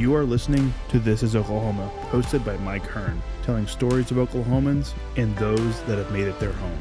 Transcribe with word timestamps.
You 0.00 0.14
are 0.14 0.24
listening 0.24 0.72
to 0.88 0.98
This 0.98 1.22
is 1.22 1.36
Oklahoma, 1.36 1.92
hosted 2.04 2.42
by 2.42 2.56
Mike 2.56 2.86
Hearn, 2.86 3.20
telling 3.42 3.66
stories 3.66 4.10
of 4.10 4.16
Oklahomans 4.16 4.94
and 5.18 5.36
those 5.36 5.82
that 5.82 5.98
have 5.98 6.10
made 6.10 6.26
it 6.26 6.40
their 6.40 6.54
home. 6.54 6.78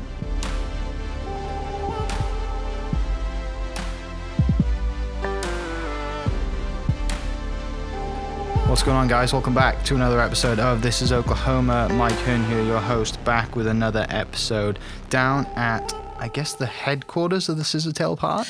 What's 8.70 8.84
going 8.84 8.96
on, 8.96 9.10
guys? 9.10 9.34
Welcome 9.34 9.54
back 9.54 9.84
to 9.84 9.96
another 9.96 10.22
episode 10.22 10.58
of 10.58 10.82
This 10.82 11.02
is 11.02 11.12
Oklahoma. 11.12 11.90
Mike 11.92 12.14
Hearn 12.20 12.46
here, 12.46 12.64
your 12.64 12.80
host, 12.80 13.22
back 13.26 13.54
with 13.54 13.68
another 13.68 14.06
episode 14.08 14.80
down 15.10 15.46
at, 15.58 15.94
I 16.20 16.30
guess, 16.30 16.54
the 16.54 16.68
headquarters 16.68 17.50
of 17.50 17.58
the 17.58 17.64
Scissortail 17.64 18.18
Park. 18.18 18.48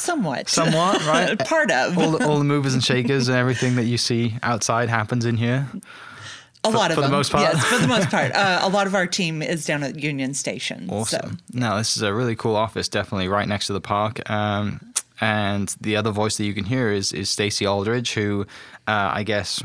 Somewhat. 0.00 0.48
Somewhat, 0.48 1.04
right? 1.06 1.38
Part 1.38 1.70
of. 1.70 1.98
all, 1.98 2.12
the, 2.12 2.26
all 2.26 2.38
the 2.38 2.44
movers 2.44 2.74
and 2.74 2.82
shakers 2.82 3.28
and 3.28 3.36
everything 3.36 3.76
that 3.76 3.84
you 3.84 3.98
see 3.98 4.34
outside 4.42 4.88
happens 4.88 5.24
in 5.26 5.36
here. 5.36 5.68
a 6.64 6.70
lot 6.70 6.90
of 6.90 6.94
for 6.96 7.02
the 7.02 7.08
most 7.08 7.30
part? 7.30 7.42
Yes, 7.42 7.64
for 7.64 7.78
the 7.78 7.88
most 7.88 8.08
part. 8.10 8.32
Uh, 8.32 8.60
a 8.62 8.68
lot 8.68 8.86
of 8.86 8.94
our 8.94 9.06
team 9.06 9.42
is 9.42 9.64
down 9.66 9.82
at 9.82 9.98
Union 9.98 10.32
Station. 10.34 10.88
Awesome. 10.90 11.38
No, 11.52 11.76
this 11.76 11.96
is 11.96 12.02
a 12.02 12.14
really 12.14 12.34
cool 12.34 12.56
office, 12.56 12.88
definitely 12.88 13.28
right 13.28 13.46
next 13.46 13.66
to 13.66 13.72
the 13.74 13.80
park. 13.80 14.28
Um, 14.30 14.80
and 15.20 15.74
the 15.80 15.96
other 15.96 16.10
voice 16.12 16.38
that 16.38 16.44
you 16.44 16.54
can 16.54 16.64
hear 16.64 16.90
is 16.90 17.12
is 17.12 17.28
Stacey 17.28 17.66
Aldridge, 17.66 18.14
who 18.14 18.46
uh, 18.88 19.10
I 19.14 19.22
guess. 19.22 19.62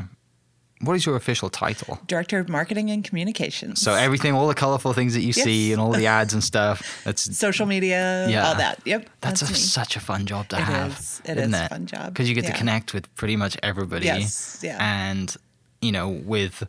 What 0.82 0.94
is 0.94 1.06
your 1.06 1.16
official 1.16 1.48
title? 1.48 1.98
Director 2.06 2.38
of 2.38 2.48
Marketing 2.50 2.90
and 2.90 3.02
Communications. 3.02 3.80
So 3.80 3.94
everything, 3.94 4.34
all 4.34 4.46
the 4.46 4.54
colorful 4.54 4.92
things 4.92 5.14
that 5.14 5.22
you 5.22 5.32
see, 5.32 5.72
and 5.72 5.80
all 5.80 5.90
the 5.92 6.06
ads 6.06 6.34
and 6.34 6.44
stuff. 6.44 7.00
That's 7.04 7.36
social 7.36 7.64
media, 7.66 8.26
Yeah. 8.28 8.46
all 8.48 8.54
that. 8.56 8.80
Yep. 8.84 9.08
That's, 9.22 9.40
a, 9.40 9.46
such 9.46 9.96
a 9.96 10.00
fun 10.00 10.26
job 10.26 10.48
to 10.50 10.56
It 10.56 10.62
have. 10.64 10.98
is. 10.98 11.22
It 11.24 11.38
isn't 11.38 11.54
is 11.54 11.60
a 11.60 11.68
fun 11.70 11.86
job. 11.86 12.12
Because 12.12 12.28
you 12.28 12.34
get 12.34 12.44
to 12.44 12.52
connect 12.52 12.92
with 12.92 13.12
pretty 13.14 13.36
much 13.36 13.56
everybody. 13.62 14.04
Yes, 14.04 14.60
yeah. 14.62 14.76
And, 14.78 15.34
you 15.80 15.92
know, 15.92 16.08
with 16.10 16.62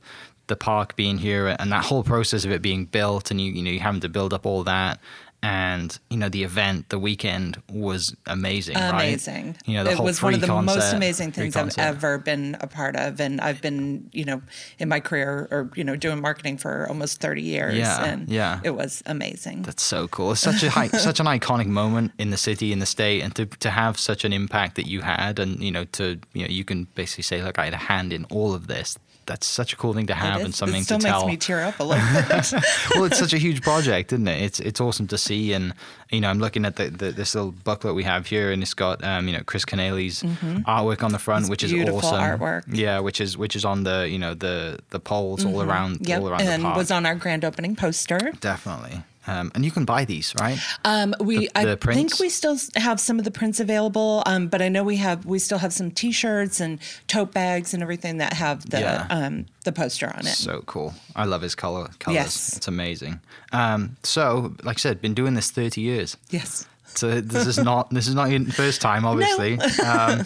the 0.48 0.56
park 0.56 0.96
being 0.96 1.18
here 1.18 1.54
and 1.60 1.70
that 1.74 1.84
whole 1.84 2.04
process 2.04 2.46
of 2.46 2.52
it 2.52 2.62
being 2.62 2.86
built 2.86 3.30
and 3.30 3.42
you, 3.42 3.52
you 3.52 3.62
know, 3.62 3.70
you 3.72 3.82
having 3.82 4.00
to 4.00 4.10
build 4.10 4.34
up 4.34 4.46
all 4.46 4.64
that. 4.64 5.00
And, 5.44 5.98
you 6.10 6.18
know, 6.18 6.30
the 6.30 6.44
event, 6.44 6.90
the 6.90 6.98
weekend 6.98 7.62
was 7.72 8.16
amazing, 8.26 8.76
right? 8.76 8.90
Amazing. 8.90 9.56
You 9.66 9.76
know, 9.76 9.84
the 9.84 9.92
it 9.92 10.00
was 10.00 10.22
one 10.22 10.34
of 10.34 10.42
the 10.42 10.48
most 10.48 10.94
amazing 10.94 11.32
things 11.32 11.56
I've 11.56 11.78
ever 11.78 12.18
been 12.18 12.58
a 12.60 12.68
part 12.68 12.96
of. 12.96 13.22
And 13.22 13.40
I've 13.40 13.62
been, 13.62 14.10
you 14.12 14.26
know, 14.26 14.42
in 14.80 14.90
my 14.90 15.00
career 15.00 15.48
or, 15.52 15.70
you 15.76 15.84
know, 15.84 15.96
doing 15.96 16.22
marketing 16.22 16.58
for 16.58 16.88
almost 16.90 17.22
30 17.22 17.42
years. 17.44 17.78
Yeah, 17.78 18.04
And 18.04 18.28
yeah. 18.28 18.62
it 18.64 18.72
was 18.72 19.04
amazing. 19.06 19.62
That's 19.62 19.84
so 19.84 20.08
cool. 20.08 20.32
It's 20.32 20.42
such 20.42 20.64
a 20.64 20.70
high, 20.72 20.88
such 21.10 21.20
an 21.20 21.28
iconic 21.28 21.68
moment 21.68 22.14
in 22.18 22.32
the 22.32 22.38
city, 22.38 22.72
in 22.72 22.80
the 22.80 22.86
state, 22.86 23.22
and 23.22 23.36
to 23.36 23.46
to 23.46 23.70
have 23.70 24.00
such 24.00 24.26
an 24.26 24.34
impact 24.34 24.76
that 24.76 24.88
you 24.88 25.02
had, 25.02 25.40
and 25.40 25.62
you 25.62 25.72
know, 25.72 25.86
to 25.86 26.20
you 26.34 26.44
know, 26.44 26.50
you 26.50 26.66
can 26.66 26.86
basically 26.96 27.24
say, 27.24 27.42
look, 27.44 27.60
I 27.60 27.66
had 27.66 27.74
a 27.74 27.78
hand 27.78 28.12
in 28.12 28.26
all 28.26 28.54
of 28.54 28.68
this. 28.68 28.98
That's 29.28 29.46
such 29.46 29.74
a 29.74 29.76
cool 29.76 29.94
thing 29.94 30.08
to 30.08 30.16
have 30.16 30.42
and 30.42 30.56
something 30.56 30.82
it 30.82 30.86
still 30.86 30.98
to 31.00 31.04
makes 31.08 31.18
tell. 31.20 31.28
me 31.28 31.38
tear 31.38 31.64
up 31.64 31.80
a 31.80 31.84
little 31.84 32.04
bit. 32.14 32.54
well, 32.96 33.04
it's 33.04 33.20
such 33.20 33.34
a 33.34 33.38
huge 33.38 33.62
project, 33.62 34.12
isn't 34.14 34.28
it? 34.28 34.42
It's 34.42 34.60
it's 34.60 34.82
awesome 34.82 35.06
to 35.08 35.18
see, 35.18 35.54
and 35.54 35.74
you 36.10 36.22
know, 36.22 36.30
I'm 36.30 36.40
looking 36.40 36.66
at 36.66 36.78
the, 36.78 36.90
the 36.90 37.12
this 37.12 37.36
little 37.36 37.52
booklet 37.52 37.94
we 37.94 38.04
have 38.04 38.26
here, 38.26 38.52
and 38.52 38.64
it's 38.64 38.74
got 38.74 39.04
um, 39.04 39.28
you 39.28 39.34
know 39.38 39.44
Chris 39.46 39.66
Canelli's 39.66 40.24
artwork 40.24 41.04
on 41.04 41.12
the 41.12 41.20
front, 41.20 41.44
It's 41.44 41.50
which 41.50 41.64
is 41.64 41.72
Mm-hmm. 41.72 41.84
beautiful 41.84 42.00
awesome. 42.10 42.20
artwork. 42.40 42.64
Yeah, 42.72 43.00
which 43.00 43.22
is 43.22 43.38
which 43.38 43.56
is 43.56 43.66
on 43.66 43.84
the 43.84 44.08
you 44.10 44.18
know 44.18 44.34
the 44.34 44.80
the 44.90 45.00
poles 45.00 45.46
all 45.46 45.62
around 45.62 45.96
Mm-hmm. 46.00 46.06
yep. 46.10 46.22
all 46.22 46.30
around 46.30 46.42
and 46.42 46.64
the 46.64 46.68
park. 46.68 46.78
was 46.78 46.90
on 46.92 47.06
our 47.06 47.16
grand 47.16 47.44
opening 47.46 47.76
poster. 47.76 48.32
Definitely. 48.40 49.04
Um, 49.28 49.52
and 49.56 49.66
you 49.66 49.72
can 49.72 49.84
buy 49.86 50.06
these, 50.06 50.34
right? 50.40 50.58
Um, 50.86 51.14
we 51.20 51.38
The- 51.40 51.52
I 51.56 51.66
the 51.66 51.78
think 51.78 52.20
we 52.20 52.30
still 52.30 52.58
have 52.76 53.00
some 53.00 53.20
of 53.20 53.26
the 53.26 53.32
prints 53.32 53.60
available, 53.60 54.24
um, 54.26 54.48
but 54.48 54.62
I 54.62 54.70
know 54.70 54.84
we 54.84 54.96
have 54.98 55.26
we 55.26 55.38
still 55.40 55.58
have 55.58 55.74
some 55.74 55.92
T-shirts 55.92 56.60
and 56.60 56.80
tote 57.08 57.34
bags 57.34 57.74
and 57.74 57.84
everything 57.84 58.18
that 58.18 58.34
have 58.34 58.70
the 58.70 58.80
Yeah. 58.80 59.08
um, 59.10 59.46
the 59.66 59.72
poster 59.72 60.08
on 60.16 60.22
it. 60.26 60.36
So 60.36 60.64
cool. 60.66 60.94
I 61.16 61.26
love 61.26 61.42
his 61.42 61.56
color 61.56 61.90
colors. 62.00 62.16
Yes. 62.16 62.58
It's 62.58 62.68
amazing. 62.68 63.20
Um, 63.52 63.98
so, 64.04 64.54
like 64.64 64.78
I 64.78 64.80
said, 64.80 65.02
been 65.02 65.14
doing 65.14 65.34
this 65.34 65.52
30 65.52 65.82
years. 65.82 66.18
yes. 66.30 66.66
So 66.96 67.22
this 67.22 67.46
is 67.46 67.60
not 67.60 67.90
this 67.92 68.08
is 68.08 68.16
not 68.16 68.32
your 68.32 68.44
first 68.46 68.82
time, 68.82 69.06
obviously. 69.12 69.60
um, 69.86 70.26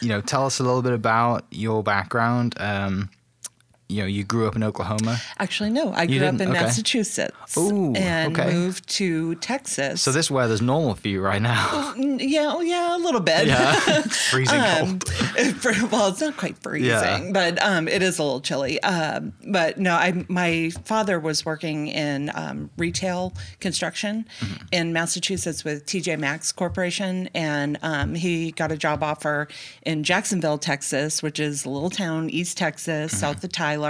you 0.00 0.08
know, 0.08 0.20
tell 0.20 0.46
us 0.46 0.58
a 0.58 0.64
little 0.64 0.82
bit 0.82 0.94
about 0.94 1.44
your 1.50 1.82
background. 1.84 2.54
You 3.92 4.02
know, 4.02 4.06
you 4.08 4.24
grew 4.24 4.46
up 4.48 4.56
in 4.56 4.62
Oklahoma. 4.62 5.18
Actually, 5.38 5.70
no. 5.70 5.92
I 5.92 6.02
You 6.04 6.18
grew 6.18 6.28
up 6.28 6.34
in 6.40 6.42
Okay. 6.50 6.52
Massachusetts 6.60 7.56
Ooh, 7.56 7.92
and 7.94 8.36
okay. 8.38 8.52
moved 8.52 8.88
to 8.90 9.34
Texas. 9.36 10.00
So 10.02 10.10
this 10.12 10.30
weather's 10.30 10.62
normal 10.62 10.94
for 10.94 11.08
you 11.08 11.20
right 11.20 11.42
now. 11.42 11.92
Mm, 11.96 12.18
yeah, 12.20 12.50
oh, 12.54 12.60
yeah, 12.62 12.96
a 12.96 12.98
little 12.98 13.20
bit. 13.20 13.46
yeah, 13.46 13.74
it's 13.86 14.16
freezing 14.30 14.58
Um, 14.60 14.98
cold. 14.98 15.04
well, 15.92 16.08
it's 16.08 16.20
not 16.20 16.36
quite 16.38 16.56
freezing, 16.58 16.88
Yeah. 16.88 17.30
but 17.32 17.62
um, 17.62 17.86
it 17.86 18.02
is 18.02 18.18
a 18.18 18.22
little 18.22 18.40
chilly. 18.40 18.82
Um, 18.82 19.32
but 19.46 19.78
no, 19.78 19.94
I 19.94 20.24
my 20.28 20.70
father 20.84 21.20
was 21.20 21.44
working 21.44 21.88
in 21.88 22.30
um, 22.34 22.70
retail 22.78 23.34
construction 23.60 24.24
Mm-hmm. 24.40 24.64
in 24.72 24.92
Massachusetts 24.92 25.64
with 25.64 25.84
TJ 25.86 26.18
Maxx 26.18 26.50
Corporation, 26.52 27.28
and 27.34 27.78
um, 27.82 28.14
he 28.14 28.52
got 28.52 28.72
a 28.72 28.76
job 28.76 29.02
offer 29.02 29.48
in 29.84 30.02
Jacksonville, 30.04 30.58
Texas, 30.58 31.22
which 31.22 31.38
is 31.38 31.64
a 31.66 31.70
little 31.70 31.90
town, 31.90 32.30
East 32.30 32.56
Texas, 32.56 33.12
Mm-hmm. 33.12 33.20
south 33.20 33.44
of 33.44 33.52
Tyler. 33.52 33.81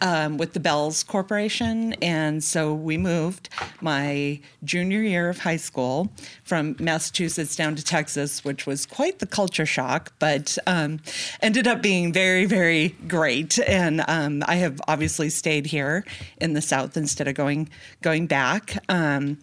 Um, 0.00 0.38
with 0.38 0.52
the 0.52 0.60
Bealls 0.60 1.04
Corporation. 1.04 1.94
And 1.94 2.44
so 2.44 2.72
we 2.72 2.96
moved 2.96 3.48
my 3.80 4.38
junior 4.62 5.00
year 5.02 5.28
of 5.28 5.40
high 5.40 5.56
school 5.56 6.12
from 6.44 6.76
Massachusetts 6.78 7.56
down 7.56 7.74
to 7.74 7.82
Texas, 7.82 8.44
which 8.44 8.64
was 8.64 8.86
quite 8.86 9.18
the 9.18 9.26
culture 9.26 9.66
shock, 9.66 10.12
but 10.20 10.56
um, 10.68 11.00
ended 11.42 11.66
up 11.66 11.82
being 11.82 12.12
very, 12.12 12.44
very 12.44 12.90
great. 13.08 13.58
And 13.58 14.04
um, 14.06 14.44
I 14.46 14.54
have 14.56 14.80
obviously 14.86 15.30
stayed 15.30 15.66
here 15.66 16.04
in 16.40 16.52
the 16.52 16.62
South 16.62 16.96
instead 16.96 17.26
of 17.26 17.34
going 17.34 17.68
going 18.00 18.28
back. 18.28 18.78
Um, 18.88 19.38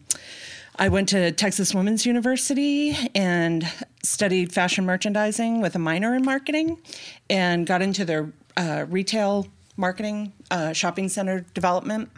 I 0.78 0.90
went 0.90 1.10
to 1.10 1.32
Texas 1.32 1.74
Women's 1.74 2.06
University 2.06 2.98
and 3.14 3.66
studied 4.04 4.52
fashion 4.54 4.86
merchandising 4.86 5.62
with 5.62 5.76
a 5.76 5.80
minor 5.80 6.16
in 6.16 6.24
marketing 6.26 6.82
and 7.30 7.66
got 7.66 7.82
into 7.82 8.04
their 8.04 8.34
uh, 8.58 8.86
retail 8.90 9.48
marketing, 9.78 10.34
uh, 10.52 10.74
shopping 10.74 11.10
center 11.10 11.46
development. 11.54 12.10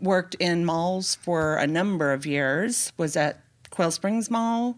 Worked 0.00 0.34
in 0.36 0.64
malls 0.64 1.14
for 1.16 1.56
a 1.56 1.66
number 1.66 2.12
of 2.12 2.26
years, 2.26 2.92
was 2.96 3.16
at 3.16 3.40
Quail 3.70 3.90
Springs 3.90 4.30
Mall 4.30 4.76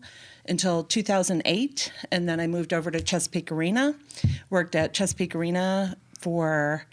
until 0.49 0.85
2008. 0.85 1.93
And 2.11 2.29
then 2.29 2.41
I 2.41 2.47
moved 2.47 2.73
over 2.73 2.91
to 2.91 3.01
Chesapeake 3.01 3.51
Arena, 3.51 3.95
worked 4.51 4.75
at 4.75 4.93
Chesapeake 4.95 5.35
Arena 5.35 5.97
for 6.19 6.87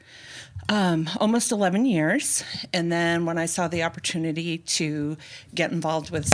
um, 0.69 1.09
almost 1.19 1.51
11 1.51 1.85
years. 1.85 2.43
And 2.73 2.91
then 2.91 3.25
when 3.25 3.37
I 3.37 3.45
saw 3.45 3.67
the 3.67 3.83
opportunity 3.83 4.57
to 4.57 5.17
get 5.53 5.71
involved 5.71 6.11
with 6.11 6.25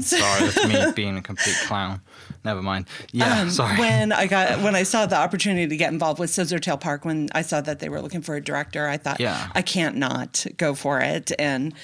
Sorry, 0.00 0.46
that's 0.48 0.66
me 0.68 0.92
being 0.94 1.16
a 1.18 1.22
complete 1.22 1.56
clown. 1.66 2.00
Never 2.44 2.62
mind. 2.62 2.86
Yeah, 3.12 3.40
um, 3.42 3.50
sorry. 3.50 3.76
when 3.78 4.12
I 4.12 4.26
got 4.26 4.60
when 4.62 4.74
I 4.74 4.84
saw 4.84 5.06
the 5.06 5.16
opportunity 5.16 5.66
to 5.66 5.76
get 5.76 5.92
involved 5.92 6.18
with 6.20 6.30
Scissortail 6.30 6.80
Park, 6.80 7.04
when 7.04 7.28
I 7.34 7.42
saw 7.42 7.60
that 7.60 7.80
they 7.80 7.88
were 7.88 8.00
looking 8.00 8.22
for 8.22 8.36
a 8.36 8.40
director, 8.40 8.86
I 8.88 8.96
thought, 8.96 9.20
Yeah. 9.20 9.50
I 9.54 9.62
can't 9.62 9.96
not 9.96 10.46
go 10.56 10.74
for 10.74 11.00
it, 11.00 11.32
and 11.38 11.74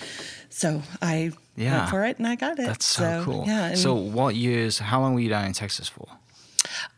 so 0.49 0.83
I 1.03 1.33
Yeah. 1.57 1.79
went 1.79 1.91
for 1.91 2.05
it 2.07 2.19
and 2.19 2.27
I 2.27 2.37
got 2.37 2.59
it. 2.59 2.67
That's 2.67 2.87
so, 2.87 3.23
cool. 3.25 3.45
Yeah. 3.47 3.75
So, 3.75 3.95
what 3.95 4.35
years? 4.37 4.79
How 4.79 5.01
long 5.01 5.15
were 5.15 5.21
you 5.21 5.29
down 5.29 5.45
in 5.47 5.53
Texas 5.53 5.89
for? 5.89 6.07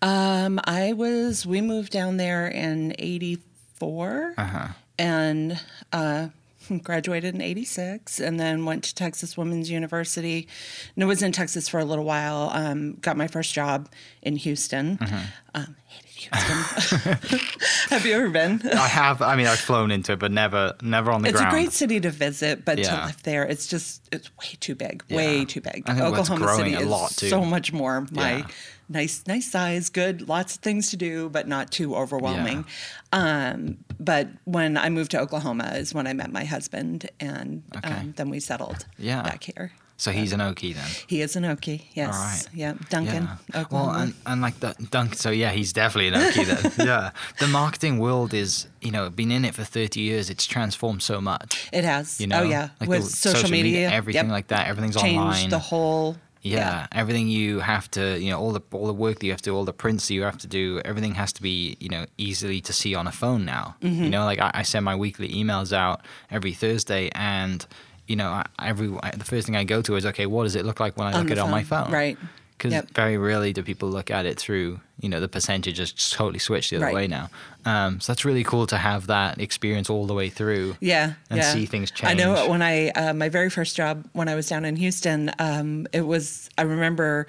um, 0.03 0.61
I 0.65 0.93
was 0.93 1.45
we 1.47 1.61
moved 1.61 1.93
down 1.93 2.17
there 2.17 2.47
in 2.49 2.95
'84, 2.99 4.35
Uh-huh. 4.39 4.69
and 4.99 5.61
uh, 5.93 6.29
graduated 6.83 7.35
in 7.35 7.41
86 7.41 8.21
and 8.21 8.39
then 8.39 8.65
went 8.65 8.85
to 8.85 8.95
Texas 8.95 9.37
Women's 9.37 9.71
University. 9.71 10.47
And 10.95 11.05
I 11.05 11.07
was 11.07 11.23
in 11.23 11.33
Texas 11.33 11.69
for 11.69 11.81
a 11.81 11.85
little 11.85 12.05
while. 12.05 12.51
Um, 12.53 12.95
got 13.01 13.17
my 13.17 13.27
first 13.29 13.55
job 13.55 13.89
in 14.23 14.37
Houston. 14.37 14.99
Mm-hmm. 14.99 15.17
Um, 15.55 15.77
hated 15.87 16.31
Houston. 16.31 17.39
Have 17.91 18.05
you 18.05 18.15
ever 18.15 18.29
been? 18.31 18.61
I 18.69 18.87
have. 18.89 19.23
I 19.23 19.37
mean, 19.37 19.47
I've 19.47 19.59
flown 19.59 19.91
into 19.91 20.13
it, 20.13 20.19
but 20.19 20.31
never, 20.31 20.75
never 20.83 21.11
on 21.11 21.23
the 21.23 21.29
It's 21.31 21.39
ground. 21.39 21.55
It's 21.55 21.55
a 21.55 21.65
great 21.65 21.73
city 21.73 22.01
to 22.01 22.11
visit, 22.11 22.65
but 22.65 22.79
Yeah. 22.79 22.91
to 23.01 23.07
live 23.07 23.23
there, 23.23 23.45
it's 23.45 23.67
just 23.67 24.03
it's 24.13 24.31
way 24.37 24.57
too 24.61 24.75
big, 24.75 25.03
Yeah. 25.09 25.17
way 25.17 25.45
too 25.45 25.61
big. 25.61 25.85
I 25.87 25.95
think 25.95 26.15
that's 26.15 26.31
Oklahoma 26.31 26.55
City 26.57 26.75
a 26.75 26.81
is 26.81 27.15
so 27.31 27.45
much 27.45 27.73
more 27.73 28.07
my 28.13 28.39
Yeah. 28.39 28.47
Nice, 28.89 29.23
nice 29.27 29.51
size, 29.51 29.89
good, 29.91 30.29
lots 30.29 30.57
of 30.57 30.61
things 30.63 30.91
to 30.91 30.97
do, 30.97 31.29
but 31.29 31.47
not 31.49 31.71
too 31.71 31.95
overwhelming. 31.95 32.65
Um, 33.13 33.79
but 33.99 34.29
when 34.45 34.77
I 34.77 34.89
moved 34.91 35.11
to 35.13 35.21
Oklahoma 35.21 35.73
is 35.75 35.95
when 35.95 36.07
I 36.07 36.13
met 36.13 36.31
my 36.33 36.45
husband, 36.45 37.09
and 37.21 37.63
Okay. 37.77 37.93
um, 37.93 38.15
then 38.17 38.31
we 38.31 38.41
settled 38.41 38.87
Yeah. 38.99 39.23
back 39.23 39.45
here. 39.45 39.73
So 40.01 40.13
he's 40.13 40.33
an 40.33 40.39
Okie 40.39 40.77
then. 40.77 40.87
He 41.09 41.23
is 41.23 41.35
an 41.35 41.43
Okie, 41.43 41.83
yes, 41.93 42.15
All 42.15 42.23
right. 42.23 42.47
yeah, 42.55 42.75
Duncan, 42.89 43.25
Yeah. 43.53 43.61
Oklahoma. 43.63 43.91
Well, 43.93 44.01
and, 44.01 44.15
and 44.27 44.41
like 44.41 44.61
the 44.61 44.77
Dunk. 44.93 45.17
So 45.17 45.31
yeah, 45.31 45.51
he's 45.51 45.73
definitely 45.73 46.09
an 46.09 46.15
Okie 46.15 46.47
then. 46.77 46.87
yeah. 46.87 47.11
The 47.41 47.49
marketing 47.49 47.99
world 47.99 48.33
is, 48.33 48.69
you 48.81 48.93
know, 48.93 49.11
been 49.11 49.33
in 49.33 49.45
it 49.45 49.57
for 49.57 49.65
thirty 49.65 49.99
years. 50.03 50.31
It's 50.31 50.47
transformed 50.47 51.03
so 51.03 51.21
much. 51.21 51.69
it 51.73 51.83
has, 51.83 52.21
You 52.21 52.29
know, 52.29 52.43
oh 52.43 52.45
yeah, 52.45 52.69
like 52.79 52.89
with 52.89 53.07
the 53.07 53.11
social, 53.11 53.51
media, 53.51 53.91
everything 53.91 54.27
yep. 54.27 54.33
like 54.33 54.47
that. 54.49 54.69
Everything's 54.69 54.95
changed 54.95 55.19
online. 55.19 55.51
the 55.51 55.59
whole 55.59 56.17
Yeah, 56.43 56.87
everything 56.93 57.29
you 57.29 57.61
have 57.61 57.91
to, 57.93 58.19
you 58.19 58.31
know, 58.31 58.39
all 58.39 58.53
the 58.53 58.63
all 58.73 58.87
the 58.87 58.93
work 58.95 59.19
that 59.19 59.27
you 59.27 59.33
have 59.33 59.43
to, 59.43 59.51
do, 59.51 59.57
all 59.57 59.65
the 59.65 59.73
prints 59.73 60.09
that 60.09 60.15
you 60.15 60.23
have 60.23 60.39
to 60.39 60.47
do, 60.47 60.81
everything 60.85 61.15
has 61.15 61.33
to 61.35 61.43
be, 61.43 61.77
you 61.81 61.89
know, 61.89 62.07
easily 62.17 62.61
to 62.63 62.73
see 62.73 62.95
on 62.95 63.07
a 63.07 63.13
phone 63.13 63.45
now. 63.45 63.77
Mm-hmm. 63.83 64.05
You 64.05 64.11
know, 64.11 64.25
like 64.25 64.39
I, 64.39 64.51
I 64.55 64.63
send 64.63 64.85
my 64.85 64.95
weekly 64.97 65.29
emails 65.31 65.73
out 65.73 66.01
every 66.31 66.53
Thursday, 66.53 67.11
and 67.15 67.67
you 68.07 68.17
know, 68.17 68.31
I, 68.31 68.47
every 68.61 68.89
the 68.89 69.25
first 69.25 69.47
thing 69.47 69.57
I 69.57 69.65
go 69.65 69.83
to 69.83 69.97
is, 69.97 70.07
okay, 70.07 70.27
what 70.27 70.45
does 70.45 70.57
it 70.57 70.65
look 70.65 70.81
like 70.81 70.97
when 70.97 71.07
I 71.09 71.13
On 71.13 71.23
look 71.23 71.31
at 71.31 71.39
it 71.39 71.41
on 71.41 71.51
my 71.51 71.63
phone? 71.65 71.91
right. 71.91 72.17
Because 72.59 72.73
Yep. 72.73 72.91
very 72.95 73.17
rarely 73.17 73.53
do 73.53 73.63
people 73.63 73.89
look 73.89 74.11
at 74.11 74.27
it 74.27 74.37
through, 74.39 74.81
you 75.01 75.09
know, 75.09 75.21
the 75.21 75.29
percentage 75.29 75.77
just 75.77 76.13
totally 76.13 76.41
switched 76.41 76.71
the 76.71 76.77
other 76.77 76.87
Right. 76.87 76.95
way 76.95 77.07
now. 77.07 77.31
Um, 77.65 78.01
so 78.01 78.13
that's 78.13 78.25
really 78.25 78.43
cool 78.45 78.67
to 78.67 78.77
have 78.77 79.07
that 79.07 79.41
experience 79.41 79.89
all 79.89 80.07
the 80.07 80.15
way 80.15 80.29
through. 80.29 80.77
Yeah, 80.81 81.13
and 81.31 81.39
yeah. 81.39 81.53
see 81.53 81.67
things 81.67 81.91
change 81.93 82.11
I 82.11 82.15
know 82.15 82.49
when 82.49 82.61
I 82.63 82.89
uh, 82.91 83.13
my 83.15 83.29
very 83.29 83.49
first 83.49 83.77
job 83.77 84.05
when 84.13 84.29
I 84.29 84.35
was 84.35 84.49
down 84.49 84.65
in 84.65 84.75
Houston, 84.77 85.31
um, 85.39 85.87
it 85.93 86.01
was 86.03 86.51
I 86.59 86.63
remember 86.63 87.29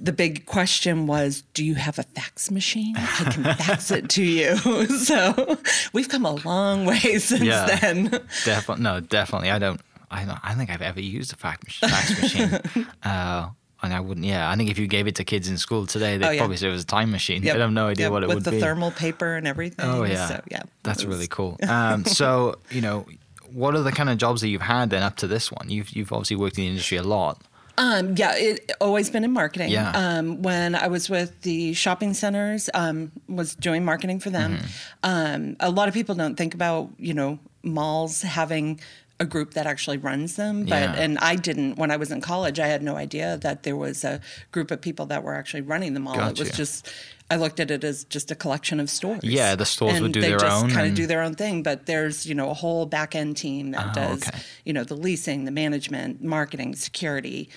the 0.00 0.12
big 0.12 0.46
question 0.46 1.06
was, 1.08 1.42
"Do 1.54 1.64
you 1.64 1.74
have 1.74 1.98
a 1.98 2.04
fax 2.04 2.50
machine? 2.50 2.94
I 2.96 3.30
can 3.32 3.42
fax 3.56 3.90
it 3.90 4.08
to 4.10 4.22
you." 4.24 4.56
so 4.98 5.58
we've 5.92 6.08
come 6.08 6.24
a 6.24 6.34
long 6.34 6.84
way 6.84 6.98
since 7.18 7.42
Yeah. 7.42 7.66
then. 7.80 8.04
Definitely, 8.44 8.82
no, 8.84 9.00
definitely. 9.00 9.50
I 9.50 9.58
don't. 9.58 9.80
I 10.10 10.24
don't. 10.24 10.38
I 10.42 10.48
don't 10.50 10.58
think 10.58 10.70
I've 10.70 10.82
ever 10.82 11.00
used 11.00 11.32
a 11.32 11.36
fax, 11.36 11.78
fax 11.78 12.20
machine. 12.22 12.60
Uh, 13.02 13.50
and 13.82 13.92
I 13.94 14.00
wouldn't. 14.00 14.26
Yeah, 14.26 14.50
I 14.50 14.56
think 14.56 14.70
if 14.70 14.78
you 14.78 14.86
gave 14.86 15.06
it 15.06 15.14
to 15.16 15.24
kids 15.24 15.48
in 15.48 15.56
school 15.58 15.86
today, 15.86 16.16
they'd 16.18 16.26
Oh, 16.26 16.30
yeah. 16.30 16.40
probably 16.40 16.56
say 16.56 16.68
it 16.68 16.72
was 16.72 16.82
a 16.82 16.86
time 16.86 17.10
machine. 17.10 17.42
Yep. 17.42 17.54
They 17.54 17.60
have 17.60 17.70
no 17.72 17.86
idea 17.88 18.06
Yep, 18.06 18.12
what 18.12 18.22
it 18.24 18.28
with 18.28 18.34
would 18.36 18.44
the 18.44 18.60
thermal 18.60 18.90
paper 18.90 19.36
and 19.36 19.46
everything. 19.46 19.84
Oh 19.84 20.02
yeah. 20.04 20.26
So 20.28 20.42
yeah, 20.50 20.62
that's 20.82 21.04
was- 21.04 21.14
really 21.14 21.28
cool. 21.28 21.56
Um, 21.68 22.04
so 22.04 22.56
you 22.70 22.80
know, 22.80 23.06
what 23.52 23.74
are 23.74 23.82
the 23.82 23.92
kind 23.92 24.10
of 24.10 24.18
jobs 24.18 24.40
that 24.40 24.48
you've 24.48 24.62
had 24.62 24.90
then 24.90 25.02
up 25.02 25.16
to 25.16 25.26
this 25.26 25.50
one? 25.52 25.70
You've 25.70 25.90
you've 25.90 26.12
obviously 26.12 26.36
worked 26.36 26.58
in 26.58 26.64
the 26.64 26.70
industry 26.70 26.98
a 26.98 27.02
lot. 27.02 27.40
Um, 27.80 28.16
yeah, 28.16 28.34
it 28.36 28.72
always 28.80 29.08
been 29.08 29.22
in 29.22 29.30
marketing. 29.32 29.70
Yeah. 29.70 29.92
Um, 29.94 30.42
when 30.42 30.74
I 30.74 30.88
was 30.88 31.08
with 31.08 31.40
the 31.42 31.74
shopping 31.74 32.12
centers, 32.12 32.68
um, 32.74 33.12
was 33.28 33.54
doing 33.54 33.84
marketing 33.84 34.18
for 34.18 34.30
them. 34.30 34.56
Mm-hmm. 34.56 34.66
Um, 35.04 35.56
a 35.60 35.70
lot 35.70 35.86
of 35.86 35.94
people 35.94 36.16
don't 36.16 36.34
think 36.34 36.54
about 36.54 36.90
you 36.98 37.14
know 37.14 37.38
malls 37.62 38.22
having 38.22 38.80
a 39.20 39.24
group 39.26 39.54
that 39.54 39.66
actually 39.66 39.98
runs 39.98 40.36
them, 40.36 40.60
but 40.64 40.68
Yeah. 40.80 40.94
and 40.94 41.18
I 41.18 41.34
didn't 41.34 41.76
when 41.76 41.90
I 41.90 41.96
was 41.96 42.10
in 42.12 42.20
college. 42.20 42.60
I 42.60 42.68
had 42.68 42.82
no 42.82 42.94
idea 42.96 43.36
that 43.38 43.64
there 43.64 43.76
was 43.76 44.04
a 44.04 44.20
group 44.52 44.70
of 44.70 44.80
people 44.80 45.06
that 45.06 45.24
were 45.24 45.34
actually 45.34 45.62
running 45.62 45.94
the 45.94 46.00
mall. 46.00 46.20
It 46.28 46.38
was 46.38 46.50
just. 46.50 46.88
I 47.30 47.36
looked 47.36 47.60
at 47.60 47.70
it 47.70 47.84
as 47.84 48.04
just 48.04 48.30
a 48.30 48.34
collection 48.34 48.80
of 48.80 48.88
stores. 48.88 49.20
Yeah, 49.22 49.54
the 49.54 49.66
stores 49.66 49.94
and 49.94 50.02
would 50.04 50.12
do 50.12 50.20
they 50.22 50.28
their 50.30 50.38
just 50.38 50.62
own 50.64 50.70
kind 50.70 50.86
of 50.88 50.94
do 50.94 51.06
their 51.06 51.20
own 51.20 51.34
thing. 51.34 51.62
But 51.62 51.84
there's 51.84 52.24
you 52.26 52.34
know 52.34 52.48
a 52.48 52.54
whole 52.54 52.86
back 52.86 53.14
end 53.14 53.36
team 53.36 53.72
that 53.72 53.88
Oh, 53.90 53.92
does 53.94 54.26
okay. 54.28 54.38
you 54.64 54.72
know 54.72 54.84
the 54.84 54.96
leasing, 54.96 55.44
the 55.44 55.50
management, 55.50 56.22
marketing, 56.22 56.74
security, 56.76 57.50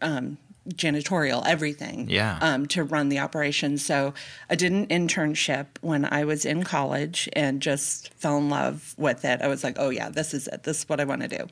um, 0.00 0.38
janitorial, 0.70 1.42
everything. 1.46 2.08
Yeah. 2.08 2.38
Um, 2.40 2.66
to 2.66 2.84
run 2.84 3.08
the 3.08 3.18
operation. 3.18 3.78
So 3.78 4.14
I 4.48 4.54
did 4.54 4.72
an 4.72 4.86
internship 4.86 5.66
when 5.80 6.04
I 6.04 6.24
was 6.24 6.44
in 6.44 6.64
college 6.64 7.28
and 7.34 7.60
just 7.60 8.12
fell 8.14 8.38
in 8.38 8.48
love 8.48 8.94
with 8.96 9.24
it. 9.24 9.42
I 9.42 9.48
was 9.48 9.62
like, 9.62 9.76
oh 9.78 9.90
yeah, 9.90 10.08
this 10.08 10.32
is 10.34 10.48
it. 10.48 10.62
This 10.62 10.80
is 10.80 10.88
what 10.88 11.00
I 11.00 11.04
want 11.04 11.22
to 11.22 11.28
do. 11.28 11.46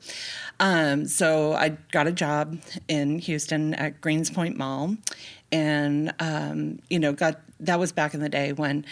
Um, 0.59 1.05
so 1.05 1.53
I 1.53 1.69
got 1.91 2.07
a 2.07 2.11
job 2.11 2.57
in 2.87 3.19
Houston 3.19 3.73
at 3.75 4.01
Greenspoint 4.01 4.55
Mall, 4.55 4.95
and 5.51 6.13
um, 6.19 6.79
you 6.89 6.99
know, 6.99 7.13
got 7.13 7.39
that 7.59 7.79
was 7.79 7.91
back 7.91 8.13
in 8.13 8.19
the 8.19 8.29
day 8.29 8.53
when. 8.53 8.85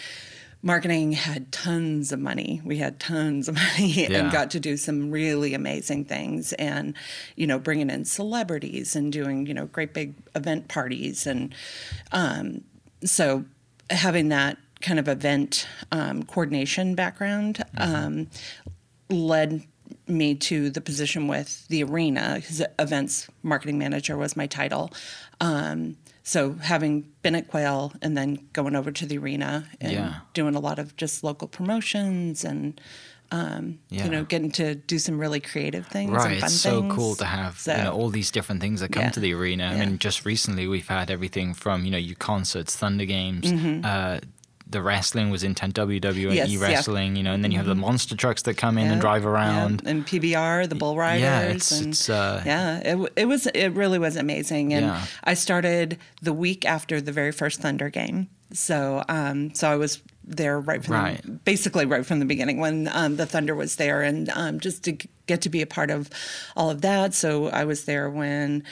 Marketing 0.64 1.10
had 1.12 1.50
tons 1.50 2.12
of 2.12 2.20
money. 2.20 2.60
We 2.64 2.78
had 2.78 3.00
tons 3.00 3.48
of 3.48 3.54
money 3.78 4.06
Yeah. 4.08 4.20
and 4.24 4.32
got 4.32 4.50
to 4.52 4.60
do 4.60 4.76
some 4.76 5.10
really 5.10 5.54
amazing 5.54 6.04
things 6.04 6.52
and 6.54 6.94
you 7.36 7.46
know 7.46 7.58
bringing 7.58 7.90
in 7.90 8.04
celebrities 8.04 8.94
and 8.94 9.12
doing 9.12 9.46
you 9.46 9.54
know 9.54 9.66
great 9.66 9.92
big 9.92 10.14
event 10.36 10.68
parties 10.68 11.26
and 11.26 11.54
um, 12.12 12.62
so 13.04 13.44
having 13.90 14.28
that 14.28 14.56
kind 14.80 14.98
of 14.98 15.08
event 15.08 15.66
um, 15.90 16.22
coordination 16.22 16.94
background 16.94 17.62
um, 17.78 18.28
led 19.10 19.62
me 20.08 20.34
to 20.34 20.70
the 20.70 20.80
position 20.80 21.28
with 21.28 21.66
the 21.68 21.82
arena 21.84 22.34
because 22.36 22.62
events 22.78 23.28
marketing 23.42 23.78
manager 23.78 24.16
was 24.16 24.36
my 24.36 24.46
title 24.46 24.90
um, 25.40 25.96
so 26.22 26.54
having 26.54 27.04
been 27.22 27.34
at 27.34 27.48
quail 27.48 27.92
and 28.02 28.16
then 28.16 28.38
going 28.52 28.76
over 28.76 28.90
to 28.92 29.06
the 29.06 29.18
arena 29.18 29.66
and 29.80 29.92
Yeah. 29.92 30.14
doing 30.34 30.54
a 30.54 30.60
lot 30.60 30.78
of 30.78 30.96
just 30.96 31.24
local 31.24 31.48
promotions 31.48 32.44
and 32.44 32.80
um, 33.30 33.78
Yeah. 33.88 34.04
you 34.04 34.10
know 34.10 34.24
getting 34.24 34.50
to 34.52 34.74
do 34.74 34.98
some 34.98 35.18
really 35.18 35.40
creative 35.40 35.86
things 35.86 36.10
Right, 36.10 36.32
and 36.32 36.40
fun 36.40 36.46
it's 36.48 36.60
so 36.60 36.80
things. 36.82 36.94
cool 36.94 37.14
to 37.16 37.24
have 37.24 37.58
So- 37.58 37.74
you 37.76 37.82
know 37.84 37.92
all 37.92 38.10
these 38.10 38.30
different 38.30 38.60
things 38.60 38.80
that 38.80 38.92
come 38.92 39.04
Yeah. 39.04 39.10
to 39.10 39.20
the 39.20 39.32
arena. 39.32 39.68
I 39.68 39.78
mean, 39.86 39.98
just 39.98 40.26
recently 40.26 40.66
we've 40.68 40.88
had 40.88 41.10
everything 41.10 41.54
from 41.54 41.84
you 41.86 41.90
know 41.90 41.96
your 41.98 42.16
concerts, 42.16 42.76
Thunder 42.76 43.06
Games, 43.06 43.50
uh, 43.84 44.20
the 44.72 44.82
wrestling 44.82 45.30
was 45.30 45.42
in 45.44 45.54
10 45.54 45.72
WWE 45.72 46.12
Mm-hmm. 46.12 46.32
Yes, 46.32 46.48
yeah. 46.50 46.54
Mm-hmm. 46.56 46.62
wrestling, 46.64 47.16
you 47.16 47.22
know, 47.22 47.32
and 47.32 47.42
then 47.44 47.50
you 47.52 47.58
have 47.58 47.66
the 47.66 47.74
monster 47.74 48.16
trucks 48.16 48.42
that 48.42 48.54
come 48.56 48.76
in 48.78 48.86
and 48.86 48.96
Yeah, 48.96 49.00
drive 49.00 49.22
yeah. 49.22 49.28
around. 49.30 49.82
and 49.86 50.06
PBR, 50.06 50.68
the 50.68 50.74
bull 50.74 50.96
riders. 50.96 51.22
Yeah, 51.22 51.40
it's 51.42 51.70
and, 51.72 51.88
it's 51.90 52.08
uh, 52.08 52.42
yeah, 52.44 52.78
it, 52.84 53.12
it 53.16 53.24
was 53.26 53.46
it 53.48 53.68
really 53.70 53.98
was 53.98 54.16
amazing, 54.16 54.72
and 54.74 54.86
Yeah. 54.86 55.04
I 55.24 55.34
started 55.34 55.98
the 56.20 56.32
week 56.32 56.64
after 56.66 57.00
the 57.00 57.12
very 57.12 57.32
first 57.32 57.60
Thunder 57.60 57.88
game. 57.90 58.28
So 58.52 59.02
um, 59.08 59.54
so 59.54 59.70
I 59.70 59.76
was 59.76 60.02
there 60.24 60.60
right 60.60 60.84
from 60.84 60.94
Right. 60.94 61.22
The, 61.22 61.30
basically 61.32 61.84
right 61.86 62.04
from 62.04 62.18
the 62.18 62.26
beginning 62.26 62.58
when 62.60 62.88
um, 62.92 63.16
the 63.16 63.26
Thunder 63.26 63.54
was 63.54 63.76
there, 63.76 64.02
and 64.02 64.28
um, 64.30 64.60
just 64.60 64.84
to 64.84 64.92
get 65.26 65.40
to 65.42 65.48
be 65.48 65.62
a 65.62 65.66
part 65.66 65.90
of 65.90 66.10
all 66.56 66.68
of 66.70 66.80
that. 66.82 67.14
So 67.14 67.48
I 67.48 67.64
was 67.64 67.84
there 67.86 68.10
when 68.10 68.62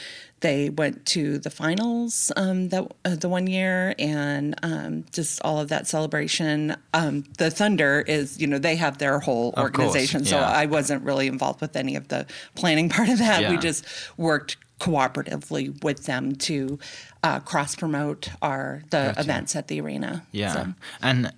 they 0.40 0.70
went 0.70 1.04
to 1.06 1.38
the 1.38 1.50
finals 1.50 2.32
um, 2.36 2.70
that 2.70 2.90
uh, 3.04 3.14
the 3.14 3.28
one 3.28 3.46
year, 3.46 3.94
and 3.98 4.54
um, 4.62 5.04
just 5.12 5.40
all 5.42 5.60
of 5.60 5.68
that 5.68 5.86
celebration. 5.86 6.76
Um, 6.94 7.24
the 7.38 7.50
Thunder 7.50 8.04
is, 8.06 8.40
you 8.40 8.46
know, 8.46 8.58
they 8.58 8.76
have 8.76 8.98
their 8.98 9.18
whole 9.18 9.50
Of 9.50 9.64
organization, 9.64 10.24
so. 10.24 10.38
I 10.38 10.66
wasn't 10.66 11.04
really 11.04 11.26
involved 11.26 11.60
with 11.60 11.76
any 11.76 11.94
of 11.96 12.08
the 12.08 12.26
planning 12.54 12.88
part 12.88 13.08
of 13.08 13.18
that. 13.18 13.50
We 13.50 13.58
just 13.58 13.84
worked 14.16 14.56
cooperatively 14.80 15.82
with 15.84 16.06
them 16.06 16.34
to 16.34 16.78
uh, 17.22 17.40
cross 17.40 17.74
promote 17.76 18.30
our 18.40 18.82
the 18.90 19.12
Gotcha. 19.14 19.20
events 19.20 19.56
at 19.56 19.68
the 19.68 19.80
arena. 19.80 20.24
Yeah. 20.32 20.52
So- 20.54 20.66
And 21.02 21.32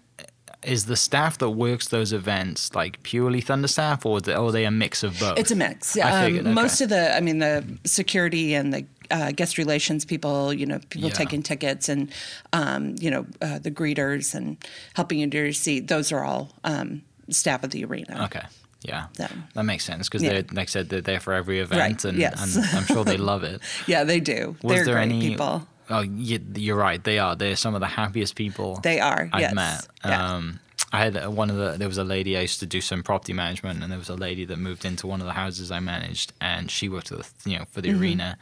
is 0.63 0.87
the 0.87 0.95
staff 0.97 1.39
that 1.39 1.51
works 1.51 1.89
those 1.89 2.13
events 2.13 2.73
like 2.73 3.03
purely 3.03 3.41
Thunder 3.41 3.67
staff 3.67 4.07
or, 4.07 4.21
or 4.29 4.33
are 4.33 4.53
they 4.53 4.65
a 4.65 4.71
mix 4.71 5.03
of 5.03 5.19
both? 5.19 5.37
It's 5.37 5.51
a 5.51 5.57
mix. 5.57 5.97
Um, 5.99 6.03
okay. 6.37 6.41
Most 6.41 6.81
of 6.81 6.89
the, 6.89 7.17
I 7.17 7.21
mean, 7.21 7.39
the 7.39 7.65
security 7.85 8.55
and 8.55 8.73
the 8.73 8.87
uh, 9.13 9.31
guest 9.31 9.59
relations 9.59 10.05
people, 10.05 10.53
you 10.53 10.67
know, 10.67 10.81
people 10.91 11.09
Yeah. 11.11 11.15
taking 11.15 11.43
tickets 11.43 11.89
and, 11.89 12.11
um, 12.53 12.95
you 12.99 13.11
know, 13.11 13.27
uh, 13.41 13.59
the 13.59 13.71
greeters 13.71 14.35
and 14.35 14.57
helping 14.95 15.19
you 15.21 15.29
to 15.31 15.37
your 15.37 15.53
seat. 15.53 15.87
Those 15.89 16.11
are 16.13 16.25
all 16.25 16.51
um, 16.65 17.03
staff 17.31 17.63
of 17.63 17.71
the 17.71 17.85
arena. 17.85 18.25
Okay. 18.25 18.43
Yeah. 18.83 19.07
So- 19.17 19.29
That 19.55 19.65
makes 19.65 19.85
sense 19.85 20.09
because 20.09 20.23
Yeah. 20.23 20.31
they're, 20.33 20.45
like 20.53 20.69
I 20.69 20.73
said, 20.77 20.89
they're 20.89 21.01
there 21.03 21.21
for 21.21 21.33
every 21.35 21.61
event 21.61 21.81
Right, 21.81 22.05
and, 22.05 22.19
yes. 22.19 22.57
and 22.57 22.65
I'm 22.77 22.87
sure 22.87 23.05
they 23.05 23.17
love 23.19 23.45
it. 23.45 23.61
Yeah, 23.87 24.05
they 24.05 24.19
do. 24.21 24.57
Was 24.63 24.75
They're 24.77 24.85
there 24.87 24.99
any 24.99 25.21
people. 25.21 25.69
Oh, 25.91 26.01
you, 26.01 26.41
you're 26.55 26.77
right. 26.77 27.03
They 27.05 27.19
are. 27.19 27.37
They're 27.37 27.57
some 27.57 27.75
of 27.75 27.81
the 27.81 27.87
happiest 27.87 28.35
people 28.35 28.81
They 28.83 28.99
are. 29.01 29.29
I've 29.33 29.41
yes. 29.41 29.55
met. 29.55 29.87
Yeah. 30.05 30.35
Um, 30.35 30.59
I 30.95 30.99
had 31.05 31.27
one 31.27 31.49
of 31.51 31.57
the. 31.57 31.77
There 31.79 31.89
was 31.89 31.99
a 31.99 32.05
lady 32.05 32.37
I 32.37 32.43
used 32.43 32.61
to 32.61 32.67
do 32.67 32.81
some 32.81 33.03
property 33.03 33.33
management, 33.33 33.83
and 33.83 33.91
there 33.91 33.99
was 33.99 34.11
a 34.11 34.15
lady 34.15 34.45
that 34.47 34.59
moved 34.59 34.85
into 34.85 35.07
one 35.07 35.21
of 35.21 35.27
the 35.27 35.33
houses 35.33 35.71
I 35.71 35.81
managed, 35.81 36.33
and 36.41 36.71
she 36.71 36.89
worked 36.89 37.09
for 37.09 37.17
the 37.17 37.25
you 37.47 37.59
know 37.59 37.65
for 37.71 37.81
the 37.81 37.89
Mm-hmm. 37.91 38.01
arena, 38.03 38.39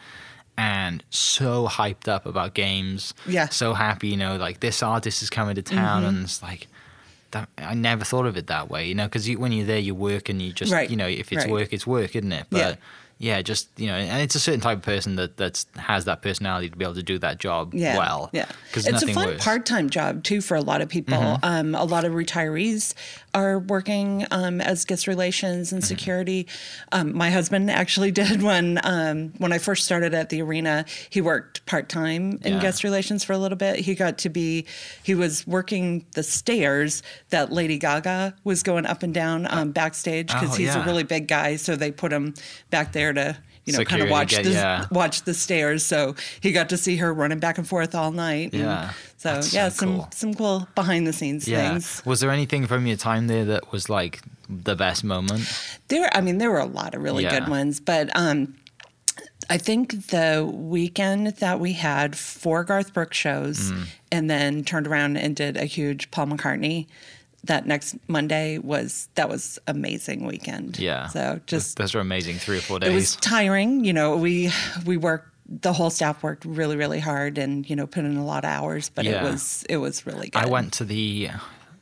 and 0.56 1.02
so 1.10 1.66
hyped 1.68 2.08
up 2.08 2.26
about 2.26 2.54
games. 2.54 3.14
Yeah. 3.26 3.44
Mm-hmm. 3.44 3.52
So 3.52 3.74
happy, 3.74 4.08
you 4.08 4.16
know, 4.16 4.36
like 4.36 4.60
this 4.60 4.82
artist 4.82 5.22
is 5.22 5.30
coming 5.30 5.54
to 5.56 5.62
town, 5.62 6.04
and 6.04 6.24
it's 6.24 6.42
like. 6.42 6.66
That, 7.32 7.48
I 7.58 7.74
never 7.74 8.04
thought 8.04 8.26
of 8.26 8.36
it 8.36 8.48
that 8.48 8.70
way, 8.70 8.88
you 8.88 8.94
know, 8.96 9.04
because 9.04 9.28
you, 9.28 9.38
when 9.38 9.52
you're 9.52 9.64
there, 9.64 9.78
you 9.78 9.94
work 9.94 10.28
and 10.28 10.42
you 10.42 10.52
just, 10.52 10.72
Right, 10.72 10.90
you 10.90 10.96
know, 10.96 11.06
if 11.06 11.30
it's 11.30 11.44
right. 11.44 11.48
work, 11.52 11.72
it's 11.72 11.86
work, 11.86 12.16
isn't 12.16 12.32
it? 12.32 12.46
But 12.50 12.58
Yeah. 13.20 13.36
yeah, 13.36 13.42
just 13.42 13.68
you 13.76 13.86
know, 13.86 13.94
and 13.94 14.20
it's 14.20 14.34
a 14.34 14.40
certain 14.40 14.60
type 14.60 14.78
of 14.78 14.82
person 14.82 15.14
that 15.14 15.36
that's 15.36 15.64
has 15.76 16.06
that 16.06 16.22
personality 16.22 16.70
to 16.70 16.76
be 16.76 16.84
able 16.84 16.96
to 16.96 17.04
do 17.04 17.20
that 17.20 17.38
job 17.38 17.72
yeah, 17.72 17.96
well. 17.96 18.30
Yeah, 18.32 18.46
because 18.66 18.84
it's 18.88 19.04
a 19.04 19.06
fun 19.06 19.14
worse. 19.14 19.34
Mm-hmm. 19.34 19.44
part-time 19.44 19.90
job 19.90 20.24
too 20.24 20.40
for 20.40 20.56
a 20.56 20.60
lot 20.60 20.80
of 20.80 20.88
people. 20.88 21.38
Um, 21.44 21.76
a 21.76 21.84
lot 21.84 22.04
of 22.04 22.14
retirees 22.14 22.94
are 23.34 23.58
working 23.58 24.26
um, 24.30 24.60
as 24.60 24.84
guest 24.84 25.06
relations 25.06 25.72
and 25.72 25.84
security. 25.84 26.46
Um, 26.92 27.16
my 27.16 27.30
husband 27.30 27.70
actually 27.70 28.10
did 28.22 28.42
when 28.42 28.80
um, 28.84 29.32
when 29.38 29.52
I 29.52 29.58
first 29.58 29.84
started 29.84 30.14
at 30.14 30.28
the 30.30 30.42
arena. 30.42 30.84
He 31.10 31.20
worked 31.20 31.64
part-time 31.66 32.40
in 32.42 32.54
Yeah. 32.54 32.60
guest 32.60 32.84
relations 32.84 33.22
for 33.24 33.32
a 33.32 33.38
little 33.38 33.56
bit. 33.58 33.76
He 33.80 33.94
got 33.94 34.18
to 34.18 34.28
be 34.28 34.66
he 35.02 35.14
was 35.14 35.46
working 35.46 36.04
the 36.14 36.22
stairs 36.22 37.02
that 37.30 37.52
Lady 37.52 37.78
Gaga 37.78 38.34
was 38.44 38.62
going 38.62 38.86
up 38.86 39.02
and 39.02 39.14
down 39.14 39.46
um, 39.50 39.70
backstage 39.72 40.28
because 40.28 40.50
Oh, 40.50 40.54
he's 40.56 40.66
yeah. 40.74 40.82
a 40.82 40.86
really 40.86 41.04
big 41.04 41.28
guy. 41.28 41.56
So 41.56 41.76
they 41.76 41.90
put 41.92 42.12
him 42.12 42.34
back 42.70 42.92
there 42.92 43.12
to. 43.12 43.36
You 43.66 43.74
know, 43.74 43.84
kind 43.84 44.02
of 44.02 44.08
watch 44.10 44.34
the 44.34 44.50
yeah. 44.50 44.86
watch 44.90 45.22
the 45.22 45.34
stairs. 45.34 45.84
So 45.84 46.14
he 46.40 46.50
got 46.52 46.70
to 46.70 46.76
see 46.76 46.96
her 46.96 47.12
running 47.12 47.38
back 47.38 47.58
and 47.58 47.68
forth 47.68 47.94
all 47.94 48.10
night. 48.10 48.52
and 48.52 48.62
Yeah, 48.62 48.92
So 49.18 49.34
yeah, 49.52 49.68
so 49.68 49.68
some 49.70 49.96
cool. 49.96 50.08
some 50.12 50.34
cool 50.34 50.68
behind 50.74 51.06
the 51.06 51.12
scenes 51.12 51.46
Yeah. 51.46 51.70
things. 51.70 52.02
Was 52.04 52.20
there 52.20 52.30
anything 52.30 52.66
from 52.66 52.86
your 52.86 52.96
time 52.96 53.26
there 53.26 53.44
that 53.44 53.70
was 53.70 53.88
like 53.88 54.20
the 54.48 54.74
best 54.74 55.04
moment? 55.04 55.44
There, 55.88 56.08
I 56.16 56.20
mean, 56.20 56.38
there 56.38 56.50
were 56.50 56.58
a 56.58 56.64
lot 56.64 56.94
of 56.94 57.02
really 57.02 57.22
Yeah. 57.24 57.38
good 57.38 57.48
ones, 57.48 57.80
but 57.80 58.10
um, 58.16 58.54
I 59.48 59.58
think 59.58 60.08
the 60.08 60.48
weekend 60.52 61.26
that 61.38 61.60
we 61.60 61.74
had 61.74 62.16
four 62.16 62.64
Garth 62.64 62.92
Brooks 62.94 63.16
shows 63.16 63.70
Mm. 63.72 63.86
and 64.12 64.30
then 64.30 64.64
turned 64.64 64.86
around 64.86 65.16
and 65.16 65.36
did 65.36 65.56
a 65.56 65.64
huge 65.64 66.10
Paul 66.10 66.26
McCartney 66.28 66.86
that 67.44 67.66
next 67.66 67.96
Monday 68.08 68.58
was 68.58 69.08
that 69.14 69.28
was 69.28 69.58
amazing 69.66 70.26
weekend. 70.26 70.78
Yeah. 70.78 71.08
So 71.08 71.40
just 71.46 71.76
those 71.78 71.94
are 71.94 72.00
amazing 72.00 72.36
three 72.36 72.58
or 72.58 72.62
four 72.62 72.78
days. 72.78 72.90
it 72.90 72.94
was 72.94 73.16
tiring. 73.16 73.84
You 73.84 73.92
know, 73.92 74.16
we 74.16 74.50
we 74.84 74.96
worked 74.96 75.28
the 75.46 75.72
whole 75.72 75.90
staff 75.90 76.22
worked 76.22 76.44
really 76.44 76.76
really 76.76 77.00
hard 77.00 77.36
and 77.36 77.68
you 77.68 77.74
know 77.74 77.86
put 77.86 78.04
in 78.04 78.16
a 78.16 78.24
lot 78.24 78.44
of 78.44 78.50
hours, 78.50 78.88
but 78.88 79.06
it 79.06 79.22
was 79.22 79.64
it 79.68 79.78
was 79.78 80.06
really 80.06 80.28
good. 80.28 80.42
I 80.42 80.46
went 80.46 80.72
to 80.74 80.84
the 80.84 81.28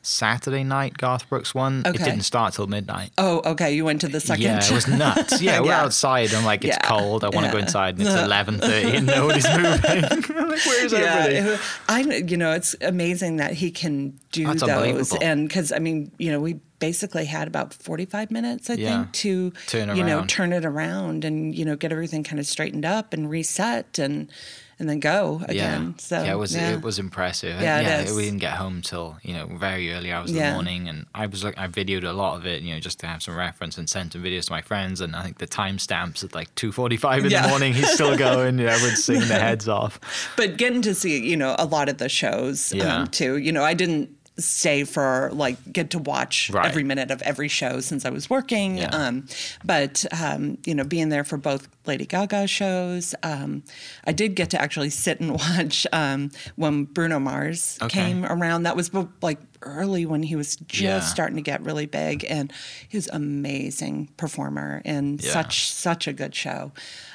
Saturday 0.09 0.65
night 0.65 0.97
Garth 0.97 1.29
Brooks 1.29 1.55
one. 1.55 1.83
It 1.87 1.93
didn't 1.99 2.23
start 2.23 2.55
till 2.55 2.67
midnight. 2.67 3.11
Oh, 3.19 3.43
okay. 3.53 3.75
You 3.75 3.85
went 3.85 4.01
to 4.01 4.09
the 4.09 4.21
second. 4.21 4.43
Yeah, 4.43 4.65
it 4.65 4.71
was 4.71 4.89
nuts. 4.89 5.41
Yeah, 5.49 5.61
we're 5.61 5.67
Yeah. 5.69 5.83
outside. 5.83 6.33
I'm 6.35 6.45
like, 6.45 6.65
it's 6.65 6.77
Yeah. 6.77 6.89
cold. 6.89 7.25
I 7.25 7.29
want 7.29 7.47
to 7.47 7.53
go 7.53 7.59
inside, 7.59 7.99
and 7.99 8.07
it's 8.07 8.17
11:30, 8.29 8.97
and 8.97 9.07
nobody's 9.07 9.47
moving. 9.57 10.03
Like, 10.03 10.67
where's 10.67 10.93
yeah, 10.93 10.99
everybody? 10.99 11.37
it 11.55 11.61
I 11.89 12.01
you 12.01 12.37
know 12.37 12.53
it's 12.53 12.75
amazing 12.81 13.37
that 13.37 13.53
he 13.53 13.71
can 13.71 14.19
do 14.33 14.47
That's 14.47 14.63
those 14.63 15.15
and 15.17 15.47
because 15.49 15.73
I 15.73 15.79
mean 15.79 16.11
you 16.19 16.33
know 16.33 16.41
we 16.41 16.61
basically 16.79 17.25
had 17.27 17.49
about 17.49 17.75
45 17.75 18.31
minutes 18.31 18.71
I 18.71 18.75
Yeah. 18.75 18.89
think 19.03 19.13
to 19.13 19.51
Turn 19.67 19.97
you 19.97 20.05
know 20.05 20.25
turn 20.27 20.53
it 20.53 20.65
around 20.65 21.25
and 21.25 21.55
you 21.55 21.65
know 21.65 21.77
get 21.77 21.93
everything 21.93 22.23
kind 22.25 22.39
of 22.39 22.47
straightened 22.47 22.85
up 22.85 23.13
and 23.13 23.29
reset 23.31 23.99
and 23.99 24.31
and 24.81 24.89
then 24.89 25.01
go 25.01 25.41
again 25.49 25.87
Yeah, 25.89 25.93
so 25.99 26.23
yeah, 26.23 26.33
it 26.35 26.37
was 26.37 26.55
yeah. 26.55 26.71
it 26.75 26.83
was 26.83 27.01
impressive. 27.01 27.61
Yeah, 27.61 27.81
it 27.81 27.83
yeah, 27.87 28.01
is. 28.03 28.15
we 28.15 28.27
didn't 28.27 28.39
get 28.39 28.53
home 28.53 28.81
till 28.81 29.17
you 29.25 29.35
know 29.35 29.47
very 29.49 29.93
early 29.93 30.13
hours 30.13 30.31
of 30.31 30.37
the 30.37 30.53
morning, 30.53 30.89
and 30.89 31.05
I 31.13 31.27
was 31.27 31.43
like, 31.43 31.59
I 31.59 31.67
videoed 31.67 32.05
a 32.05 32.13
lot 32.13 32.37
of 32.37 32.47
it, 32.47 32.63
you 32.63 32.73
know, 32.73 32.79
just 32.79 33.01
to 33.01 33.09
have 33.09 33.21
some 33.21 33.35
reference 33.35 33.77
and 33.77 33.91
sent 33.91 34.13
some 34.13 34.23
videos 34.23 34.45
to 34.45 34.53
my 34.53 34.63
friends. 34.63 35.01
And 35.01 35.17
I 35.17 35.25
think 35.25 35.39
the 35.39 35.49
timestamps 35.49 36.23
at 36.23 36.33
like 36.33 36.55
two 36.55 36.71
forty-five 36.71 37.25
in 37.25 37.31
Yeah. 37.33 37.43
the 37.43 37.49
morning, 37.49 37.73
he's 37.75 37.91
still 37.91 38.17
going. 38.29 38.61
Yeah, 38.61 38.71
everyone's 38.75 39.03
singing 39.03 39.27
their 39.27 39.41
heads 39.41 39.67
off. 39.69 39.99
but 40.37 40.57
getting 40.59 40.83
to 40.83 40.95
see 40.95 41.27
you 41.29 41.37
know 41.37 41.57
a 41.59 41.67
lot 41.67 41.89
of 41.89 41.99
the 41.99 42.09
shows 42.09 42.73
um, 42.81 43.09
too 43.09 43.37
you 43.39 43.51
know 43.51 43.65
I 43.65 43.75
didn't 43.75 44.11
stay 44.39 44.85
for 44.85 45.31
like 45.33 45.57
get 45.73 45.91
to 45.91 45.99
watch 45.99 46.51
Right. 46.51 46.67
every 46.67 46.85
minute 46.85 47.11
of 47.11 47.21
every 47.23 47.49
show 47.49 47.81
since 47.81 48.05
I 48.05 48.11
was 48.11 48.31
working 48.31 48.79
Yeah. 48.79 48.91
um, 48.93 49.27
but 49.65 50.05
um, 50.13 50.59
you 50.65 50.75
know 50.75 50.85
being 50.85 51.09
there 51.09 51.25
for 51.25 51.37
both 51.37 51.69
Lady 51.87 52.07
Gaga 52.07 52.47
shows 52.47 53.15
um, 53.23 53.63
I 54.05 54.13
did 54.13 54.35
get 54.37 54.51
to 54.51 54.61
actually 54.61 54.91
sit 54.91 55.21
and 55.21 55.33
watch 55.41 55.87
um, 55.93 56.31
when 56.57 56.85
Bruno 56.85 57.19
Mars 57.19 57.79
Okay. 57.83 57.99
came 58.01 58.25
around 58.25 58.63
that 58.63 58.77
was 58.77 58.91
like 59.23 59.41
early 59.63 60.07
when 60.07 60.23
he 60.23 60.37
was 60.37 60.55
just 60.57 60.81
Yeah. 60.83 61.01
starting 61.01 61.35
to 61.37 61.43
get 61.43 61.61
really 61.63 61.87
big 61.87 62.25
and 62.29 62.53
he 62.89 62.97
was 62.97 63.09
amazing 63.13 64.09
performer 64.17 64.83
and 64.85 65.21
Yeah. 65.21 65.33
such 65.33 65.69
such 65.73 66.07
a 66.07 66.13
good 66.13 66.35
show 66.35 66.71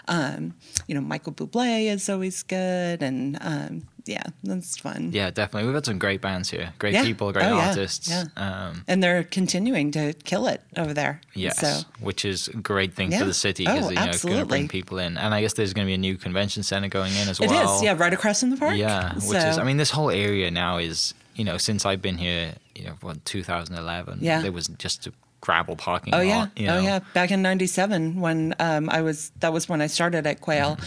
um, 0.10 0.56
you 0.88 0.96
know 0.96 1.00
Michael 1.02 1.32
Bublé 1.34 1.86
is 1.90 2.10
always 2.10 2.44
good 2.44 3.02
and 3.02 3.38
um, 3.40 3.88
yeah 4.06 4.24
that's 4.44 4.78
fun 4.78 5.12
Yeah, 5.14 5.30
definitely. 5.32 5.66
We've 5.68 5.76
had 5.76 5.86
some 5.86 6.00
great 6.00 6.20
bands 6.22 6.50
here, 6.50 6.74
great 6.80 6.94
Yeah. 6.94 7.04
people, 7.04 7.32
great 7.32 7.46
Oh, 7.46 7.56
yeah. 7.58 7.70
artists. 7.70 8.10
Yeah. 8.10 8.26
Um, 8.36 8.84
and 8.88 9.02
they're 9.02 9.24
continuing 9.24 9.92
to 9.92 10.14
kill 10.26 10.48
it 10.48 10.62
over 10.78 10.94
there 10.94 11.22
Yes, 11.34 11.60
so 11.60 11.82
which 12.02 12.26
is 12.26 12.48
a 12.50 12.58
great 12.58 12.94
thing 12.94 13.12
Yeah. 13.12 13.20
for 13.20 13.26
the 13.26 13.34
city 13.34 13.66
Oh, 13.68 13.74
because 13.74 13.90
you 13.92 13.96
know 13.96 14.06
it's 14.06 14.24
going 14.26 14.40
to 14.40 14.46
bring 14.46 14.68
people 14.68 14.98
in, 15.00 15.18
and 15.18 15.34
I 15.34 15.42
guess 15.42 15.54
there's 15.54 15.74
going 15.74 15.86
to 15.88 15.90
be 15.90 15.94
a 15.96 15.98
new 15.98 16.18
convention 16.18 16.64
center 16.64 16.90
going 16.90 17.14
in 17.16 17.30
as 17.30 17.40
it 17.40 17.50
well. 17.50 17.74
It 17.74 17.78
is, 17.78 17.84
yeah 17.84 17.96
right 17.98 18.14
across 18.14 18.40
from 18.42 18.50
the 18.50 18.58
park 18.58 18.76
Yeah, 18.78 19.14
which 19.16 19.24
So- 19.24 19.38
is 19.50 19.58
I 19.58 19.64
mean 19.64 19.78
this 19.78 19.92
whole 19.92 20.10
area 20.10 20.52
now 20.52 20.78
is 20.78 21.14
you 21.36 21.44
know 21.46 21.58
since 21.58 21.86
I've 21.86 22.02
been 22.02 22.18
here 22.18 22.54
you 22.76 22.84
know 22.86 22.96
what 23.02 23.24
2011 23.26 24.20
Yeah. 24.22 24.42
there 24.42 24.52
was 24.52 24.68
just 24.78 25.08
a 25.08 25.14
gravel 25.44 25.76
parking 25.76 26.14
Oh 26.16 26.20
lot. 26.20 26.24
yeah, 26.26 26.48
you 26.56 26.70
oh 26.70 26.80
yeah. 26.80 27.00
Back 27.14 27.30
in 27.32 27.42
'97, 27.42 28.22
when 28.22 28.56
um, 28.60 28.90
I 28.90 29.02
was, 29.02 29.32
that 29.42 29.52
was 29.52 29.68
when 29.68 29.82
I 29.82 29.88
started 29.88 30.26
at 30.26 30.40
Quail. 30.40 30.78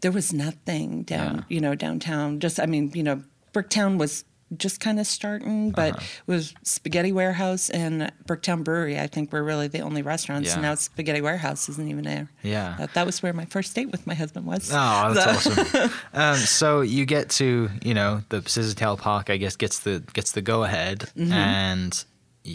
There 0.00 0.10
was 0.12 0.32
nothing 0.32 1.02
down, 1.02 1.26
Mm-hmm. 1.26 1.36
Yeah. 1.36 1.44
you 1.54 1.60
know, 1.60 1.74
downtown. 1.74 2.40
Just, 2.40 2.58
I 2.58 2.64
mean, 2.66 2.90
you 2.94 3.02
know, 3.02 3.22
Bricktown 3.52 3.98
was 3.98 4.24
just 4.56 4.78
kind 4.80 4.98
of 5.00 5.06
starting, 5.06 5.70
but 5.72 5.94
Uh-huh. 5.96 6.04
it 6.28 6.30
was 6.30 6.54
Spaghetti 6.62 7.12
Warehouse 7.12 7.68
and 7.68 8.10
Bricktown 8.26 8.62
Brewery. 8.64 8.98
I 8.98 9.06
think 9.08 9.32
were 9.32 9.42
really 9.42 9.66
the 9.68 9.80
only 9.80 10.00
restaurants. 10.02 10.48
Yeah. 10.54 10.60
Now 10.62 10.74
Spaghetti 10.76 11.20
Warehouse 11.20 11.68
isn't 11.68 11.88
even 11.88 12.04
there. 12.04 12.30
Yeah. 12.42 12.76
that, 12.78 12.94
that 12.94 13.04
was 13.06 13.22
where 13.22 13.32
my 13.34 13.44
first 13.46 13.74
date 13.74 13.90
with 13.90 14.06
my 14.06 14.14
husband 14.14 14.46
was. 14.46 14.70
Oh, 14.72 15.12
that's 15.14 15.42
So- 15.42 15.50
awesome. 15.50 15.90
um, 16.14 16.36
so 16.36 16.80
you 16.80 17.04
get 17.06 17.28
to, 17.40 17.68
you 17.82 17.92
know, 17.92 18.22
the 18.30 18.40
Scissortail 18.42 18.96
Park. 18.96 19.28
I 19.30 19.36
guess 19.36 19.56
gets 19.56 19.80
the 19.80 20.02
gets 20.14 20.30
the 20.32 20.42
go 20.42 20.62
ahead, 20.64 21.00
Mm-hmm. 21.16 21.32
and 21.32 22.04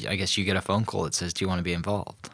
I 0.08 0.16
guess 0.16 0.38
you 0.38 0.46
get 0.46 0.56
a 0.56 0.62
phone 0.62 0.86
call 0.86 1.04
that 1.04 1.14
says, 1.14 1.34
"Do 1.34 1.44
you 1.44 1.50
want 1.50 1.60
to 1.60 1.64
be 1.64 1.74
involved?" 1.74 2.30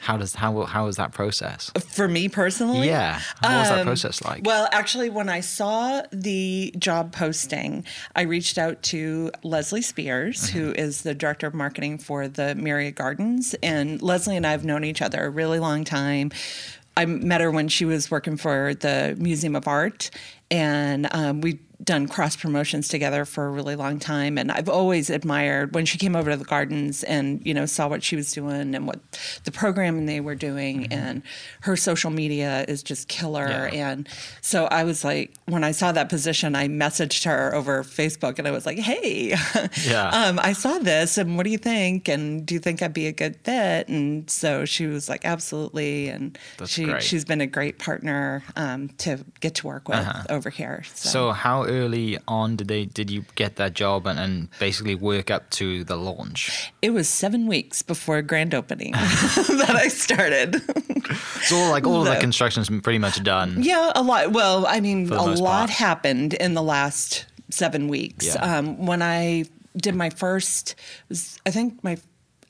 How 0.00 0.16
does 0.16 0.34
how 0.36 0.62
how 0.64 0.86
is 0.86 0.96
that 0.96 1.12
process? 1.12 1.70
For 1.88 2.06
me 2.08 2.28
personally, 2.28 2.86
Yeah, 2.86 3.20
what 3.40 3.52
was 3.58 3.68
that 3.68 3.80
Um, 3.80 3.86
process 3.86 4.22
like? 4.22 4.42
Well, 4.46 4.68
actually, 4.72 5.10
when 5.10 5.28
I 5.28 5.40
saw 5.40 6.02
the 6.12 6.72
job 6.78 7.12
posting, 7.12 7.84
I 8.14 8.22
reached 8.22 8.58
out 8.58 8.82
to 8.84 9.32
Leslie 9.42 9.82
Spears, 9.82 10.42
Mm-hmm. 10.44 10.58
who 10.58 10.72
is 10.72 11.02
the 11.02 11.14
director 11.14 11.46
of 11.48 11.54
marketing 11.54 11.98
for 11.98 12.28
the 12.28 12.54
Myriad 12.54 12.94
Gardens. 12.94 13.54
And 13.62 14.00
Leslie 14.00 14.36
and 14.36 14.46
I 14.46 14.52
have 14.52 14.64
known 14.64 14.84
each 14.84 15.02
other 15.02 15.24
a 15.24 15.30
really 15.30 15.58
long 15.58 15.84
time. 15.84 16.30
I 16.96 17.04
met 17.06 17.40
her 17.40 17.50
when 17.50 17.68
she 17.68 17.84
was 17.84 18.10
working 18.10 18.36
for 18.36 18.74
the 18.74 19.16
Museum 19.18 19.56
of 19.56 19.66
Art, 19.68 20.10
and 20.50 21.08
um, 21.12 21.40
we 21.42 21.58
done 21.88 22.06
cross 22.06 22.36
promotions 22.36 22.86
together 22.86 23.24
for 23.24 23.46
a 23.46 23.50
really 23.50 23.74
long 23.74 23.98
time 23.98 24.36
and 24.36 24.52
I've 24.52 24.68
always 24.68 25.08
admired 25.08 25.74
when 25.74 25.86
she 25.86 25.96
came 25.96 26.14
over 26.14 26.30
to 26.30 26.36
the 26.36 26.44
gardens 26.44 27.02
and 27.04 27.40
you 27.46 27.54
know 27.54 27.64
saw 27.66 27.88
what 27.88 28.02
she 28.02 28.14
was 28.14 28.30
doing 28.32 28.74
and 28.74 28.86
what 28.86 29.00
the 29.44 29.50
programming 29.50 30.04
they 30.04 30.20
were 30.20 30.34
doing 30.34 30.86
and 30.92 31.22
her 31.62 31.76
social 31.76 32.10
media 32.10 32.66
is 32.68 32.82
just 32.82 33.08
killer 33.08 33.48
Mm-hmm. 33.48 33.74
Yeah. 33.74 33.90
and 33.90 34.08
so 34.42 34.66
I 34.66 34.84
was 34.84 35.02
like 35.02 35.32
when 35.46 35.64
I 35.64 35.72
saw 35.72 35.90
that 35.92 36.08
position 36.10 36.54
I 36.54 36.68
messaged 36.68 37.24
her 37.24 37.54
over 37.54 37.82
Facebook 37.82 38.38
and 38.38 38.46
I 38.46 38.50
was 38.50 38.66
like 38.66 38.78
hey 38.78 39.34
Yeah. 39.86 40.08
um, 40.10 40.38
I 40.42 40.52
saw 40.52 40.78
this 40.78 41.16
and 41.16 41.36
what 41.38 41.44
do 41.44 41.50
you 41.50 41.58
think 41.58 42.06
and 42.08 42.44
do 42.44 42.52
you 42.54 42.60
think 42.60 42.82
I'd 42.82 42.92
be 42.92 43.06
a 43.06 43.12
good 43.12 43.36
fit 43.44 43.88
and 43.88 44.28
so 44.30 44.66
she 44.66 44.86
was 44.86 45.08
like 45.08 45.24
absolutely 45.24 46.08
and 46.08 46.36
That's 46.58 46.70
she 46.70 46.84
great. 46.84 47.02
she's 47.02 47.24
been 47.24 47.40
a 47.40 47.46
great 47.46 47.78
partner 47.78 48.42
um, 48.56 48.90
to 48.98 49.24
get 49.40 49.54
to 49.56 49.66
work 49.66 49.88
with 49.88 49.98
Uh-huh. 49.98 50.24
over 50.28 50.50
here 50.50 50.82
So 50.94 51.32
how 51.32 51.62
early 51.78 52.18
on 52.28 52.56
did 52.56 52.68
they 52.68 52.84
did 52.84 53.10
you 53.10 53.24
get 53.36 53.56
that 53.56 53.72
job 53.74 54.06
and, 54.06 54.18
and 54.18 54.48
basically 54.58 54.94
work 54.94 55.30
up 55.30 55.48
to 55.50 55.84
the 55.84 55.96
launch? 55.96 56.72
It 56.82 56.90
was 56.90 57.08
seven 57.08 57.46
weeks 57.46 57.82
before 57.82 58.20
grand 58.22 58.54
opening 58.54 58.92
that 58.92 59.72
I 59.74 59.88
started. 59.88 60.60
So 61.44 61.56
like 61.70 61.86
all 61.86 62.00
of 62.06 62.12
the 62.12 62.20
construction's 62.20 62.68
pretty 62.82 62.98
much 62.98 63.22
done. 63.22 63.62
yeah, 63.62 63.92
a 63.94 64.02
lot. 64.02 64.32
Well, 64.32 64.66
I 64.66 64.80
mean, 64.80 65.10
a 65.12 65.22
lot 65.22 65.58
part. 65.68 65.70
happened 65.70 66.34
in 66.34 66.54
the 66.54 66.62
last 66.62 67.24
seven 67.50 67.88
weeks. 67.88 68.26
Yeah. 68.26 68.58
Um, 68.58 68.84
when 68.86 69.00
I 69.02 69.44
did 69.76 69.94
my 69.94 70.10
first, 70.10 70.74
was 71.08 71.38
I 71.46 71.50
think 71.50 71.82
my 71.84 71.96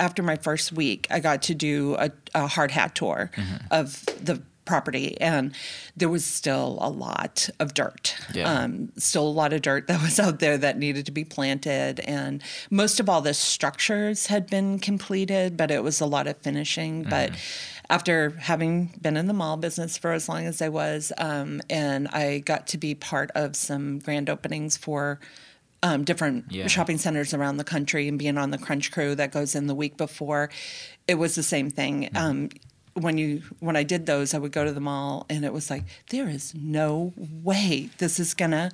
after 0.01 0.23
my 0.23 0.37
first 0.37 0.73
week, 0.73 1.07
I 1.11 1.21
got 1.21 1.43
to 1.43 1.55
do 1.55 1.97
a, 1.99 2.11
a 2.35 2.47
hard 2.47 2.71
hat 2.71 2.95
tour 2.95 3.31
Mm-hmm. 3.37 3.57
of 3.71 4.05
the 4.25 4.43
property 4.69 5.21
and 5.21 5.53
there 5.97 6.09
was 6.09 6.25
still 6.25 6.79
a 6.81 6.89
lot 6.91 7.49
of 7.59 7.75
dirt. 7.75 8.15
Yeah. 8.35 8.53
um, 8.53 8.93
still 8.99 9.27
a 9.27 9.37
lot 9.43 9.53
of 9.53 9.63
dirt 9.63 9.87
that 9.89 10.01
was 10.03 10.21
out 10.21 10.39
there 10.39 10.57
that 10.59 10.79
needed 10.79 11.07
to 11.07 11.13
be 11.13 11.25
planted 11.25 12.01
and 12.01 12.43
most 12.71 13.01
of 13.01 13.09
all 13.09 13.21
the 13.23 13.35
structures 13.35 14.27
had 14.27 14.47
been 14.49 14.79
completed 14.79 15.57
but 15.57 15.71
it 15.71 15.83
was 15.83 16.01
a 16.01 16.07
lot 16.07 16.27
of 16.27 16.37
finishing. 16.39 17.03
But 17.03 17.33
after 17.91 18.31
having 18.39 18.93
been 19.01 19.17
in 19.17 19.27
the 19.27 19.33
mall 19.35 19.57
business 19.57 19.97
for 19.97 20.13
as 20.13 20.29
long 20.29 20.45
as 20.45 20.61
i 20.61 20.69
was 20.69 21.11
um, 21.17 21.61
and 21.71 22.07
i 22.09 22.39
got 22.41 22.67
to 22.67 22.77
be 22.79 22.95
part 22.95 23.31
of 23.35 23.57
some 23.57 23.99
grand 24.01 24.29
openings 24.29 24.77
for 24.77 25.19
um, 25.83 26.05
different 26.05 26.45
Yeah. 26.51 26.67
shopping 26.67 26.99
centers 26.99 27.33
around 27.33 27.57
the 27.57 27.65
country 27.65 28.07
and 28.09 28.19
being 28.19 28.37
on 28.37 28.51
the 28.51 28.59
crunch 28.59 28.91
crew 28.91 29.15
that 29.15 29.31
goes 29.33 29.55
in 29.55 29.69
the 29.69 29.75
week 29.75 29.97
before 29.97 30.51
it 31.07 31.15
was 31.15 31.35
the 31.35 31.43
same 31.43 31.71
thing. 31.71 32.11
Um, 32.15 32.51
when 32.99 33.19
you 33.19 33.43
when 33.61 33.77
i 33.77 33.83
did 33.83 34.07
those 34.07 34.35
i 34.35 34.39
would 34.39 34.53
go 34.53 34.65
to 34.65 34.73
the 34.73 34.81
mall 34.81 35.27
and 35.29 35.45
it 35.45 35.53
was 35.53 35.71
like 35.71 35.85
there 36.11 36.29
is 36.29 36.55
no 36.55 37.13
way 37.17 37.89
this 37.99 38.19
is 38.21 38.35
gonna 38.35 38.71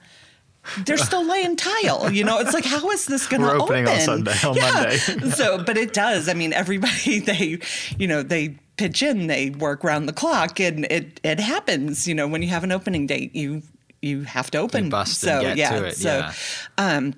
they're 0.84 0.96
still 0.96 1.24
laying 1.28 1.56
tile 1.56 2.10
you 2.10 2.24
know 2.24 2.38
it's 2.38 2.54
like 2.54 2.64
how 2.64 2.90
is 2.90 3.06
this 3.06 3.26
gonna 3.26 3.44
We're 3.44 3.60
opening 3.60 3.86
on 3.86 3.92
open? 3.92 4.04
Sunday, 4.04 4.32
on 4.44 4.58
Monday. 5.18 5.30
so 5.30 5.62
but 5.62 5.76
it 5.76 5.92
does 5.92 6.28
i 6.28 6.34
mean 6.34 6.52
everybody 6.52 7.20
they 7.20 7.58
you 7.98 8.06
know 8.06 8.22
they 8.22 8.56
pitch 8.76 9.02
in 9.02 9.26
they 9.28 9.50
work 9.50 9.84
around 9.84 10.06
the 10.06 10.12
clock 10.12 10.58
and 10.60 10.86
it 10.90 11.20
it 11.22 11.38
happens 11.38 12.08
you 12.08 12.14
know 12.14 12.26
when 12.26 12.42
you 12.42 12.48
have 12.48 12.64
an 12.64 12.72
opening 12.72 13.06
date 13.06 13.34
you 13.34 13.62
you 14.02 14.22
have 14.22 14.50
to 14.50 14.58
open 14.58 14.90
bust 14.90 15.20
so 15.20 15.38
and 15.38 15.42
get 15.42 15.56
yeah 15.56 15.78
to 15.78 15.84
it. 15.86 15.96
so 15.96 16.30
yeah. 16.78 17.10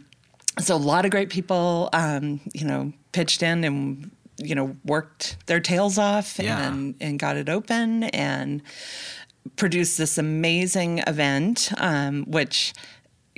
so 0.60 0.74
a 0.74 0.76
lot 0.76 1.04
of 1.04 1.10
great 1.10 1.30
people 1.30 1.88
um, 1.92 2.40
you 2.54 2.64
know 2.64 2.92
pitched 3.12 3.42
in 3.42 3.64
and 3.64 4.10
you 4.38 4.54
know 4.54 4.76
worked 4.84 5.36
their 5.46 5.60
tails 5.60 5.98
off 5.98 6.38
Yeah. 6.38 6.66
and 6.68 6.94
and 7.00 7.18
got 7.18 7.36
it 7.36 7.48
open 7.48 8.04
and 8.04 8.62
produced 9.56 9.96
this 9.98 10.18
amazing 10.18 10.98
event 11.06 11.70
um, 11.78 12.24
which 12.24 12.74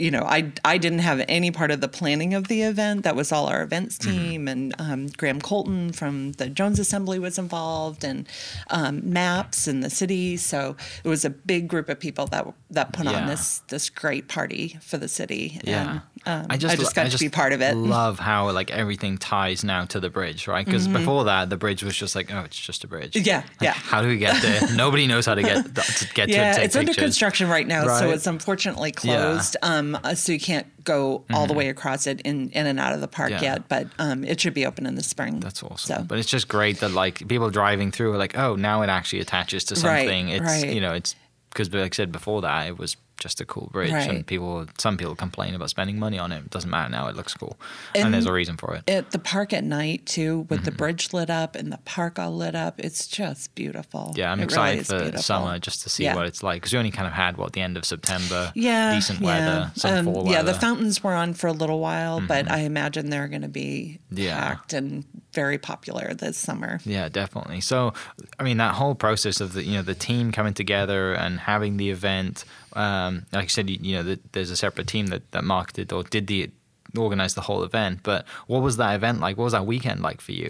you 0.00 0.12
know, 0.12 0.22
I 0.22 0.52
I 0.64 0.78
didn't 0.78 1.00
have 1.00 1.24
any 1.26 1.50
part 1.50 1.72
of 1.72 1.80
the 1.80 1.88
planning 1.88 2.32
of 2.32 2.46
the 2.46 2.62
event. 2.62 3.02
That 3.02 3.16
was 3.16 3.32
all 3.32 3.46
our 3.46 3.62
events 3.64 3.98
Mm-hmm. 3.98 4.10
team, 4.28 4.46
and 4.46 4.72
um, 4.78 5.08
Graham 5.08 5.40
Colton 5.40 5.90
from 5.90 6.34
the 6.34 6.48
Jones 6.48 6.78
Assembly 6.78 7.18
was 7.18 7.36
involved, 7.36 8.04
and 8.04 8.28
um, 8.70 9.00
Maps 9.12 9.66
and 9.66 9.82
the 9.82 9.90
city. 9.90 10.36
So 10.36 10.76
it 11.02 11.08
was 11.08 11.24
a 11.24 11.30
big 11.30 11.66
group 11.66 11.88
of 11.88 11.98
people 11.98 12.26
that 12.26 12.46
that 12.70 12.92
put 12.92 13.06
Yeah. 13.06 13.22
on 13.22 13.26
this 13.26 13.58
this 13.70 13.90
great 13.90 14.28
party 14.28 14.78
for 14.80 14.98
the 14.98 15.08
city. 15.08 15.60
Yeah, 15.64 15.90
and, 15.90 16.00
um, 16.26 16.46
I 16.50 16.56
just, 16.56 16.78
lo- 16.78 16.84
got 16.94 17.10
to 17.10 17.18
be 17.18 17.28
part 17.28 17.52
of 17.52 17.60
it. 17.62 17.74
Love 17.76 18.18
how 18.18 18.50
like 18.50 18.70
everything 18.70 19.18
ties 19.18 19.64
now 19.64 19.84
to 19.86 20.00
the 20.00 20.10
bridge, 20.10 20.46
right? 20.48 20.64
Because 20.64 20.86
before 20.88 21.24
that, 21.24 21.50
the 21.50 21.56
bridge 21.56 21.82
was 21.82 21.96
just 21.96 22.14
like, 22.16 22.32
oh, 22.32 22.40
it's 22.40 22.58
just 22.58 22.84
a 22.84 22.86
bridge. 22.88 23.12
Mm-hmm. 23.14 23.26
Yeah, 23.26 23.36
Like, 23.36 23.46
yeah. 23.60 23.72
How 23.72 24.02
do 24.02 24.08
we 24.08 24.18
get 24.18 24.40
there? 24.42 24.60
Nobody 24.76 25.06
knows 25.06 25.26
how 25.26 25.34
to 25.34 25.42
get 25.42 25.64
to 25.74 26.08
get 26.14 26.28
yeah, 26.28 26.52
to 26.52 26.56
take 26.58 26.64
it's 26.66 26.76
under 26.76 26.94
construction 26.94 27.48
right 27.48 27.66
now, 27.66 27.86
so 27.98 28.10
it's 28.10 28.26
unfortunately 28.26 28.90
Yeah. 29.02 29.14
Mm-hmm. 29.16 29.32
closed. 29.32 29.56
Um, 29.62 29.98
uh, 30.02 30.14
so 30.14 30.32
you 30.32 30.40
can't 30.40 30.66
go 30.84 31.24
all 31.34 31.46
the 31.46 31.52
way 31.54 31.68
across 31.68 32.06
it 32.06 32.20
in, 32.22 32.48
in 32.50 32.66
and 32.66 32.80
out 32.80 32.94
of 32.94 33.00
the 33.00 33.08
park 33.08 33.30
Yeah. 33.30 33.42
yet, 33.42 33.68
but 33.68 33.88
um, 33.98 34.24
it 34.24 34.40
should 34.40 34.54
be 34.54 34.64
open 34.64 34.86
in 34.86 34.94
the 34.94 35.02
spring. 35.02 35.40
That's 35.40 35.62
awesome. 35.62 35.96
So. 35.98 36.02
But 36.04 36.18
it's 36.18 36.28
just 36.30 36.48
great 36.48 36.80
that 36.80 36.92
like 36.92 37.28
people 37.28 37.50
driving 37.50 37.90
through 37.90 38.12
are 38.14 38.18
like, 38.18 38.38
oh, 38.38 38.56
now 38.56 38.82
it 38.82 38.88
actually 38.88 39.20
attaches 39.20 39.64
to 39.64 39.74
Right, 39.86 40.00
something. 40.06 40.28
it's 40.30 40.42
right. 40.44 40.72
you 40.72 40.80
know, 40.80 40.94
it's 40.94 41.14
because 41.50 41.72
like 41.72 41.92
I 41.92 41.96
said 41.96 42.10
before 42.12 42.40
that, 42.42 42.68
it 42.68 42.78
was 42.78 42.96
just 43.18 43.40
a 43.40 43.44
cool 43.44 43.68
bridge, 43.72 43.90
and 43.92 44.26
people, 44.26 44.66
some 44.78 44.96
people 44.96 45.14
complain 45.14 45.54
about 45.54 45.70
spending 45.70 45.98
money 45.98 46.18
on 46.18 46.30
it. 46.32 46.38
It 46.38 46.50
doesn't 46.50 46.70
matter 46.70 46.88
now; 46.90 47.08
it 47.08 47.16
looks 47.16 47.34
cool, 47.34 47.58
and, 47.94 48.04
And 48.06 48.14
there's 48.14 48.26
a 48.26 48.32
reason 48.32 48.56
for 48.56 48.74
it. 48.74 48.88
at 48.88 49.10
the 49.10 49.18
park 49.18 49.52
at 49.52 49.64
night 49.64 50.06
too, 50.06 50.40
with 50.48 50.60
Mm-hmm. 50.60 50.64
the 50.64 50.70
bridge 50.72 51.12
lit 51.12 51.30
up 51.30 51.54
and 51.56 51.72
the 51.72 51.78
park 51.78 52.18
all 52.18 52.34
lit 52.34 52.54
up. 52.54 52.78
It's 52.78 53.06
just 53.06 53.54
beautiful. 53.54 54.12
Yeah, 54.16 54.30
I'm 54.32 54.38
It 54.40 54.42
really 54.42 54.44
excited 54.44 54.80
is 54.82 54.86
for 54.88 54.98
beautiful. 54.98 55.22
summer 55.22 55.58
just 55.58 55.82
to 55.82 55.88
see 55.88 56.04
Yeah. 56.04 56.14
what 56.14 56.26
it's 56.26 56.42
like 56.42 56.62
because 56.62 56.72
we 56.72 56.78
only 56.78 56.90
kind 56.90 57.06
of 57.06 57.12
had 57.12 57.36
what 57.36 57.52
the 57.52 57.60
end 57.60 57.76
of 57.76 57.84
September, 57.84 58.52
Yeah, 58.54 58.94
decent 58.94 59.20
yeah. 59.20 59.26
weather, 59.26 59.72
some 59.74 59.94
Um, 59.94 60.04
fall 60.06 60.14
Yeah, 60.14 60.22
weather. 60.22 60.36
Mm-hmm. 60.38 60.46
the 60.46 60.54
fountains 60.54 61.02
were 61.04 61.14
on 61.14 61.34
for 61.34 61.46
a 61.48 61.52
little 61.52 61.80
while, 61.80 62.20
but 62.20 62.50
I 62.50 62.58
imagine 62.60 63.10
they're 63.10 63.28
going 63.28 63.42
to 63.42 63.48
be 63.48 63.98
Yeah. 64.10 64.38
packed 64.38 64.72
and 64.72 65.04
very 65.38 65.56
popular 65.56 66.14
this 66.14 66.36
summer. 66.36 66.80
Yeah, 66.84 67.08
definitely. 67.08 67.60
So, 67.60 67.92
I 68.40 68.42
mean, 68.42 68.56
that 68.56 68.74
whole 68.74 68.96
process 68.96 69.40
of 69.40 69.52
the 69.52 69.62
you 69.62 69.74
know 69.74 69.82
the 69.82 69.94
team 69.94 70.32
coming 70.32 70.52
together 70.52 71.12
and 71.12 71.38
having 71.38 71.76
the 71.76 71.90
event, 71.90 72.44
um, 72.72 73.24
like 73.32 73.44
I 73.44 73.46
said, 73.46 73.70
you, 73.70 73.78
you 73.80 73.96
know, 73.96 74.02
the, 74.02 74.20
there's 74.32 74.50
a 74.50 74.56
separate 74.56 74.88
team 74.88 75.06
that 75.08 75.30
that 75.30 75.44
marketed 75.44 75.92
or 75.92 76.02
did 76.02 76.26
the 76.26 76.50
organize 76.96 77.34
the 77.34 77.42
whole 77.42 77.62
event. 77.62 78.00
But 78.02 78.26
what 78.48 78.62
was 78.62 78.78
that 78.78 78.96
event 78.96 79.20
like? 79.20 79.36
What 79.36 79.44
was 79.44 79.52
that 79.52 79.64
weekend 79.64 80.00
like 80.02 80.20
for 80.20 80.32
you? 80.32 80.48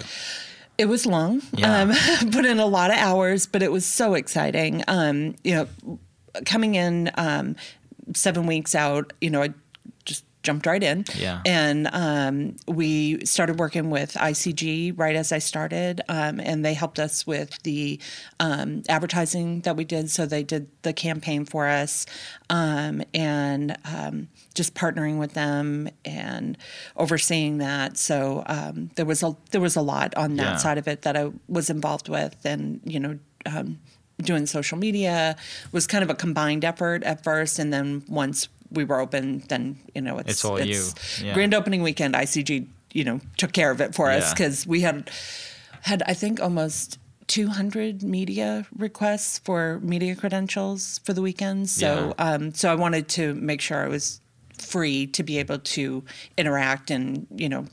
It 0.79 0.87
was 0.87 1.05
long. 1.05 1.43
Yeah. 1.53 1.83
Um, 1.83 2.31
put 2.33 2.47
in 2.47 2.59
a 2.59 2.67
lot 2.67 2.91
of 2.91 2.97
hours, 2.97 3.47
but 3.47 3.63
it 3.63 3.71
was 3.71 3.85
so 3.85 4.15
exciting. 4.15 4.85
Um, 4.89 5.35
you 5.45 5.53
know, 5.55 5.99
coming 6.47 6.77
in 6.77 7.11
um, 7.17 7.57
seven 8.15 8.47
weeks 8.47 8.75
out, 8.75 9.13
you 9.21 9.29
know, 9.29 9.43
I 9.43 9.53
jumped 10.49 10.65
right 10.67 10.83
in. 10.83 11.05
Yeah. 11.15 11.43
And 11.45 11.89
um, 11.93 12.57
we 12.67 13.23
started 13.27 13.59
working 13.59 13.91
with 13.91 14.15
ICG 14.15 14.99
right 14.99 15.15
as 15.15 15.31
I 15.31 15.41
started, 15.41 16.01
um, 16.09 16.41
and 16.41 16.65
they 16.65 16.73
helped 16.75 16.99
us 16.99 17.27
with 17.27 17.51
the 17.65 18.01
um, 18.41 18.83
advertising 18.89 19.61
that 19.63 19.77
we 19.77 19.85
did. 19.85 20.11
So 20.11 20.25
they 20.25 20.43
did 20.43 20.65
the 20.83 20.95
campaign 20.95 21.45
for 21.45 21.67
us, 21.69 22.07
um, 22.49 23.03
and 23.13 23.77
um, 23.85 24.29
just 24.55 24.75
partnering 24.75 25.19
with 25.19 25.35
them 25.35 25.89
and 26.07 26.57
overseeing 26.97 27.59
that. 27.59 27.99
So 27.99 28.43
um, 28.47 28.91
there 28.97 29.05
was 29.07 29.23
a 29.23 29.37
there 29.51 29.61
was 29.61 29.77
a 29.77 29.83
lot 29.83 30.15
on 30.17 30.37
that 30.37 30.53
Yeah. 30.53 30.57
side 30.57 30.79
of 30.79 30.89
it 30.89 31.03
that 31.03 31.15
I 31.17 31.31
was 31.49 31.69
involved 31.69 32.09
with, 32.09 32.37
and 32.45 32.81
you 32.85 33.01
know. 33.01 33.19
Um, 33.47 33.79
doing 34.21 34.47
social 34.47 34.77
media 34.77 35.37
was 35.71 35.87
kind 35.87 36.03
of 36.03 36.11
a 36.11 36.15
combined 36.15 36.65
effort 36.65 37.05
at 37.05 37.23
first 37.23 37.61
and 37.61 37.73
then 37.73 38.03
once 38.09 38.49
we 38.71 38.85
were 38.85 39.01
open 39.01 39.43
then 39.49 39.79
you 39.95 40.01
know 40.03 40.19
it's, 40.19 40.31
It's 40.31 40.45
all 40.45 40.61
you. 40.61 40.85
Yeah. 41.23 41.35
grand 41.35 41.55
opening 41.55 41.83
weekend 41.83 42.15
icg 42.15 42.67
you 42.93 43.05
know 43.05 43.21
took 43.37 43.53
care 43.53 43.71
of 43.71 43.81
it 43.81 43.95
for 43.95 44.11
us 44.11 44.25
Yeah. 44.29 44.35
because 44.35 44.67
we 44.67 44.81
had 44.83 45.11
had 45.83 46.03
i 46.07 46.15
think 46.15 46.41
almost 46.41 46.99
200 47.29 48.03
media 48.03 48.67
requests 48.77 49.39
for 49.39 49.81
media 49.83 50.15
credentials 50.17 50.99
for 51.05 51.13
the 51.13 51.21
weekend 51.23 51.69
so 51.69 52.15
Yeah. 52.19 52.33
um, 52.35 52.55
so 52.55 52.71
i 52.71 52.75
wanted 52.75 53.09
to 53.11 53.35
make 53.35 53.61
sure 53.61 53.85
i 53.85 53.89
was 53.89 54.21
free 54.59 55.07
to 55.09 55.23
be 55.23 55.39
able 55.39 55.59
to 55.59 56.03
interact 56.37 56.91
and 56.91 57.27
you 57.37 57.49
know 57.49 57.67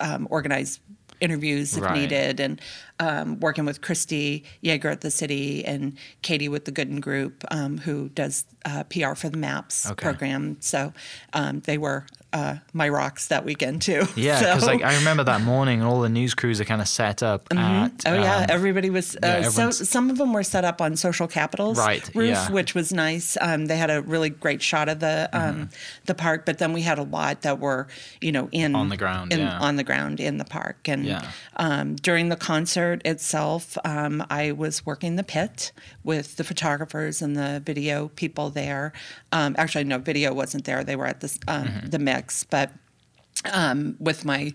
um, 0.00 0.26
organize 0.30 0.80
interviews 1.20 1.76
if 1.76 1.82
Right. 1.82 1.98
needed 2.00 2.40
and 2.40 2.60
um, 3.00 3.38
working 3.40 3.64
with 3.64 3.80
Christy 3.82 4.44
Yeager 4.64 4.90
at 4.90 5.00
the 5.02 5.10
city 5.10 5.64
and 5.64 5.96
Katie 6.22 6.48
with 6.48 6.64
the 6.64 6.72
Gooden 6.72 7.00
Group, 7.00 7.44
um, 7.50 7.78
who 7.78 8.08
does 8.10 8.44
uh, 8.64 8.84
PR 8.84 9.14
for 9.14 9.28
the 9.28 9.36
MAPS 9.38 9.90
Okay. 9.90 10.02
program. 10.02 10.56
So 10.60 10.92
um, 11.32 11.60
they 11.60 11.78
were 11.78 12.06
uh, 12.32 12.56
my 12.72 12.88
rocks 12.88 13.28
that 13.28 13.44
weekend 13.44 13.80
too. 13.82 14.04
Yeah, 14.16 14.38
So- 14.40 14.46
because 14.54 14.66
like 14.66 14.82
I 14.82 14.96
remember 14.96 15.24
that 15.24 15.40
morning, 15.42 15.82
all 15.82 16.00
the 16.00 16.08
news 16.08 16.34
crews 16.34 16.60
are 16.60 16.64
kind 16.64 16.80
of 16.80 16.88
set 16.88 17.22
up 17.22 17.46
at. 17.54 17.92
Oh 18.06 18.14
yeah, 18.14 18.36
um, 18.38 18.46
everybody 18.48 18.90
was. 18.90 19.14
Uh, 19.16 19.18
yeah, 19.42 19.48
so 19.48 19.70
some 19.70 20.10
of 20.10 20.18
them 20.18 20.32
were 20.32 20.42
set 20.42 20.64
up 20.64 20.80
on 20.80 20.96
Social 20.96 21.28
Capital's 21.28 21.78
Right, 21.78 22.08
roof, 22.14 22.28
yeah. 22.30 22.50
which 22.50 22.74
was 22.74 22.92
nice. 22.92 23.36
Um, 23.40 23.66
they 23.66 23.76
had 23.76 23.90
a 23.90 24.02
really 24.02 24.30
great 24.30 24.60
shot 24.62 24.88
of 24.88 25.00
the 25.00 25.28
um, 25.32 25.42
Mm-hmm. 25.56 25.64
the 26.06 26.14
park, 26.14 26.44
but 26.46 26.58
then 26.58 26.72
we 26.72 26.82
had 26.82 26.98
a 26.98 27.02
lot 27.04 27.42
that 27.42 27.58
were 27.60 27.86
you 28.20 28.32
know 28.32 28.48
in 28.52 28.74
On 28.74 28.88
the 28.88 28.96
ground, 28.96 29.32
in, 29.32 29.38
yeah. 29.40 29.58
on 29.58 29.76
the 29.76 29.84
ground 29.84 30.18
in 30.20 30.38
the 30.38 30.44
park. 30.44 30.88
And 30.88 31.22
um, 31.56 31.96
during 31.96 32.28
the 32.28 32.36
concert 32.36 32.85
itself, 32.94 33.76
um, 33.84 34.24
I 34.30 34.52
was 34.52 34.84
working 34.86 35.16
the 35.16 35.22
pit 35.24 35.72
with 36.04 36.36
the 36.36 36.44
photographers 36.44 37.20
and 37.22 37.36
the 37.36 37.62
video 37.64 38.08
people 38.08 38.50
there. 38.50 38.92
Um, 39.32 39.54
actually, 39.58 39.84
no, 39.84 39.98
video 39.98 40.32
wasn't 40.34 40.64
there; 40.64 40.82
they 40.84 40.96
were 40.96 41.06
at 41.06 41.20
the 41.20 41.38
um, 41.48 41.66
Mm-hmm. 41.66 41.86
the 41.88 41.98
mix, 41.98 42.44
but 42.44 42.70
um, 43.52 43.96
with 44.00 44.24
my 44.24 44.52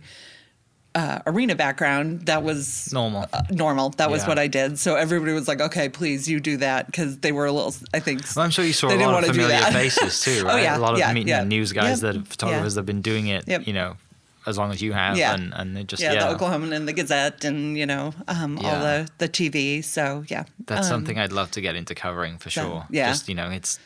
uh, 0.94 1.20
arena 1.26 1.56
background, 1.56 2.26
that 2.26 2.44
was 2.44 2.92
Normal. 2.92 3.26
uh, 3.32 3.44
normal. 3.50 3.92
That 3.92 4.12
was 4.12 4.26
what 4.28 4.38
I 4.38 4.48
did. 4.48 4.78
So 4.78 4.96
everybody 4.96 5.32
was 5.32 5.48
like, 5.48 5.62
"Okay, 5.62 5.88
please, 5.88 6.28
you 6.28 6.40
do 6.42 6.58
that," 6.58 6.88
because 6.88 7.18
they 7.20 7.32
were 7.32 7.46
a 7.46 7.52
little. 7.52 7.74
I 7.94 8.00
think. 8.02 8.22
Well, 8.36 8.44
I'm 8.44 8.52
sure 8.52 8.66
you 8.66 8.74
saw 8.74 8.90
a 8.90 8.96
lot 8.98 9.24
of 9.24 9.30
familiar 9.34 9.58
faces 9.72 10.20
too, 10.20 10.42
Oh, 10.46 10.48
right? 10.48 10.64
yeah, 10.64 10.78
a 10.78 10.80
lot 10.80 10.94
of 10.94 11.00
yeah, 11.00 11.14
meet- 11.14 11.28
yeah. 11.28 11.44
news 11.46 11.72
guys 11.72 12.04
Yep, 12.04 12.14
that 12.16 12.28
photographers 12.28 12.76
yeah. 12.76 12.80
have 12.80 12.86
been 12.86 13.02
doing 13.02 13.28
it, 13.28 13.46
Yep. 13.48 13.68
you 13.68 13.74
know, 13.74 13.96
as 14.46 14.58
long 14.58 14.72
as 14.72 14.82
you 14.82 14.94
have, 14.94 15.18
Yeah. 15.18 15.34
and 15.36 15.54
and 15.54 15.76
they 15.76 15.84
just 15.84 16.02
yeah, 16.02 16.14
yeah, 16.14 16.28
the 16.28 16.36
Oklahoman 16.36 16.74
and 16.76 16.88
the 16.88 16.94
Gazette, 16.94 17.44
and 17.46 17.78
you 17.78 17.86
know, 17.86 18.14
um, 18.28 18.58
all 18.60 18.80
the 18.80 19.08
the 19.20 19.30
TV. 19.30 19.84
So 19.84 20.24
yeah, 20.28 20.44
That's 20.66 20.88
Um, 20.88 20.94
something 20.94 21.20
I'd 21.20 21.32
love 21.32 21.52
to 21.52 21.62
get 21.62 21.76
into 21.76 21.94
covering 21.96 22.38
for 22.40 22.50
so, 22.50 22.62
sure. 22.62 22.86
yeah. 22.90 23.10
Just, 23.12 23.28
you 23.30 23.36
know, 23.36 23.50
it's 23.50 23.80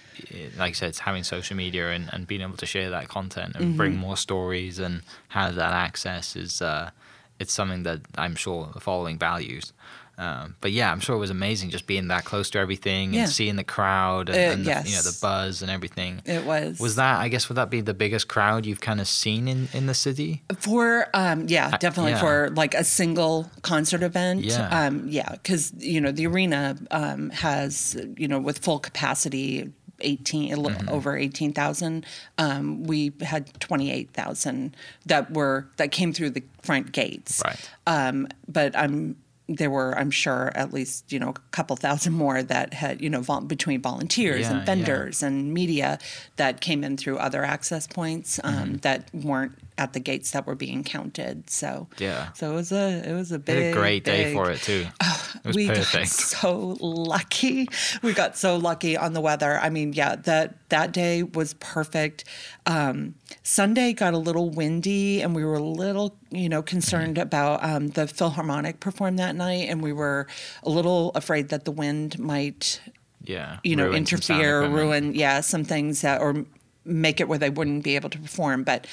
like 0.58 0.70
I 0.70 0.74
said, 0.74 0.90
it's 0.90 1.00
having 1.00 1.24
social 1.24 1.58
media 1.58 1.92
and, 1.92 2.10
and 2.14 2.26
being 2.26 2.42
able 2.42 2.58
to 2.58 2.66
share 2.66 2.90
that 2.90 3.08
content 3.10 3.56
and 3.56 3.66
Mm-hmm. 3.66 3.78
bring 3.78 3.96
more 3.98 4.16
stories 4.18 4.80
and 4.80 5.02
have 5.30 5.56
that 5.56 5.74
access 5.74 6.36
is 6.38 6.62
uh, 6.62 6.92
it's 7.40 7.52
something 7.54 7.84
that 7.84 8.00
I'm 8.18 8.36
sure 8.36 8.70
the 8.74 8.80
following 8.80 9.18
values. 9.18 9.74
Um, 10.18 10.56
but 10.62 10.72
yeah, 10.72 10.92
I'm 10.92 11.00
sure 11.00 11.16
it 11.16 11.20
was 11.20 11.30
amazing 11.30 11.70
just 11.72 11.88
being 11.88 12.08
that 12.08 12.24
close 12.26 12.50
to 12.52 12.60
everything 12.60 13.14
Yeah. 13.14 13.22
and 13.24 13.30
seeing 13.30 13.56
the 13.58 13.64
crowd 13.64 14.30
and, 14.30 14.38
Uh, 14.38 14.54
and 14.54 14.66
the, 14.66 14.90
you 14.90 14.96
know 14.96 15.02
the 15.02 15.18
buzz 15.22 15.62
and 15.62 15.70
everything. 15.70 16.22
It 16.26 16.46
was. 16.46 16.80
Was 16.80 16.96
that 16.96 17.20
I 17.20 17.28
guess 17.28 17.50
would 17.50 17.56
that 17.58 17.70
be 17.70 17.82
the 17.82 17.94
biggest 17.94 18.28
crowd 18.28 18.66
you've 18.66 18.82
kind 18.82 19.02
of 19.02 19.08
seen 19.08 19.48
in, 19.48 19.68
in 19.74 19.88
the 19.88 19.94
city? 19.94 20.44
For 20.58 21.08
um, 21.14 21.48
yeah, 21.48 21.76
definitely 21.78 22.14
yeah. 22.14 22.20
for 22.20 22.50
like 22.56 22.74
a 22.74 22.84
single 22.84 23.50
concert 23.62 24.04
event. 24.04 24.42
Yeah. 24.44 24.68
um, 24.86 25.06
yeah, 25.08 25.32
because 25.34 25.74
you 25.78 26.00
know 26.00 26.12
the 26.12 26.28
arena 26.28 26.78
um, 26.92 27.30
has 27.32 27.98
you 28.18 28.28
know 28.28 28.40
with 28.40 28.60
full 28.60 28.80
capacity. 28.80 29.72
18 30.02 30.52
a 30.52 30.58
Mm-hmm. 30.58 30.90
over 30.90 31.16
18,000 31.16 32.06
um, 32.38 32.84
we 32.84 33.14
had 33.22 33.58
28,000 33.62 34.76
that 35.06 35.32
were 35.32 35.68
that 35.78 35.92
came 35.92 36.12
through 36.12 36.32
the 36.32 36.44
front 36.62 36.92
gates 36.92 37.42
Right. 37.46 37.70
um, 37.88 38.28
but 38.48 38.76
I'm 38.78 39.16
there 39.48 39.70
were 39.70 39.98
I'm 39.98 40.10
sure 40.12 40.52
at 40.56 40.74
least 40.74 41.12
you 41.12 41.20
know 41.20 41.30
a 41.30 41.34
couple 41.52 41.76
thousand 41.76 42.14
more 42.14 42.42
that 42.42 42.74
had 42.74 43.02
you 43.02 43.10
know 43.10 43.22
vol- 43.22 43.42
between 43.42 43.82
volunteers 43.82 44.42
Yeah, 44.42 44.50
and 44.52 44.60
yeah. 44.60 44.66
vendors 44.66 45.22
and 45.24 45.54
media 45.54 46.00
that 46.38 46.62
came 46.62 46.84
in 46.84 46.98
through 46.98 47.18
other 47.18 47.44
access 47.44 47.86
points 47.88 48.40
um, 48.44 48.54
Mm-hmm. 48.56 48.76
that 48.78 49.10
weren't 49.14 49.54
at 49.78 49.92
the 49.94 50.00
gates 50.00 50.32
that 50.32 50.48
were 50.48 50.56
being 50.56 50.84
counted. 50.84 51.50
So 51.50 51.88
Yeah. 51.98 52.32
so 52.34 52.52
it 52.52 52.56
was 52.56 52.72
a 52.72 53.04
it 53.10 53.14
was 53.14 53.32
a 53.32 53.40
big 53.40 53.74
a 53.76 53.78
great 53.78 54.04
day 54.06 54.26
big- 54.26 54.34
for 54.34 54.50
it 54.52 54.62
too. 54.62 54.86
it 55.02 55.46
was 55.46 55.56
we 55.56 55.68
got 55.68 55.86
so 56.08 56.78
lucky. 56.80 57.68
We 58.02 58.14
got 58.14 58.38
so 58.38 58.56
lucky 58.58 58.96
on 58.96 59.14
the 59.14 59.22
weather. 59.22 59.60
I 59.60 59.70
mean, 59.70 59.92
yeah, 59.94 60.16
that 60.16 60.70
that 60.70 60.92
day 60.94 61.24
was 61.24 61.56
perfect. 61.56 62.24
Um, 62.66 63.16
Sunday 63.44 63.94
got 63.94 64.14
a 64.14 64.18
little 64.18 64.50
windy, 64.50 65.22
and 65.22 65.36
we 65.36 65.44
were 65.44 65.56
a 65.56 65.60
little, 65.64 66.16
you 66.32 66.50
know, 66.50 66.62
concerned 66.64 67.18
about 67.18 67.64
um, 67.64 67.90
the 67.90 68.08
Philharmonic 68.08 68.80
perform 68.80 69.18
that 69.18 69.36
night, 69.36 69.68
and 69.70 69.82
we 69.84 69.94
were 69.94 70.26
a 70.64 70.70
little 70.70 71.12
afraid 71.16 71.50
that 71.50 71.66
the 71.66 71.72
wind 71.72 72.18
might, 72.18 72.82
Yeah. 73.24 73.58
you 73.64 73.76
know, 73.76 73.92
interfere, 73.92 74.66
ruin, 74.68 75.14
yeah, 75.14 75.42
some 75.42 75.64
things 75.64 76.02
that 76.02 76.22
or 76.22 76.46
make 76.86 77.20
it 77.20 77.28
where 77.28 77.38
they 77.40 77.50
wouldn't 77.50 77.84
be 77.84 77.96
able 77.96 78.10
to 78.10 78.18
perform. 78.20 78.64
But 78.64 78.88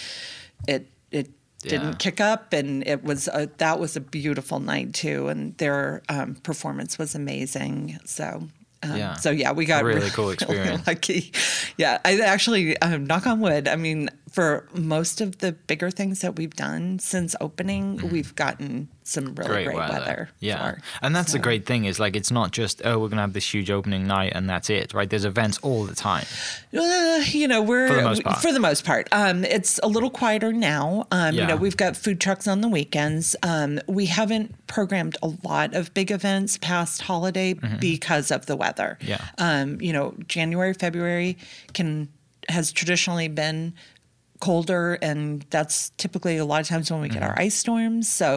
it 0.67 0.87
it 1.11 1.29
Yeah. 1.63 1.71
didn't 1.71 1.99
kick 1.99 2.21
up, 2.21 2.53
and 2.53 2.87
it 2.87 3.05
was 3.05 3.29
a, 3.29 3.49
that 3.59 3.79
was 3.79 3.97
a 3.97 4.01
beautiful 4.01 4.59
night 4.61 4.95
too, 4.95 5.29
and 5.29 5.57
their 5.59 6.03
um, 6.09 6.35
performance 6.37 6.99
was 6.99 7.15
amazing. 7.15 7.99
So. 8.05 8.49
Um, 8.85 8.97
Yeah. 8.97 9.15
So 9.15 9.31
yeah, 9.31 9.53
we 9.53 9.65
got 9.65 9.85
really 9.85 10.01
really, 10.01 10.11
cool 10.11 10.25
really 10.31 10.35
experience. 10.35 10.87
lucky. 10.89 11.33
Yeah, 11.77 11.99
I 12.05 12.19
actually 12.21 12.77
um, 12.79 13.07
knock 13.07 13.27
on 13.29 13.39
wood. 13.39 13.69
I 13.69 13.77
mean, 13.77 14.09
for 14.33 14.67
most 14.75 15.21
of 15.21 15.39
the 15.39 15.53
bigger 15.53 15.91
things 15.91 16.21
that 16.21 16.37
we've 16.37 16.55
done 16.57 16.99
since 16.99 17.37
opening, 17.41 18.09
we've 18.11 18.35
gotten 18.35 18.89
some 19.05 19.35
really 19.35 19.65
great, 19.65 19.77
weather. 19.77 20.31
Yeah, 20.41 20.73
for. 20.73 20.79
and 21.03 21.15
that's 21.15 21.33
the 21.33 21.39
great 21.39 21.67
thing 21.67 21.85
is 21.85 21.99
like 22.01 22.17
it's 22.17 22.31
not 22.31 22.51
just 22.53 22.81
oh 22.85 22.99
we're 22.99 23.09
gonna 23.09 23.21
have 23.23 23.33
this 23.33 23.53
huge 23.53 23.71
opening 23.71 24.07
night 24.07 24.33
and 24.35 24.49
that's 24.49 24.71
it, 24.71 24.95
right? 24.95 25.09
There's 25.11 25.25
events 25.25 25.59
all 25.59 25.85
the 25.85 25.95
time. 25.95 26.25
Uh, 26.75 27.23
you 27.27 27.47
know, 27.47 27.61
we're 27.63 27.89
For 27.89 27.95
the 27.97 28.03
most 28.03 28.23
part. 28.25 28.39
for 28.39 28.53
the 28.53 28.61
most 28.61 28.85
part. 28.85 29.09
Um, 29.13 29.45
it's 29.45 29.79
a 29.83 29.89
little 29.89 30.11
quieter 30.11 30.53
now. 30.53 31.07
Um, 31.11 31.35
You 31.35 31.47
know, 31.47 31.57
we've 31.57 31.77
got 31.77 31.97
food 31.97 32.21
trucks 32.21 32.47
on 32.49 32.61
the 32.61 32.69
weekends. 32.69 33.37
Um, 33.43 33.81
we 33.87 34.07
haven't 34.07 34.67
programmed 34.67 35.17
a 35.23 35.31
lot 35.45 35.75
of 35.75 35.93
big 35.93 36.11
events 36.11 36.57
past 36.59 37.03
holiday 37.03 37.55
because 37.81 38.31
of 38.31 38.47
the 38.47 38.57
weather. 38.57 38.99
Mm-hmm. 39.01 39.11
Yeah. 39.11 39.29
Um, 39.39 39.81
you 39.81 39.93
know, 39.93 40.15
January, 40.29 40.73
February 40.73 41.37
can 41.75 42.09
has 42.49 42.73
traditionally 42.73 43.29
been 43.29 43.73
colder 44.47 44.99
and 45.01 45.47
that's 45.51 45.91
typically 46.03 46.37
a 46.37 46.45
lot 46.45 46.61
of 46.61 46.67
times 46.67 46.91
when 46.91 47.01
we 47.01 47.09
get 47.09 47.23
our 47.23 47.31
Mm-hmm. 47.31 47.47
ice 47.47 47.55
storms 47.65 48.11
so 48.21 48.29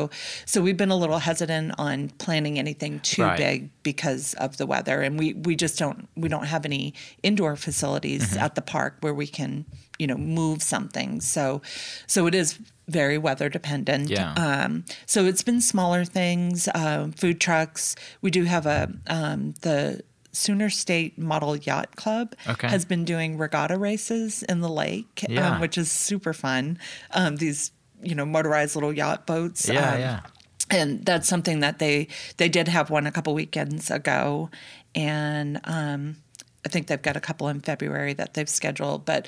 so 0.45 0.61
we've 0.61 0.77
been 0.77 0.91
a 0.91 0.95
little 1.03 1.17
hesitant 1.29 1.73
on 1.79 2.09
planning 2.23 2.59
anything 2.59 2.99
too 2.99 3.23
Right. 3.23 3.37
big 3.37 3.69
because 3.81 4.35
of 4.35 4.57
the 4.57 4.67
weather 4.73 5.01
and 5.01 5.17
we 5.21 5.33
we 5.33 5.55
just 5.55 5.79
don't 5.79 6.07
we 6.15 6.27
don't 6.29 6.45
have 6.45 6.63
any 6.71 6.93
indoor 7.23 7.55
facilities 7.55 8.23
Mm-hmm. 8.29 8.45
at 8.45 8.53
the 8.53 8.61
park 8.61 8.97
where 9.01 9.15
we 9.15 9.25
can 9.39 9.65
you 9.97 10.05
know 10.09 10.17
move 10.39 10.61
something 10.61 11.21
so 11.21 11.61
so 12.05 12.27
it 12.27 12.35
is 12.35 12.59
very 12.87 13.17
weather 13.17 13.49
dependent 13.49 14.09
Yeah. 14.09 14.33
um 14.47 14.85
so 15.07 15.25
it's 15.25 15.41
been 15.49 15.59
smaller 15.73 16.05
things 16.05 16.69
um 16.75 17.13
food 17.13 17.37
trucks 17.41 17.95
we 18.21 18.29
do 18.37 18.43
have 18.43 18.65
a 18.67 18.81
um 19.07 19.39
the 19.67 20.03
Sooner 20.36 20.69
State 20.69 21.17
Model 21.17 21.56
Yacht 21.56 21.95
Club 21.95 22.36
Okay. 22.48 22.67
has 22.67 22.86
been 22.86 23.06
doing 23.06 23.38
regatta 23.38 23.78
races 23.78 24.43
in 24.43 24.62
the 24.62 24.69
lake, 24.69 25.26
Yeah. 25.30 25.56
um, 25.56 25.62
which 25.62 25.78
is 25.78 25.91
super 25.91 26.34
fun. 26.34 26.78
Um, 27.12 27.38
these, 27.38 27.71
you 28.02 28.15
know, 28.15 28.26
motorized 28.26 28.76
little 28.76 28.93
yacht 28.93 29.26
boats. 29.26 29.67
Yeah, 29.69 29.93
um, 29.93 30.00
yeah. 30.00 30.19
and 30.69 31.06
that's 31.06 31.28
something 31.28 31.60
that 31.62 31.80
they 31.80 32.08
they 32.38 32.50
did 32.50 32.67
have 32.67 32.89
one 32.89 33.06
a 33.08 33.12
couple 33.12 33.34
weekends 33.34 33.91
ago 33.91 34.50
and 34.95 35.60
um, 35.65 36.15
i 36.65 36.69
think 36.69 36.88
they've 36.88 37.02
got 37.04 37.15
a 37.15 37.19
couple 37.19 37.48
in 37.50 37.60
february 37.60 38.13
that 38.13 38.34
they've 38.34 38.50
scheduled 38.50 39.06
but 39.06 39.28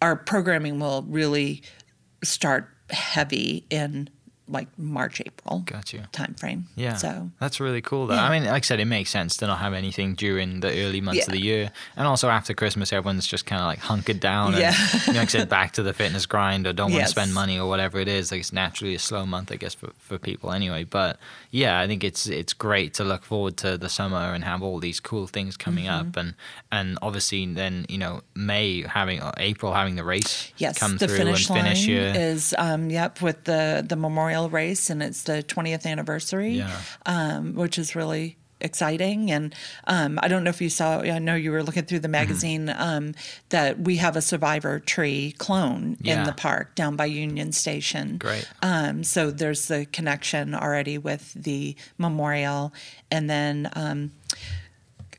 our 0.00 0.14
programming 0.14 0.78
will 0.78 1.02
really 1.08 1.60
start 2.22 2.68
heavy 2.90 3.64
in 3.68 4.08
like 4.48 4.68
march 4.78 5.20
april 5.26 5.62
Got 5.66 5.92
you. 5.92 6.02
time 6.12 6.34
frame 6.34 6.66
Yeah. 6.76 6.94
so 6.94 7.30
that's 7.40 7.58
really 7.58 7.80
cool 7.80 8.06
though. 8.06 8.14
Yeah. 8.14 8.24
I 8.24 8.30
mean, 8.30 8.44
like 8.48 8.62
I 8.62 8.66
said, 8.66 8.78
it 8.80 8.84
makes 8.84 9.10
sense 9.10 9.36
to 9.38 9.46
not 9.46 9.58
have 9.58 9.74
anything 9.74 10.14
during 10.14 10.60
the 10.60 10.68
early 10.84 11.00
months 11.00 11.26
of 11.26 11.32
the 11.32 11.40
year. 11.40 11.72
And 11.96 12.06
also 12.06 12.28
after 12.28 12.54
Christmas, 12.54 12.92
everyone's 12.92 13.26
just 13.26 13.44
kind 13.46 13.60
of 13.60 13.66
like 13.66 13.80
hunkered 13.80 14.20
down 14.20 14.52
and, 14.54 14.60
Yeah. 14.62 14.74
you 15.06 15.12
know, 15.14 15.18
like 15.20 15.28
I 15.28 15.32
said, 15.32 15.48
back 15.48 15.72
to 15.72 15.82
the 15.82 15.92
fitness 15.92 16.26
grind 16.26 16.66
or 16.66 16.72
don't 16.72 16.92
want 16.92 17.04
to 17.04 17.10
spend 17.10 17.34
money 17.34 17.58
or 17.58 17.68
whatever 17.68 17.98
it 17.98 18.08
is. 18.08 18.30
Like 18.30 18.40
it's 18.40 18.52
naturally 18.52 18.94
a 18.94 18.98
slow 19.00 19.26
month, 19.26 19.50
I 19.50 19.56
guess, 19.56 19.74
for, 19.74 19.90
for 19.98 20.18
people 20.18 20.52
anyway. 20.52 20.84
But 20.84 21.18
yeah, 21.50 21.80
I 21.80 21.86
think 21.88 22.04
it's 22.04 22.26
it's 22.26 22.52
great 22.52 22.94
to 22.94 23.04
look 23.04 23.24
forward 23.24 23.56
to 23.58 23.76
the 23.78 23.88
summer 23.88 24.32
and 24.34 24.44
have 24.44 24.62
all 24.62 24.78
these 24.78 25.00
cool 25.00 25.26
things 25.26 25.56
coming 25.56 25.86
Mm-hmm. 25.86 26.08
up. 26.10 26.16
And 26.16 26.34
and 26.70 26.98
obviously 27.02 27.46
then, 27.46 27.86
you 27.88 27.98
know, 27.98 28.20
May 28.34 28.82
having, 28.82 29.22
or 29.22 29.32
April 29.38 29.72
having 29.72 29.96
the 29.96 30.04
race 30.04 30.52
Yes, 30.58 30.78
come 30.78 30.96
the 30.98 31.06
through 31.08 31.16
finish 31.16 31.48
and 31.48 31.58
finish 31.58 31.86
line 31.88 32.16
is 32.16 32.54
um, 32.58 32.90
yep 32.90 33.20
with 33.22 33.44
the 33.44 33.84
the 33.86 33.96
memorial 33.96 34.35
race, 34.44 34.90
and 34.90 35.02
it's 35.02 35.22
the 35.22 35.42
20th 35.42 35.86
anniversary, 35.86 36.52
Yeah. 36.58 36.78
um, 37.06 37.54
which 37.54 37.78
is 37.78 37.96
really 37.96 38.36
exciting. 38.58 39.30
And 39.30 39.54
um, 39.86 40.18
I 40.22 40.28
don't 40.28 40.42
know 40.42 40.48
if 40.50 40.62
you 40.62 40.70
saw. 40.70 41.00
I 41.00 41.18
know 41.18 41.34
you 41.34 41.50
were 41.52 41.62
looking 41.62 41.84
through 41.84 41.98
Mm-hmm. 41.98 42.02
the 42.02 42.08
magazine 42.08 42.74
um, 42.76 43.14
that 43.50 43.78
we 43.80 43.96
have 43.96 44.16
a 44.16 44.22
survivor 44.22 44.80
tree 44.80 45.34
clone 45.36 45.96
Yeah. 46.00 46.20
in 46.20 46.24
the 46.24 46.32
park 46.32 46.74
down 46.74 46.96
by 46.96 47.04
Union 47.06 47.52
Station. 47.52 48.16
Great. 48.16 48.48
Um, 48.62 49.04
so 49.04 49.30
there's 49.30 49.68
the 49.68 49.84
connection 49.86 50.54
already 50.54 50.96
with 50.96 51.34
the 51.34 51.76
memorial, 51.98 52.72
and 53.10 53.28
then 53.28 53.68
um, 53.74 54.12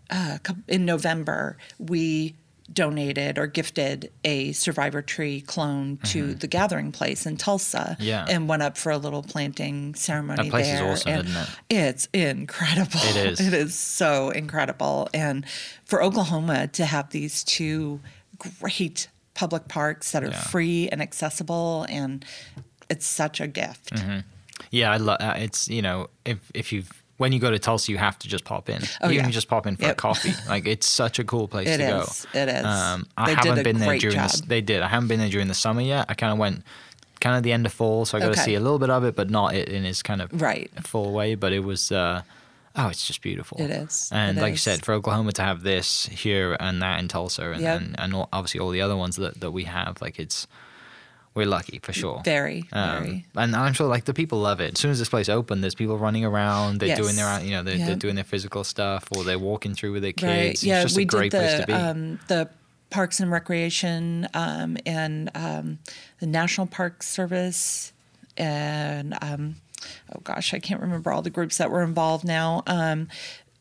uh, 0.10 0.38
in 0.68 0.86
November 0.86 1.58
we 1.78 2.36
donated 2.72 3.38
or 3.38 3.48
gifted 3.48 4.12
a 4.26 4.52
survivor 4.52 5.02
tree 5.02 5.42
clone 5.42 5.98
to 6.04 6.34
the 6.34 6.48
gathering 6.48 6.92
place 6.92 7.26
in 7.26 7.38
Tulsa 7.38 7.96
Mm-hmm. 7.98 8.04
Yeah. 8.04 8.26
and 8.28 8.48
went 8.50 8.62
up 8.62 8.78
for 8.78 8.92
a 8.92 8.98
little 8.98 9.24
planting 9.24 9.96
ceremony 9.96 10.44
That 10.44 10.50
place 10.52 10.68
is 10.68 10.80
there 10.80 10.92
awesome, 10.92 11.12
and 11.12 11.28
isn't 11.28 11.42
it? 11.42 11.50
it's 11.70 12.10
incredible 12.14 13.00
It 13.04 13.16
is. 13.16 13.40
it 13.48 13.54
is 13.54 13.74
so 13.76 14.30
incredible 14.32 15.08
and 15.14 15.46
for 15.86 16.04
Oklahoma 16.04 16.68
to 16.70 16.86
have 16.86 17.10
these 17.12 17.44
two 17.44 18.00
great 18.38 19.08
public 19.34 19.68
parks 19.68 20.12
that 20.12 20.24
are 20.24 20.30
Yeah. 20.30 20.40
free 20.42 20.90
and 20.90 21.02
accessible 21.02 21.86
and 21.90 22.26
it's 22.90 23.06
such 23.08 23.40
a 23.42 23.48
gift 23.48 23.92
Yeah, 24.72 24.92
I 24.92 24.98
love. 24.98 25.18
Uh, 25.22 25.36
it's 25.38 25.70
you 25.70 25.82
know, 25.82 26.08
if 26.26 26.40
if 26.54 26.74
you 26.74 26.84
when 27.18 27.32
you 27.32 27.40
go 27.40 27.50
to 27.52 27.60
Tulsa, 27.60 27.92
you 27.92 27.98
have 27.98 28.18
to 28.20 28.28
just 28.28 28.46
pop 28.46 28.70
in. 28.70 28.82
Oh, 29.02 29.10
you 29.10 29.16
yeah. 29.18 29.24
can 29.24 29.32
just 29.32 29.48
pop 29.48 29.66
in 29.68 29.76
for 29.76 29.90
a 29.90 29.96
coffee. 29.96 30.34
Like 30.48 30.68
it's 30.68 30.88
such 30.88 31.20
a 31.20 31.24
cool 31.24 31.48
place 31.48 31.68
It 31.68 31.78
to 31.78 31.84
is. 32.00 32.26
go. 32.34 32.40
It 32.40 32.50
is. 32.50 32.66
Um, 32.66 33.08
I 33.18 33.26
They 33.28 33.36
did 33.36 33.46
haven't 33.48 33.64
been 33.64 33.78
there 33.80 33.98
during 33.98 34.16
job. 34.18 34.30
this. 34.32 34.42
They 34.42 34.62
did. 34.62 34.82
I 34.82 34.88
haven't 34.88 35.08
been 35.08 35.20
there 35.20 35.30
during 35.30 35.48
the 35.48 35.54
summer 35.56 35.82
yet. 35.82 36.06
I 36.10 36.14
kind 36.14 36.32
of 36.32 36.38
went, 36.40 36.64
kind 37.20 37.36
of 37.36 37.44
the 37.44 37.52
end 37.52 37.66
of 37.66 37.74
fall, 37.74 38.06
so 38.06 38.18
I 38.18 38.22
got 38.22 38.34
to 38.36 38.40
see 38.40 38.56
a 38.56 38.60
little 38.60 38.80
bit 38.80 38.90
of 38.92 39.04
it, 39.04 39.16
but 39.16 39.30
not 39.30 39.56
it 39.56 39.70
in 39.70 39.84
its 39.86 40.04
kind 40.04 40.22
of 40.22 40.30
Right. 40.42 40.70
full 40.86 41.12
way. 41.12 41.36
But 41.36 41.54
it 41.54 41.64
was. 41.64 41.92
Uh, 41.92 42.22
Oh, 42.80 42.90
it's 42.90 43.08
just 43.08 43.24
beautiful. 43.24 43.60
It 43.60 43.72
is. 43.72 44.08
And 44.14 44.38
It 44.38 44.42
like 44.42 44.52
you 44.52 44.58
said, 44.58 44.86
for 44.86 44.94
Oklahoma 44.94 45.32
to 45.32 45.42
have 45.42 45.64
this 45.64 46.06
here 46.06 46.56
and 46.60 46.80
that 46.84 47.00
in 47.00 47.08
Tulsa, 47.08 47.50
and 47.54 47.62
Yep. 47.64 47.82
and, 47.82 48.00
and 48.00 48.14
all, 48.14 48.30
obviously 48.32 48.60
all 48.60 48.70
the 48.70 48.82
other 48.82 48.96
ones 48.96 49.16
that, 49.16 49.40
that 49.40 49.50
we 49.50 49.64
have, 49.64 50.00
like 50.00 50.20
it's, 50.20 50.46
we're 51.38 51.46
lucky 51.46 51.80
for 51.80 51.94
sure. 51.94 52.22
very 52.26 52.66
Um, 52.74 53.04
very 53.04 53.26
and 53.36 53.56
I'm 53.56 53.74
sure 53.74 53.88
like 53.88 54.06
the 54.06 54.14
people 54.14 54.40
love 54.40 54.60
it. 54.60 54.74
As 54.74 54.80
soon 54.82 54.92
as 54.92 55.00
this 55.00 55.08
place 55.10 55.30
opened, 55.30 55.64
there's 55.64 55.76
people 55.76 55.98
running 55.98 56.26
around. 56.26 56.80
They're 56.80 56.96
doing 56.98 57.16
their 57.16 57.40
you 57.42 57.52
know 57.52 57.64
they're, 57.64 57.76
Yeah. 57.78 57.86
they're 57.86 57.96
doing 57.96 58.16
their 58.16 58.24
physical 58.26 58.64
stuff 58.66 59.08
or 59.16 59.24
they're 59.24 59.40
walking 59.40 59.74
through 59.74 59.94
with 59.94 60.02
their 60.04 60.14
kids. 60.14 60.24
Right. 60.30 60.52
It's 60.52 60.64
yeah, 60.64 60.82
just 60.84 60.98
we 60.98 61.04
a 61.04 61.06
great 61.06 61.32
did 61.32 61.38
the 61.42 61.46
place 61.48 61.60
to 61.62 61.68
be. 61.68 61.74
Um, 61.74 62.20
the 62.28 62.50
Parks 62.90 63.20
and 63.20 63.30
Recreation 63.32 64.28
um, 64.34 64.78
and 64.86 65.30
um, 65.36 65.80
the 66.20 66.26
National 66.28 66.68
Park 66.68 67.04
Service 67.04 67.94
and 68.38 69.18
um, 69.22 69.56
oh 70.16 70.20
gosh, 70.24 70.54
I 70.54 70.60
can't 70.60 70.82
remember 70.82 71.12
all 71.12 71.22
the 71.22 71.30
groups 71.30 71.58
that 71.58 71.70
were 71.72 71.84
involved 71.84 72.26
now. 72.26 72.64
Um, 72.68 73.08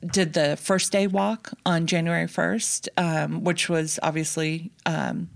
did 0.06 0.34
the 0.34 0.56
first 0.56 0.92
day 0.92 1.06
walk 1.06 1.52
on 1.64 1.86
January 1.86 2.28
first, 2.28 2.88
um, 2.96 3.42
which 3.44 3.68
was 3.68 3.98
obviously 4.02 4.70
um, 4.84 5.30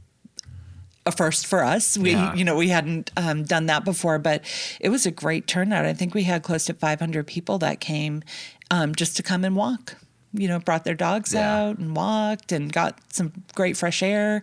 a 1.07 1.13
first 1.13 1.47
for 1.47 1.65
us. 1.65 1.97
We, 1.97 2.13
Yeah. 2.13 2.35
you 2.35 2.45
know, 2.45 2.57
we 2.57 2.69
hadn't 2.69 3.11
um, 3.17 3.45
done 3.45 3.67
that 3.67 3.85
before, 3.85 4.19
but 4.19 4.45
it 4.81 4.91
was 4.91 5.07
a 5.07 5.11
great 5.11 5.47
turnout. 5.47 5.85
I 5.87 5.95
think 5.95 6.15
we 6.15 6.25
had 6.25 6.43
close 6.43 6.67
to 6.67 6.75
500 6.75 7.27
people 7.27 7.59
that 7.59 7.81
came 7.81 8.23
um, 8.71 8.95
just 8.95 9.17
to 9.17 9.23
come 9.23 9.45
and 9.45 9.57
walk. 9.57 9.97
You 10.33 10.47
know, 10.47 10.59
brought 10.61 10.85
their 10.85 10.95
dogs 10.95 11.33
Yeah. 11.35 11.57
out 11.57 11.79
and 11.79 11.97
walked 11.97 12.53
and 12.53 12.73
got 12.73 12.99
some 13.13 13.33
great 13.55 13.77
fresh 13.77 14.03
air. 14.03 14.43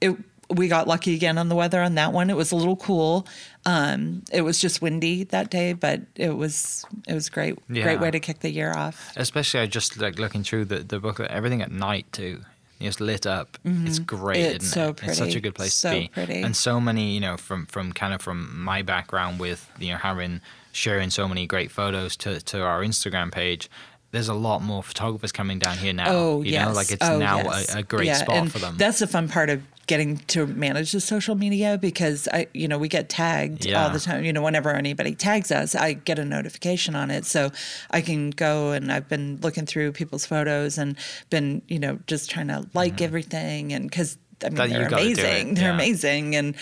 It 0.00 0.16
we 0.48 0.68
got 0.68 0.86
lucky 0.86 1.12
again 1.12 1.38
on 1.38 1.48
the 1.48 1.56
weather 1.56 1.82
on 1.82 1.96
that 1.96 2.12
one. 2.12 2.30
It 2.30 2.36
was 2.36 2.52
a 2.52 2.56
little 2.56 2.76
cool. 2.76 3.26
Um, 3.66 4.22
it 4.32 4.42
was 4.42 4.60
just 4.60 4.80
windy 4.80 5.24
that 5.24 5.50
day, 5.50 5.72
but 5.72 6.02
it 6.14 6.30
was 6.36 6.84
it 7.08 7.14
was 7.14 7.28
great. 7.28 7.58
Yeah. 7.68 7.82
Great 7.82 7.98
way 8.00 8.12
to 8.12 8.20
kick 8.20 8.38
the 8.40 8.50
year 8.50 8.72
off. 8.72 9.12
Especially 9.16 9.58
I 9.60 9.66
just 9.66 9.98
like 9.98 10.20
looking 10.20 10.44
through 10.44 10.66
the, 10.66 10.78
the 10.78 11.00
booklet, 11.00 11.32
everything 11.32 11.62
at 11.62 11.72
night 11.72 12.06
too. 12.12 12.42
It's 12.78 13.00
lit 13.00 13.26
up. 13.26 13.56
It's 13.64 13.98
great, 13.98 14.38
Mm-hmm. 14.44 14.54
It's 14.56 14.64
isn't 14.66 14.74
so 14.74 14.88
it? 14.90 15.08
It's 15.08 15.18
such 15.18 15.34
a 15.34 15.40
good 15.40 15.54
place 15.54 15.72
So 15.74 15.90
to 15.92 16.00
be. 16.00 16.08
pretty. 16.08 16.42
And 16.42 16.54
so 16.56 16.80
many, 16.80 17.12
you 17.14 17.20
know, 17.20 17.36
from 17.36 17.66
from 17.66 17.92
kind 17.92 18.12
of 18.14 18.20
from 18.20 18.62
my 18.62 18.82
background 18.82 19.40
with 19.40 19.70
you 19.78 19.92
know 19.92 19.98
having 19.98 20.40
sharing 20.72 21.08
so 21.10 21.26
many 21.26 21.46
great 21.46 21.70
photos 21.70 22.16
to 22.18 22.40
to 22.40 22.62
our 22.62 22.82
Instagram 22.82 23.32
page. 23.32 23.70
There's 24.12 24.28
a 24.28 24.34
lot 24.34 24.62
more 24.62 24.82
photographers 24.82 25.32
coming 25.32 25.58
down 25.58 25.78
here 25.78 25.92
now. 25.92 26.06
Oh, 26.08 26.42
you 26.42 26.52
yes. 26.52 26.66
know, 26.68 26.72
like 26.74 26.90
it's 26.90 27.06
Oh, 27.06 27.18
now 27.18 27.38
yes. 27.38 27.74
a, 27.74 27.78
a 27.78 27.82
great 27.82 28.06
Yeah, 28.06 28.14
spot 28.14 28.36
and 28.36 28.52
for 28.52 28.58
them. 28.60 28.76
That's 28.78 28.98
the 29.00 29.06
fun 29.06 29.28
part 29.28 29.50
of 29.50 29.62
getting 29.86 30.16
to 30.18 30.46
manage 30.46 30.92
the 30.92 31.00
social 31.00 31.34
media 31.36 31.78
because 31.80 32.28
I, 32.32 32.48
you 32.52 32.66
know, 32.68 32.78
we 32.78 32.88
get 32.88 33.08
tagged 33.08 33.64
Yeah. 33.64 33.84
all 33.84 33.90
the 33.90 34.00
time. 34.00 34.24
You 34.24 34.32
know, 34.32 34.42
whenever 34.42 34.70
anybody 34.70 35.14
tags 35.14 35.50
us, 35.52 35.74
I 35.74 35.92
get 35.94 36.18
a 36.18 36.24
notification 36.24 36.94
on 36.96 37.10
it, 37.10 37.24
so 37.24 37.50
I 37.90 38.00
can 38.00 38.30
go 38.30 38.72
and 38.72 38.90
I've 38.92 39.08
been 39.08 39.38
looking 39.42 39.66
through 39.66 39.92
people's 39.92 40.26
photos 40.26 40.76
and 40.78 40.96
been, 41.30 41.62
you 41.68 41.78
know, 41.78 41.98
just 42.06 42.30
trying 42.30 42.48
to 42.48 42.66
like 42.74 43.00
everything 43.00 43.72
and 43.72 43.88
because 43.88 44.18
I 44.44 44.48
mean 44.50 44.56
Mm-hmm. 44.56 44.56
That 44.56 44.78
they're 44.80 44.88
gotta 44.90 45.04
do 45.04 45.10
it, 45.10 45.18
amazing, 45.18 45.54
they're 45.54 45.68
yeah. 45.68 45.74
amazing, 45.74 46.36
and 46.36 46.54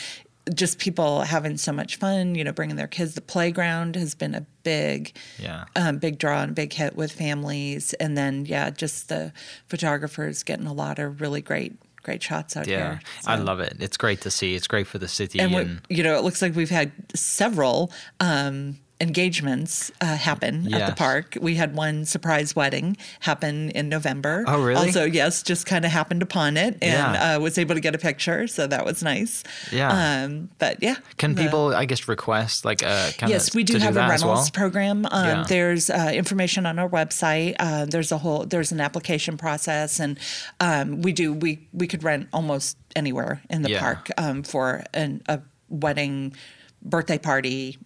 just 0.55 0.79
people 0.79 1.23
having 1.23 1.57
so 1.57 1.73
much 1.73 1.97
fun. 1.97 2.35
You 2.35 2.45
know, 2.45 2.53
bringing 2.53 2.77
their 2.77 2.87
kids. 2.87 3.15
The 3.15 3.21
playground 3.23 3.97
has 3.97 4.15
been 4.15 4.35
a 4.35 4.45
big 4.63 5.13
yeah. 5.39 5.65
um, 5.75 5.99
big 5.99 6.19
draw 6.19 6.43
and 6.43 6.55
big 6.55 6.73
hit 6.73 6.95
with 6.97 7.11
families, 7.11 7.95
and 7.95 8.17
then 8.17 8.45
yeah, 8.47 8.71
just 8.71 9.09
the 9.09 9.33
photographers 9.69 10.43
getting 10.43 10.67
a 10.67 10.73
lot 10.73 10.99
of 10.99 11.21
really 11.21 11.41
great 11.41 11.73
great 12.05 12.23
shots 12.23 12.57
out 12.57 12.67
Yeah, 12.69 12.77
here. 12.77 13.01
I 13.27 13.37
love 13.37 13.59
it. 13.61 13.77
It's 13.81 13.97
great 13.97 14.21
to 14.21 14.31
see. 14.31 14.55
It's 14.55 14.69
great 14.69 14.87
for 14.87 14.99
the 14.99 15.09
city. 15.09 15.41
And 15.41 15.53
And, 15.55 15.81
you 15.89 16.03
know, 16.05 16.17
it 16.17 16.23
looks 16.23 16.41
like 16.41 16.55
we've 16.55 16.71
had 16.71 16.93
several 17.15 17.91
um, 18.21 18.79
engagements 19.01 19.91
uh, 20.01 20.17
happen 20.17 20.73
at 20.73 20.87
the 20.89 20.95
park. 20.95 21.37
We 21.41 21.57
had 21.57 21.75
one 21.75 22.05
surprise 22.05 22.55
wedding 22.55 22.97
happen 23.21 23.71
in 23.71 23.89
November. 23.89 24.45
Oh, 24.47 24.63
really? 24.63 24.87
Also, 24.87 25.05
yes, 25.05 25.43
just 25.43 25.67
kind 25.67 25.85
of 25.85 25.91
happened 25.91 26.23
upon 26.23 26.57
it 26.57 26.75
and 26.81 27.15
Yeah. 27.15 27.37
uh, 27.37 27.41
was 27.41 27.59
able 27.59 27.75
to 27.75 27.81
get 27.81 27.95
a 27.95 27.99
picture, 27.99 28.47
so 28.47 28.67
that 28.67 28.85
was 28.85 29.03
nice. 29.03 29.43
Yeah. 29.73 29.91
Um, 30.25 30.49
but 30.59 30.79
yeah. 30.83 30.97
Can 31.17 31.35
the- 31.35 31.43
people, 31.43 31.75
I 31.75 31.85
guess, 31.87 32.07
request 32.09 32.65
like 32.65 32.83
uh, 32.83 33.11
kind 33.19 33.31
Yes, 33.31 33.55
we 33.55 33.65
do 33.65 33.79
have 33.79 33.93
a 33.97 34.01
that 34.01 34.09
rentals 34.11 34.39
well? 34.41 34.51
program. 34.53 35.07
Um, 35.11 35.25
Yeah. 35.27 35.45
There's 35.49 35.91
uh, 35.91 36.13
information 36.15 36.65
on 36.67 36.79
our 36.79 36.89
website. 36.89 37.57
Uh, 37.59 37.87
there's 37.87 38.13
a 38.13 38.19
whole 38.19 38.47
there's 38.47 38.73
an 38.73 38.81
application 38.81 39.37
process, 39.37 39.99
and 40.01 40.19
um, 40.61 41.03
we 41.03 41.13
do 41.13 41.33
we 41.33 41.69
we 41.73 41.87
could 41.87 42.03
rent 42.05 42.29
almost 42.33 42.77
anywhere 42.97 43.43
in 43.51 43.63
the 43.63 43.71
Yeah. 43.71 43.81
park 43.81 44.09
um, 44.19 44.43
for 44.45 44.85
an, 44.95 45.21
a 45.29 45.41
wedding, 45.69 46.35
birthday 46.83 47.19
party, 47.19 47.77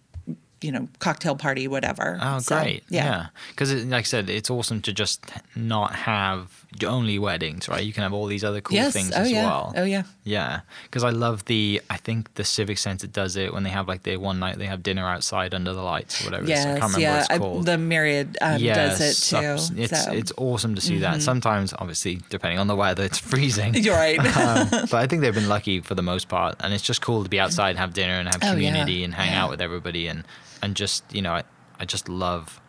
you 0.61 0.71
know, 0.71 0.87
cocktail 0.99 1.35
party, 1.35 1.67
whatever. 1.67 2.17
Oh, 2.21 2.39
So, 2.39 2.59
great. 2.59 2.83
Yeah. 2.89 3.27
Because, 3.51 3.73
like 3.85 3.99
I 3.99 4.01
said, 4.03 4.29
it's 4.29 4.49
awesome 4.49 4.81
to 4.81 4.91
just 4.93 5.25
not 5.55 5.95
have 5.95 6.65
only 6.85 7.17
weddings, 7.17 7.67
right? 7.69 7.83
You 7.83 7.93
can 7.93 8.03
have 8.03 8.13
all 8.13 8.25
these 8.27 8.43
other 8.43 8.61
cool 8.61 8.75
Yes. 8.75 8.93
things 8.93 9.11
Oh 9.15 9.21
as 9.21 9.31
yeah. 9.31 9.45
well. 9.45 9.73
Oh 9.75 9.83
yeah. 9.83 10.03
Yeah. 10.23 10.61
Because 10.83 11.03
I 11.03 11.09
love 11.09 11.45
the, 11.45 11.81
I 11.89 11.97
think 11.97 12.33
the 12.35 12.43
Civic 12.43 12.77
Center 12.77 13.07
does 13.07 13.35
it 13.37 13.53
when 13.53 13.63
they 13.63 13.69
have 13.71 13.87
like 13.87 14.03
their 14.03 14.19
one 14.19 14.37
night, 14.39 14.57
they 14.59 14.65
have 14.67 14.83
dinner 14.83 15.07
outside 15.07 15.53
under 15.55 15.73
the 15.73 15.81
lights 15.81 16.21
or 16.21 16.25
whatever. 16.25 16.43
it's- 16.43 16.65
I 16.65 16.79
can't 16.79 16.97
Yes. 16.97 17.27
Yeah. 17.29 17.35
I- 17.37 17.61
the 17.63 17.77
Myriad 17.77 18.37
um, 18.41 18.61
does 18.61 18.99
it 19.01 19.37
too. 19.37 19.37
It's, 19.45 19.69
it's, 19.71 20.03
so. 20.03 20.09
Mm-hmm. 20.09 20.17
it's 20.19 20.31
awesome 20.37 20.75
to 20.75 20.81
see 20.81 20.99
that. 20.99 21.21
Sometimes, 21.21 21.73
obviously, 21.73 22.21
depending 22.29 22.59
on 22.59 22.67
the 22.67 22.75
weather, 22.75 23.03
it's 23.03 23.17
freezing. 23.17 23.73
You're 23.85 23.95
right. 23.95 24.19
um, 24.37 24.67
but 24.71 24.93
I 24.95 25.07
think 25.07 25.21
they've 25.21 25.33
been 25.33 25.49
lucky 25.49 25.79
for 25.79 25.95
the 25.95 26.03
most 26.03 26.27
part, 26.27 26.55
and 26.59 26.73
it's 26.73 26.83
just 26.83 27.01
cool 27.01 27.23
to 27.23 27.29
be 27.29 27.39
outside, 27.39 27.71
and 27.71 27.79
have 27.79 27.93
dinner, 27.93 28.13
and 28.13 28.27
have 28.27 28.37
Oh, 28.43 28.47
yeah. 28.47 28.51
community, 28.69 29.03
and 29.03 29.13
hang 29.15 29.31
Yeah. 29.31 29.43
out 29.45 29.49
with 29.49 29.61
everybody, 29.61 30.07
and 30.07 30.23
and 30.61 30.75
just 30.75 31.03
you 31.13 31.21
know, 31.21 31.33
I, 31.33 31.43
I 31.79 31.85
just 31.85 32.07
love 32.09 32.59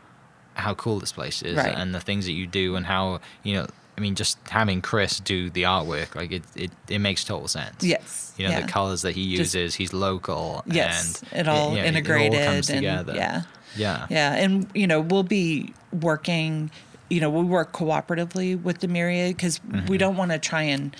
how 0.55 0.75
cool 0.75 0.99
this 1.01 1.13
place 1.13 1.43
is, 1.43 1.57
Right. 1.57 1.75
and 1.75 1.95
the 1.95 2.01
things 2.01 2.27
that 2.27 2.33
you 2.33 2.47
do, 2.47 2.77
and 2.77 2.87
how 2.87 3.21
you 3.43 3.55
know, 3.55 3.67
I 3.97 4.01
mean, 4.01 4.15
just 4.15 4.39
having 4.49 4.81
Chris 4.83 5.21
do 5.21 5.49
the 5.51 5.63
artwork, 5.63 6.15
like 6.15 6.33
it 6.33 6.43
it, 6.57 6.71
it 6.89 6.99
makes 6.99 7.25
total 7.25 7.49
sense. 7.49 7.83
yes. 7.83 8.33
You 8.37 8.47
know 8.47 8.53
yeah. 8.53 8.61
the 8.63 8.69
colors 8.73 9.03
that 9.03 9.15
he 9.15 9.37
Just- 9.37 9.55
uses. 9.55 9.75
he's 9.75 9.93
local. 9.93 10.63
Yes. 10.67 11.23
and 11.33 11.47
it 11.47 11.49
all 11.49 11.75
yeah, 11.77 11.85
integrated 11.85 12.35
It 12.41 12.47
all 12.47 12.55
comes 12.55 12.71
and 12.71 12.79
together. 12.79 13.15
yeah. 13.15 13.43
Yeah. 13.77 14.07
Yeah, 14.11 14.35
and 14.35 14.69
you 14.75 14.87
know 14.87 15.01
we'll 15.01 15.23
be 15.23 15.73
working. 15.93 16.71
You 17.09 17.21
know 17.21 17.31
we 17.31 17.45
work 17.45 17.73
cooperatively 17.73 18.61
with 18.63 18.79
the 18.79 18.89
Myriad 18.89 19.37
because 19.37 19.59
Mm-hmm. 19.61 19.87
we 19.87 19.99
don't 19.99 20.17
want 20.17 20.31
to 20.33 20.39
try 20.39 20.63
and 20.63 20.95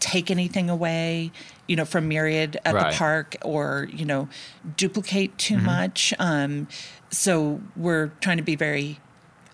take 0.00 0.30
anything 0.30 0.68
away. 0.68 1.30
You 1.68 1.76
know 1.76 1.84
from 1.84 2.08
Myriad 2.08 2.58
at 2.64 2.74
Right. 2.74 2.92
the 2.92 2.98
park 2.98 3.36
or 3.42 3.88
you 3.92 4.04
know 4.04 4.28
duplicate 4.76 5.36
too 5.38 5.56
Mm-hmm. 5.56 5.66
much. 5.66 6.14
Um, 6.18 6.68
so 7.10 7.60
we're 7.76 8.08
trying 8.20 8.38
to 8.38 8.42
be 8.42 8.56
very 8.56 8.98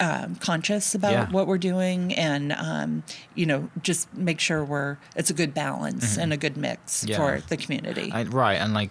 um, 0.01 0.37
conscious 0.37 0.95
about 0.95 1.11
Yeah. 1.13 1.31
what 1.31 1.47
we're 1.49 1.59
doing 1.59 2.15
and 2.15 2.53
um, 2.53 3.03
you 3.35 3.47
know 3.47 3.69
just 3.83 4.13
make 4.15 4.39
sure 4.41 4.65
we're 4.65 4.97
it's 5.17 5.29
a 5.31 5.35
good 5.35 5.53
balance 5.55 6.17
and 6.17 6.33
a 6.33 6.37
good 6.37 6.57
mix 6.57 7.01
Mm-hmm. 7.05 7.11
Yeah. 7.11 7.17
for 7.17 7.41
the 7.49 7.57
community. 7.57 8.11
I, 8.13 8.23
right, 8.25 8.55
and 8.55 8.75
like 8.75 8.91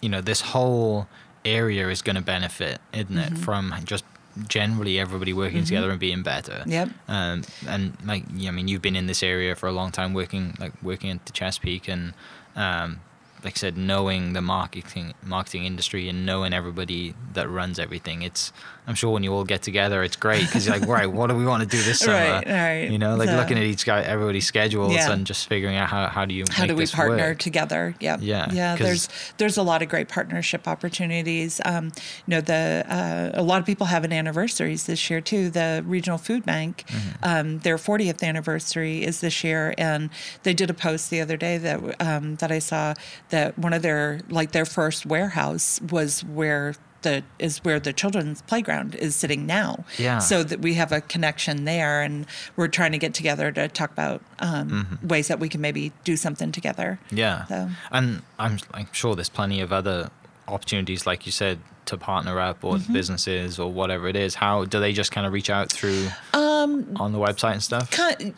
you 0.00 0.08
know, 0.08 0.20
this 0.20 0.40
whole 0.40 1.06
area 1.44 1.88
is 1.90 2.00
going 2.02 2.16
to 2.16 2.22
benefit, 2.22 2.80
isn't 2.92 3.08
Mm-hmm. 3.16 3.34
it, 3.36 3.38
from 3.38 3.74
just 3.84 4.04
generally 4.48 4.98
everybody 4.98 5.32
working 5.32 5.64
together 5.64 5.90
and 5.90 6.00
being 6.00 6.22
better. 6.22 6.62
Yep. 6.66 6.90
Um, 7.08 7.42
and 7.66 7.96
like, 8.04 8.24
yeah, 8.34 8.48
I 8.48 8.52
mean, 8.52 8.68
you've 8.68 8.82
been 8.82 8.96
in 8.96 9.06
this 9.06 9.22
area 9.22 9.54
for 9.54 9.66
a 9.66 9.72
long 9.72 9.90
time, 9.90 10.14
working 10.14 10.54
like 10.58 10.72
working 10.82 11.10
at 11.10 11.24
the 11.26 11.32
Chesapeake, 11.32 11.88
and 11.88 12.14
um, 12.54 13.00
like 13.44 13.54
I 13.56 13.58
said, 13.58 13.76
knowing 13.76 14.32
the 14.32 14.40
marketing 14.42 15.14
marketing 15.22 15.64
industry 15.64 16.08
and 16.08 16.26
knowing 16.26 16.52
everybody 16.52 17.14
that 17.34 17.48
runs 17.48 17.78
everything. 17.78 18.22
It's 18.22 18.52
I'm 18.88 18.94
sure 18.94 19.10
when 19.10 19.24
you 19.24 19.32
all 19.32 19.44
get 19.44 19.62
together, 19.62 20.04
it's 20.04 20.14
great 20.14 20.42
because 20.42 20.64
you're 20.66 20.78
like, 20.78 20.88
right, 20.98 21.06
what 21.10 21.26
do 21.28 21.34
we 21.36 21.44
want 21.44 21.60
to 21.64 21.68
do 21.68 21.82
this 21.82 21.98
summer? 21.98 22.16
Right, 22.16 22.46
right. 22.46 22.90
You 22.90 22.98
know, 22.98 23.16
like 23.16 23.28
So- 23.28 23.36
looking 23.36 23.58
at 23.58 23.64
each 23.64 23.84
guy, 23.84 24.00
everybody's 24.02 24.46
schedules, 24.46 24.92
Yeah. 24.94 25.10
and 25.10 25.26
just 25.26 25.48
figuring 25.48 25.76
out 25.76 25.88
how 25.88 26.06
how 26.08 26.24
do 26.24 26.34
you 26.34 26.44
how 26.50 26.66
do 26.66 26.74
we 26.76 26.86
partner 26.86 27.28
work? 27.30 27.38
together 27.38 27.94
yeah 28.00 28.16
Yeah, 28.20 28.52
yeah 28.52 28.76
there's 28.76 29.08
there's 29.38 29.56
a 29.56 29.62
lot 29.62 29.82
of 29.82 29.88
great 29.88 30.08
partnership 30.08 30.66
opportunities 30.68 31.60
um, 31.64 31.86
you 32.26 32.30
know 32.34 32.40
the 32.40 32.84
uh, 32.88 33.30
a 33.34 33.42
lot 33.42 33.60
of 33.60 33.66
people 33.66 33.86
have 33.86 34.04
an 34.04 34.12
anniversaries 34.12 34.86
this 34.86 35.10
year 35.10 35.20
too 35.20 35.50
the 35.50 35.82
regional 35.86 36.18
food 36.18 36.44
bank 36.44 36.84
Mm-hmm. 36.86 37.08
um, 37.22 37.58
their 37.60 37.76
40th 37.76 38.22
anniversary 38.22 39.02
is 39.04 39.20
this 39.20 39.42
year 39.44 39.74
and 39.78 40.10
they 40.44 40.54
did 40.54 40.70
a 40.70 40.74
post 40.74 41.10
the 41.10 41.20
other 41.20 41.36
day 41.36 41.58
that 41.58 41.78
um, 42.00 42.36
that 42.36 42.50
i 42.52 42.58
saw 42.58 42.94
that 43.30 43.58
one 43.58 43.72
of 43.72 43.82
their 43.82 44.20
like 44.28 44.52
their 44.52 44.64
first 44.64 45.06
warehouse 45.06 45.80
was 45.90 46.22
where 46.24 46.74
the 47.02 47.22
is 47.38 47.58
where 47.64 47.78
the 47.78 47.92
children's 47.92 48.42
playground 48.42 48.94
is 48.94 49.14
sitting 49.14 49.46
now 49.46 49.84
Yeah. 49.98 50.18
so 50.18 50.42
that 50.42 50.60
we 50.60 50.74
have 50.74 50.92
a 50.92 51.00
connection 51.00 51.64
there 51.64 52.02
and 52.02 52.26
we're 52.56 52.68
trying 52.68 52.92
to 52.92 52.98
get 52.98 53.14
together 53.14 53.52
to 53.52 53.68
talk 53.68 53.90
about 53.92 54.22
um, 54.40 54.98
ways 55.02 55.28
that 55.28 55.38
we 55.38 55.48
can 55.48 55.60
maybe 55.60 55.92
do 56.04 56.16
something 56.16 56.50
together 56.52 56.98
Yeah, 57.10 57.44
So- 57.46 57.70
and 57.92 58.22
I'm 58.38 58.58
I'm 58.72 58.88
sure 58.92 59.14
there's 59.14 59.28
plenty 59.28 59.60
of 59.60 59.72
other 59.72 60.10
opportunities, 60.48 61.06
like 61.06 61.26
you 61.26 61.32
said, 61.32 61.58
to 61.86 61.96
partner 61.96 62.38
up 62.40 62.62
or 62.64 62.76
Mm-hmm. 62.76 62.92
businesses 62.92 63.58
or 63.58 63.70
whatever 63.72 64.08
it 64.08 64.16
is. 64.16 64.36
How 64.36 64.64
do 64.64 64.80
they 64.80 64.92
just 64.92 65.10
kind 65.12 65.26
of 65.26 65.32
reach 65.32 65.50
out 65.50 65.70
through 65.72 66.08
um, 66.34 66.96
on 66.96 67.12
the 67.12 67.18
website 67.18 67.52
and 67.54 67.62
stuff? 67.62 67.90
Con- 67.90 68.34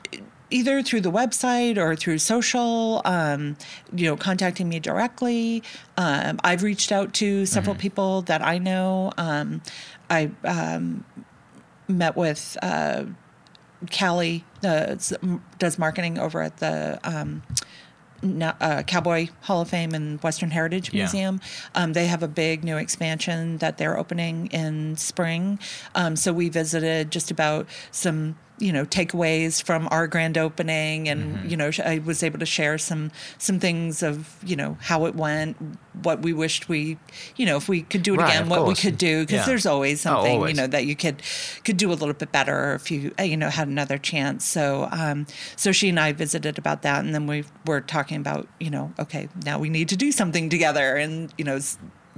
either 0.51 0.83
through 0.83 1.01
the 1.01 1.11
website 1.13 1.77
or 1.77 1.95
through 1.97 2.19
social 2.19 3.03
um, 3.05 3.57
you 3.93 4.07
know 4.07 4.17
contacting 4.17 4.69
me 4.69 4.79
directly 4.81 5.63
um, 5.97 6.39
i've 6.45 6.63
reached 6.63 6.91
out 6.93 7.13
to 7.13 7.45
several 7.47 7.75
people 7.75 8.23
that 8.23 8.43
i 8.43 8.59
know 8.59 9.13
um, 9.19 9.61
i 10.11 10.31
um, 10.45 11.05
met 11.87 12.17
with 12.17 12.57
uh, 12.63 13.05
callie 13.91 14.45
uh, 14.65 14.97
does 15.59 15.79
marketing 15.79 16.19
over 16.19 16.41
at 16.43 16.57
the 16.59 16.99
um, 17.05 17.43
uh, 18.43 18.83
Cowboy 18.83 19.29
Hall 19.43 19.61
of 19.61 19.69
Fame 19.69 19.95
and 19.95 20.21
Western 20.23 20.51
Heritage 20.51 20.93
Yeah. 20.93 21.05
Museum. 21.05 21.41
Um, 21.77 21.93
they 21.93 22.07
have 22.09 22.23
a 22.23 22.29
big 22.29 22.65
new 22.65 22.77
expansion 22.77 23.59
that 23.59 23.79
they're 23.79 23.97
opening 23.97 24.49
in 24.49 24.97
spring. 24.97 25.61
Um, 25.95 26.17
so 26.17 26.33
we 26.33 26.49
visited 26.49 27.13
just 27.13 27.31
about 27.31 27.69
some, 27.93 28.37
you 28.59 28.73
know, 28.73 28.85
takeaways 28.85 29.63
from 29.63 29.89
our 29.91 30.07
grand 30.07 30.37
opening, 30.39 31.09
and 31.09 31.37
Mm-hmm. 31.39 31.49
you 31.49 31.57
know, 31.57 31.71
I 31.85 31.99
was 31.99 32.23
able 32.23 32.39
to 32.39 32.47
share 32.47 32.79
some 32.79 33.11
some 33.39 33.59
things 33.61 34.03
of 34.03 34.37
you 34.45 34.57
know 34.57 34.77
how 34.81 35.07
it 35.07 35.15
went, 35.15 35.57
what 36.03 36.23
we 36.23 36.33
wished 36.33 36.69
we, 36.69 36.99
you 37.37 37.47
know, 37.47 37.57
if 37.57 37.69
we 37.69 37.83
could 37.83 38.03
do 38.03 38.15
it 38.15 38.19
Right, 38.19 38.31
again, 38.31 38.49
what 38.49 38.61
course. 38.65 38.83
we 38.85 38.91
could 38.91 38.99
do, 38.99 39.21
because 39.23 39.41
Yeah. 39.41 39.47
there's 39.47 39.67
always 39.67 40.01
Oh, 40.01 40.11
something 40.11 40.33
always. 40.35 40.51
you 40.51 40.57
know 40.63 40.67
that 40.67 40.87
you 40.87 40.97
could 40.97 41.23
could 41.65 41.77
do 41.77 41.91
a 41.93 41.95
little 41.95 42.15
bit 42.15 42.33
better 42.33 42.75
if 42.75 42.91
you 42.91 43.13
uh, 43.19 43.23
you 43.23 43.37
know 43.37 43.49
had 43.51 43.69
another 43.69 43.99
chance. 43.99 44.45
So 44.45 44.89
um, 44.93 45.27
so 45.57 45.73
she 45.73 45.89
and 45.89 45.99
I 46.01 46.13
visited 46.13 46.59
about 46.59 46.83
that, 46.83 47.05
and 47.05 47.15
then 47.15 47.27
we 47.27 47.45
were 47.67 47.81
talking 47.81 48.17
about 48.19 48.49
you 48.61 48.71
know 48.71 48.93
okay 48.99 49.29
now 49.45 49.59
we 49.59 49.69
need 49.69 49.89
to 49.91 49.97
do 49.97 50.11
something 50.13 50.49
together, 50.49 50.97
and 50.97 51.33
you 51.39 51.45
know 51.45 51.59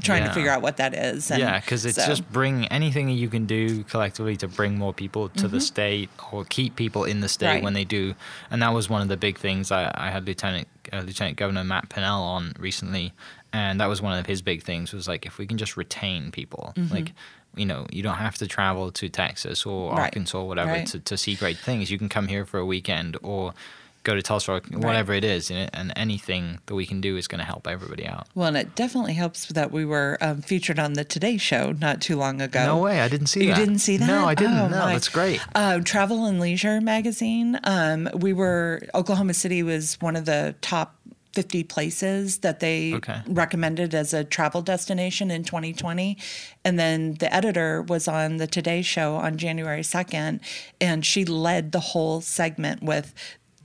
trying 0.00 0.22
Yeah. 0.22 0.28
to 0.28 0.34
figure 0.34 0.50
out 0.50 0.62
what 0.62 0.76
that 0.78 0.94
is. 0.94 1.30
And 1.30 1.40
yeah, 1.40 1.60
because 1.60 1.84
it's 1.86 1.96
so- 1.96 2.06
just 2.06 2.30
bring 2.32 2.66
anything 2.66 3.06
that 3.06 3.12
you 3.14 3.28
can 3.28 3.46
do 3.46 3.84
collectively 3.84 4.36
to 4.38 4.48
bring 4.48 4.76
more 4.78 4.92
people 4.92 5.28
to 5.30 5.48
the 5.48 5.60
state 5.60 6.10
or 6.32 6.44
keep 6.44 6.76
people 6.76 7.04
in 7.04 7.20
the 7.20 7.28
state 7.28 7.46
Mm-hmm. 7.46 7.54
Right. 7.56 7.64
when 7.64 7.72
they 7.74 7.84
do. 7.84 8.14
And 8.50 8.60
that 8.62 8.72
was 8.74 8.88
one 8.90 9.02
of 9.02 9.08
the 9.08 9.16
big 9.16 9.38
things 9.38 9.70
I, 9.72 9.90
I 9.94 10.10
had 10.10 10.26
Lieutenant 10.26 10.68
uh, 10.92 11.00
Lieutenant 11.00 11.36
Governor 11.36 11.62
Matt 11.64 11.88
Pinnell 11.88 12.20
on 12.20 12.52
recently, 12.58 13.12
and 13.52 13.80
that 13.80 13.86
was 13.86 14.02
one 14.02 14.18
of 14.18 14.26
his 14.26 14.42
big 14.42 14.62
things 14.62 14.92
was 14.92 15.06
like 15.06 15.24
if 15.26 15.38
we 15.38 15.46
can 15.46 15.58
just 15.58 15.76
retain 15.76 16.30
people, 16.30 16.74
like. 16.90 17.12
You 17.56 17.66
know, 17.66 17.84
you 17.90 18.04
don't 18.04 18.14
have 18.14 18.36
to 18.38 18.46
travel 18.46 18.92
to 18.92 19.08
Texas 19.08 19.66
or 19.66 19.88
Mm-hmm. 19.90 19.96
Right. 19.98 20.04
Arkansas 20.04 20.38
or 20.38 20.46
whatever 20.46 20.70
Right. 20.70 20.86
to, 20.86 21.00
to 21.00 21.18
see 21.18 21.34
great 21.34 21.58
things. 21.58 21.90
You 21.90 21.98
can 21.98 22.08
come 22.08 22.28
here 22.28 22.46
for 22.46 22.58
a 22.60 22.64
weekend 22.64 23.16
or 23.24 23.54
go 24.02 24.14
to 24.14 24.22
Tulsa, 24.22 24.52
or 24.52 24.60
whatever 24.72 25.12
it 25.12 25.24
is, 25.24 25.50
and, 25.50 25.68
and 25.74 25.92
anything 25.96 26.58
that 26.66 26.74
we 26.74 26.86
can 26.86 27.00
do 27.00 27.16
is 27.16 27.28
going 27.28 27.38
to 27.40 27.44
help 27.44 27.66
everybody 27.66 28.06
out. 28.06 28.26
Well, 28.34 28.48
and 28.48 28.56
it 28.56 28.74
definitely 28.74 29.12
helps 29.14 29.46
that 29.46 29.70
we 29.70 29.84
were 29.84 30.16
um, 30.20 30.40
featured 30.42 30.78
on 30.78 30.94
the 30.94 31.04
Today 31.04 31.36
Show 31.36 31.72
not 31.72 32.00
too 32.00 32.16
long 32.16 32.40
ago. 32.40 32.64
No 32.64 32.78
way, 32.78 33.00
I 33.00 33.08
didn't 33.08 33.26
see 33.26 33.40
You 33.40 33.46
that. 33.50 33.58
You 33.58 33.66
didn't 33.66 33.80
see 33.80 33.96
that? 33.98 34.06
No, 34.06 34.24
I 34.26 34.34
didn't. 34.34 34.56
Oh, 34.58 34.68
no, 34.68 34.78
my. 34.80 34.92
that's 34.94 35.08
great. 35.08 35.40
Uh, 35.54 35.80
Travel 35.84 36.24
and 36.24 36.40
Leisure 36.40 36.80
magazine. 36.80 37.58
Um, 37.64 38.08
we 38.14 38.32
were 38.32 38.80
Oklahoma 38.94 39.34
City 39.34 39.62
was 39.62 40.00
one 40.00 40.16
of 40.16 40.24
the 40.24 40.54
top 40.62 40.96
50 41.34 41.62
places 41.64 42.38
that 42.38 42.58
they 42.58 42.94
Okay. 42.94 43.20
recommended 43.28 43.94
as 43.94 44.12
a 44.12 44.24
travel 44.24 44.62
destination 44.62 45.30
in 45.30 45.44
2020. 45.44 46.18
And 46.64 46.76
then 46.76 47.14
the 47.20 47.32
editor 47.32 47.82
was 47.82 48.08
on 48.08 48.38
the 48.38 48.48
Today 48.48 48.82
Show 48.82 49.14
on 49.14 49.38
January 49.38 49.82
2nd, 49.82 50.40
and 50.80 51.06
she 51.06 51.24
led 51.24 51.70
the 51.72 51.80
whole 51.80 52.20
segment 52.20 52.82
with. 52.82 53.14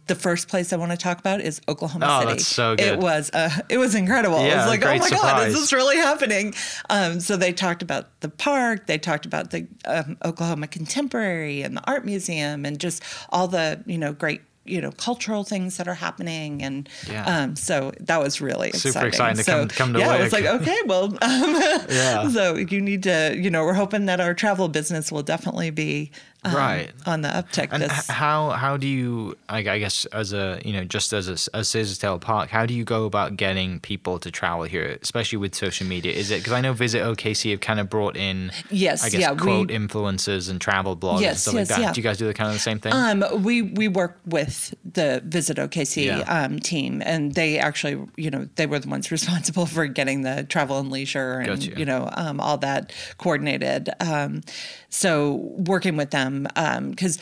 The 0.08 0.16
first 0.16 0.48
place 0.48 0.72
I 0.72 0.76
want 0.76 0.92
to 0.92 0.98
talk 0.98 1.20
about 1.20 1.42
is 1.42 1.62
Oklahoma 1.68 2.06
Oh, 2.08 2.20
City. 2.20 2.32
that's 2.34 2.48
so 2.48 2.76
good. 2.76 2.86
It 2.94 3.00
was 3.00 3.32
uh, 3.34 3.50
it 3.70 3.78
was 3.80 3.96
incredible. 3.96 4.38
I 4.38 4.48
Yeah, 4.48 4.58
was 4.58 4.68
like, 4.68 4.84
oh 4.86 4.98
my 4.98 5.10
god, 5.10 5.48
is 5.48 5.54
this 5.56 5.74
really 5.74 5.98
happening? 5.98 6.54
Um, 6.90 7.20
so 7.20 7.38
they 7.38 7.52
talked 7.54 7.82
about 7.82 8.20
the 8.22 8.30
park, 8.30 8.86
they 8.86 8.98
talked 9.00 9.26
about 9.26 9.50
the 9.52 9.68
um, 9.86 10.18
Oklahoma 10.24 10.68
Contemporary 10.68 11.64
and 11.64 11.76
the 11.78 11.82
Art 11.90 12.06
Museum, 12.06 12.66
and 12.66 12.80
just 12.80 13.02
all 13.30 13.48
the 13.48 13.84
you 13.88 13.98
know 13.98 14.14
great 14.14 14.42
you 14.68 14.82
know 14.82 14.92
cultural 14.92 15.44
things 15.44 15.78
that 15.78 15.88
are 15.88 15.94
happening 15.94 16.64
and 16.64 16.90
Yeah. 17.08 17.24
um, 17.44 17.56
so 17.56 17.92
that 18.00 18.20
was 18.20 18.42
really 18.42 18.72
Super 18.72 19.06
exciting. 19.08 19.08
exciting 19.10 19.38
to 19.38 19.44
so, 19.44 19.60
come- 19.60 19.68
come 19.70 19.94
to 19.94 20.00
yeah, 20.00 20.08
work. 20.08 20.22
it's 20.22 20.34
like 20.34 20.46
okay, 20.46 20.78
well, 20.88 21.06
um, 21.06 21.20
Yeah. 21.90 22.28
so 22.30 22.56
you 22.56 22.82
need 22.82 23.04
to 23.04 23.36
you 23.38 23.50
know 23.52 23.64
we're 23.64 23.74
hoping 23.74 24.06
that 24.08 24.20
our 24.20 24.34
travel 24.34 24.68
business 24.68 25.12
will 25.12 25.22
definitely 25.24 25.70
be 25.70 26.12
um, 26.46 26.56
Right. 26.56 26.92
on 27.06 27.22
the 27.22 27.30
uptick. 27.30 27.70
And 27.72 27.82
this 27.84 28.08
how 28.08 28.52
how 28.52 28.78
do 28.78 28.88
you 28.88 29.36
I 29.50 29.60
I 29.60 29.80
guess 29.80 30.06
as 30.06 30.34
a 30.34 30.60
you 30.64 30.74
know 30.74 30.84
just 30.84 31.12
as 31.14 31.28
a 31.28 31.34
as 31.56 31.68
Scissortail 31.70 32.20
Park 32.22 32.50
how 32.50 32.66
do 32.66 32.74
you 32.74 32.84
go 32.84 33.06
about 33.06 33.36
getting 33.38 33.80
people 33.80 34.20
to 34.20 34.30
travel 34.32 34.64
here 34.64 34.98
especially 35.02 35.38
with 35.38 35.56
social 35.56 35.88
media 35.88 36.12
is 36.12 36.32
it 36.32 36.38
because 36.40 36.54
I 36.54 36.62
know 36.62 36.74
Visit 36.74 37.02
OKC 37.04 37.52
have 37.52 37.62
kind 37.62 37.80
of 37.80 37.90
brought 37.90 38.16
in 38.18 38.52
Yes, 38.70 39.04
I 39.04 39.10
guess 39.10 39.22
yeah, 39.22 39.32
we- 39.32 39.40
quote 39.40 39.70
influencers 39.70 40.50
and 40.50 40.60
travel 40.62 40.96
bloggers 40.96 41.28
and 41.28 41.38
stuff 41.38 41.54
yes, 41.56 41.70
like 41.70 41.78
that 41.78 41.82
yeah. 41.82 41.92
do 41.94 42.00
you 42.00 42.04
guys 42.04 42.18
do 42.18 42.28
the 42.28 42.34
kind 42.34 42.50
of 42.50 42.54
the 42.56 42.60
same 42.70 42.80
thing 42.80 42.94
Um, 42.94 43.24
we 43.44 43.62
we 43.62 43.88
work 43.88 44.20
with 44.26 44.74
the 45.00 45.22
Visit 45.26 45.58
OKC 45.58 46.06
Yeah. 46.06 46.20
um, 46.22 46.60
team, 46.60 47.02
and 47.06 47.34
they 47.34 47.58
actually, 47.60 47.98
you 48.16 48.30
know, 48.30 48.48
they 48.56 48.66
were 48.66 48.80
the 48.80 48.90
ones 48.90 49.12
responsible 49.18 49.66
for 49.66 49.86
getting 49.88 50.22
the 50.22 50.44
travel 50.44 50.80
and 50.80 50.90
leisure 50.92 51.40
and 51.40 51.48
Gotcha. 51.48 51.78
you 51.80 51.86
know 51.86 52.10
um, 52.16 52.40
all 52.40 52.58
that 52.60 52.94
coordinated. 53.18 53.90
Um, 54.00 54.42
so 54.90 55.34
working 55.74 55.98
with 55.98 56.12
them 56.12 56.35
because. 56.44 57.20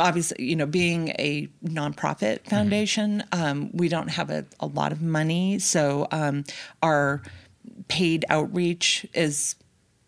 Obviously, 0.00 0.44
you 0.46 0.56
know, 0.56 0.66
being 0.66 1.10
a 1.10 1.46
nonprofit 1.64 2.40
Mm-hmm. 2.40 2.50
foundation, 2.50 3.22
um, 3.30 3.70
we 3.72 3.88
don't 3.88 4.08
have 4.08 4.30
a, 4.30 4.44
a 4.58 4.66
lot 4.66 4.90
of 4.90 5.00
money. 5.00 5.60
So 5.60 6.08
um, 6.10 6.42
our 6.82 7.22
paid 7.86 8.24
outreach 8.28 9.06
is 9.14 9.54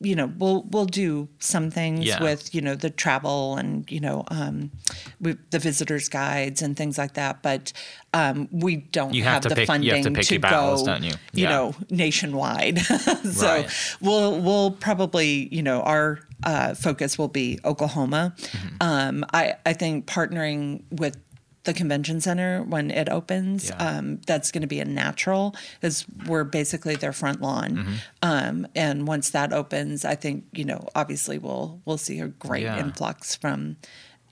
you 0.00 0.16
know 0.16 0.32
we'll 0.38 0.62
we'll 0.70 0.84
do 0.86 1.28
some 1.38 1.70
things 1.70 2.04
Yeah. 2.06 2.20
with 2.20 2.52
you 2.54 2.60
know 2.60 2.74
the 2.74 2.90
travel 2.90 3.56
and 3.56 3.88
you 3.90 4.00
know 4.00 4.24
um 4.28 4.72
with 5.20 5.38
the 5.50 5.60
visitors 5.60 6.08
guides 6.08 6.60
and 6.60 6.76
things 6.76 6.98
like 6.98 7.14
that 7.14 7.42
but 7.42 7.72
um 8.12 8.48
we 8.50 8.76
don't 8.76 9.14
You 9.14 9.22
have 9.22 9.34
have, 9.34 9.42
to 9.44 9.48
the 9.50 9.54
pick- 9.54 9.68
you 9.68 9.72
have 9.72 10.02
funding 10.02 10.02
to 10.02 10.10
pick 10.10 10.30
your 10.30 10.40
battles, 10.40 10.82
go 10.82 10.86
don't 10.86 11.04
you? 11.04 11.12
you 11.32 11.44
Yeah. 11.44 11.50
know 11.50 11.74
nationwide 11.90 12.80
so 13.32 13.46
Right. 13.46 13.70
we'll 14.00 14.40
we'll 14.40 14.72
probably 14.72 15.48
you 15.54 15.62
know 15.62 15.80
our 15.82 16.18
uh, 16.44 16.74
focus 16.74 17.18
will 17.18 17.28
be 17.28 17.58
Oklahoma 17.64 18.34
Mm-hmm. 18.36 18.76
um 18.80 19.24
I 19.32 19.54
I 19.66 19.72
think 19.72 20.06
partnering 20.06 20.82
with 20.90 21.16
the 21.64 21.72
convention 21.72 22.20
center 22.20 22.62
when 22.62 22.90
it 22.90 23.08
opens 23.08 23.70
Yeah. 23.70 23.76
um, 23.88 24.20
that's 24.26 24.50
going 24.52 24.60
to 24.60 24.66
be 24.68 24.80
a 24.80 24.84
natural 24.84 25.54
is 25.80 26.04
we're 26.26 26.44
basically 26.44 26.94
their 26.96 27.12
front 27.14 27.40
lawn 27.40 27.70
Mm-hmm. 27.76 27.94
um, 28.22 28.66
and 28.76 29.08
once 29.08 29.30
that 29.30 29.52
opens 29.52 30.04
i 30.04 30.14
think 30.14 30.44
you 30.52 30.64
know 30.66 30.86
obviously 30.94 31.38
we'll 31.38 31.80
we'll 31.86 31.96
see 32.08 32.20
a 32.20 32.28
great 32.28 32.64
Yeah. 32.64 32.78
influx 32.84 33.34
from 33.34 33.76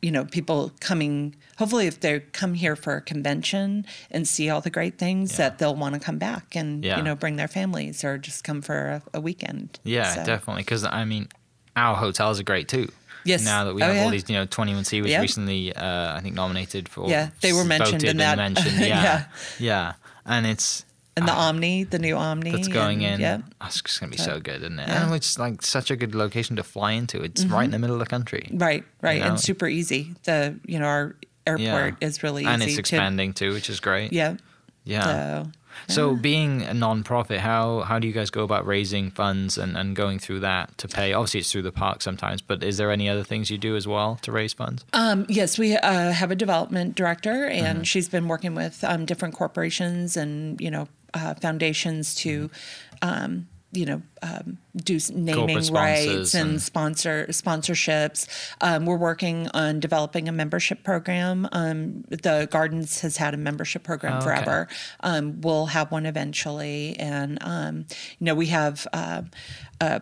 you 0.03 0.11
know 0.11 0.25
people 0.27 0.73
coming 0.81 1.35
hopefully 1.57 1.87
if 1.87 2.01
they 2.01 2.21
come 2.33 2.53
here 2.55 2.77
for 2.77 2.97
a 2.97 3.01
convention 3.01 3.87
and 4.11 4.29
see 4.29 4.51
all 4.51 4.61
the 4.61 4.69
great 4.79 4.99
things 4.99 5.31
Yeah. 5.33 5.37
that 5.49 5.59
they'll 5.59 5.77
want 5.85 5.95
to 5.95 6.01
come 6.01 6.19
back 6.19 6.55
and 6.55 6.85
Yeah. 6.85 6.99
you 6.99 7.03
know 7.03 7.15
bring 7.15 7.37
their 7.37 7.49
families 7.49 8.05
or 8.05 8.19
just 8.19 8.45
come 8.45 8.61
for 8.61 8.79
a, 8.97 9.19
a 9.19 9.21
weekend 9.23 9.79
Yeah, 9.85 10.13
So, 10.17 10.25
definitely. 10.25 10.65
Because 10.65 10.85
I 10.85 11.05
mean, 11.07 11.29
our 11.77 11.97
hotels 11.97 12.41
are 12.41 12.45
great 12.45 12.69
too. 12.69 12.89
Yes. 13.25 13.45
Now 13.45 13.65
that 13.65 13.75
we 13.75 13.83
Oh, 13.83 13.87
have 13.87 13.95
yeah. 13.97 14.03
all 14.03 14.11
these, 14.11 14.29
you 14.29 14.35
know, 14.35 14.47
21C 14.47 15.01
was 15.01 15.11
Yeah. 15.11 15.21
recently, 15.21 15.73
uh, 15.75 16.17
I 16.17 16.21
think, 16.21 16.35
nominated 16.35 16.89
for. 16.89 17.09
Yeah, 17.09 17.29
they 17.41 17.53
were 17.53 17.65
mentioned 17.65 18.03
in 18.03 18.17
that. 18.17 18.37
Mentioned. 18.37 18.77
Yeah, 18.81 18.87
Yeah. 19.03 19.25
yeah, 19.61 19.93
and 20.27 20.45
it's 20.47 20.85
and 21.17 21.29
the 21.29 21.33
uh, 21.33 21.37
omni 21.37 21.85
the 21.85 21.99
new 21.99 22.17
omni 22.17 22.51
that's 22.51 22.69
going 22.69 23.05
and, 23.05 23.17
in. 23.17 23.21
yeah 23.21 23.39
That's 23.61 23.81
just 23.83 24.01
gonna 24.01 24.11
be 24.11 24.17
So, 24.17 24.25
so 24.25 24.41
good, 24.41 24.63
isn't 24.63 24.79
it? 24.79 24.89
yeah. 24.89 24.95
Mm-hmm. 24.97 25.05
And 25.09 25.15
it's 25.15 25.39
like 25.39 25.63
such 25.63 25.91
a 25.91 25.97
good 25.97 26.15
location 26.15 26.57
to 26.57 26.63
fly 26.65 26.93
into. 26.93 27.23
It's 27.23 27.45
right 27.45 27.65
in 27.65 27.71
the 27.71 27.79
middle 27.79 27.97
of 27.97 28.01
the 28.01 28.07
country. 28.07 28.49
right 28.53 28.83
right 29.03 29.21
know? 29.21 29.29
and 29.29 29.41
super 29.41 29.69
easy 29.69 30.15
the 30.25 30.59
you 30.67 30.79
know 30.81 30.87
our 30.87 31.15
airport 31.47 31.97
is 32.01 32.23
really 32.23 32.45
and 32.47 32.63
it's 32.63 32.79
expanding 32.79 33.35
too, 33.35 33.53
which 33.53 33.69
is 33.71 33.79
great. 33.79 34.13
yeah 34.13 34.35
yeah. 34.85 35.05
so 35.05 35.51
So 35.89 36.17
being 36.17 36.63
a 36.63 36.75
non-profit, 36.75 37.41
how 37.41 37.81
how 37.81 37.99
do 37.99 38.07
you 38.07 38.13
guys 38.13 38.31
go 38.31 38.45
about 38.45 38.67
raising 38.67 39.11
funds 39.11 39.59
and, 39.59 39.77
and 39.77 39.95
going 39.97 40.19
through 40.19 40.41
that 40.41 40.77
to 40.79 40.89
pay? 40.89 41.13
Obviously, 41.13 41.41
it's 41.41 41.53
through 41.53 41.63
the 41.63 41.73
park 41.73 42.03
sometimes, 42.03 42.41
but 42.43 42.63
is 42.63 42.77
there 42.77 42.91
any 42.91 43.09
other 43.09 43.25
things 43.25 43.51
you 43.51 43.59
do 43.59 43.77
as 43.77 43.87
well 43.87 44.19
to 44.23 44.33
raise 44.33 44.53
funds? 44.53 44.85
Um, 44.93 45.27
yes, 45.29 45.59
we 45.59 45.77
uh, 45.77 46.13
have 46.13 46.31
a 46.31 46.37
development 46.37 46.95
director, 46.95 47.47
and 47.47 47.63
Mm-hmm. 47.79 47.83
she's 47.85 48.09
been 48.09 48.29
working 48.29 48.55
with 48.55 48.83
um, 48.85 49.05
different 49.07 49.35
corporations 49.35 50.17
and 50.17 50.61
you 50.61 50.71
know 50.71 50.89
uh, 51.15 51.35
foundations 51.35 52.15
to, 52.15 52.51
um, 53.03 53.47
you 53.73 53.87
know, 53.87 54.03
um, 54.23 54.59
do 54.77 54.99
naming 55.15 55.73
rights 55.73 56.35
and, 56.35 56.51
and- 56.51 56.63
sponsor 56.63 57.27
sponsorships. 57.31 58.29
Um, 58.61 58.87
we're 58.87 58.97
working 58.97 59.49
on 59.55 59.81
developing 59.81 60.29
a 60.29 60.33
membership 60.33 60.85
program. 60.85 61.49
Um, 61.53 62.05
the 62.09 62.49
Gardens 62.51 63.01
has 63.01 63.17
had 63.17 63.35
a 63.35 63.39
membership 63.39 63.83
program 63.83 64.19
Oh, 64.19 64.21
forever. 64.21 64.69
Um, 65.01 65.41
we'll 65.41 65.67
have 65.67 65.91
one 65.91 66.07
eventually, 66.07 66.97
and 66.99 67.39
um, 67.41 67.87
you 68.19 68.27
know, 68.27 68.35
we 68.35 68.47
have. 68.47 68.87
Uh, 68.93 69.23
a 69.81 70.01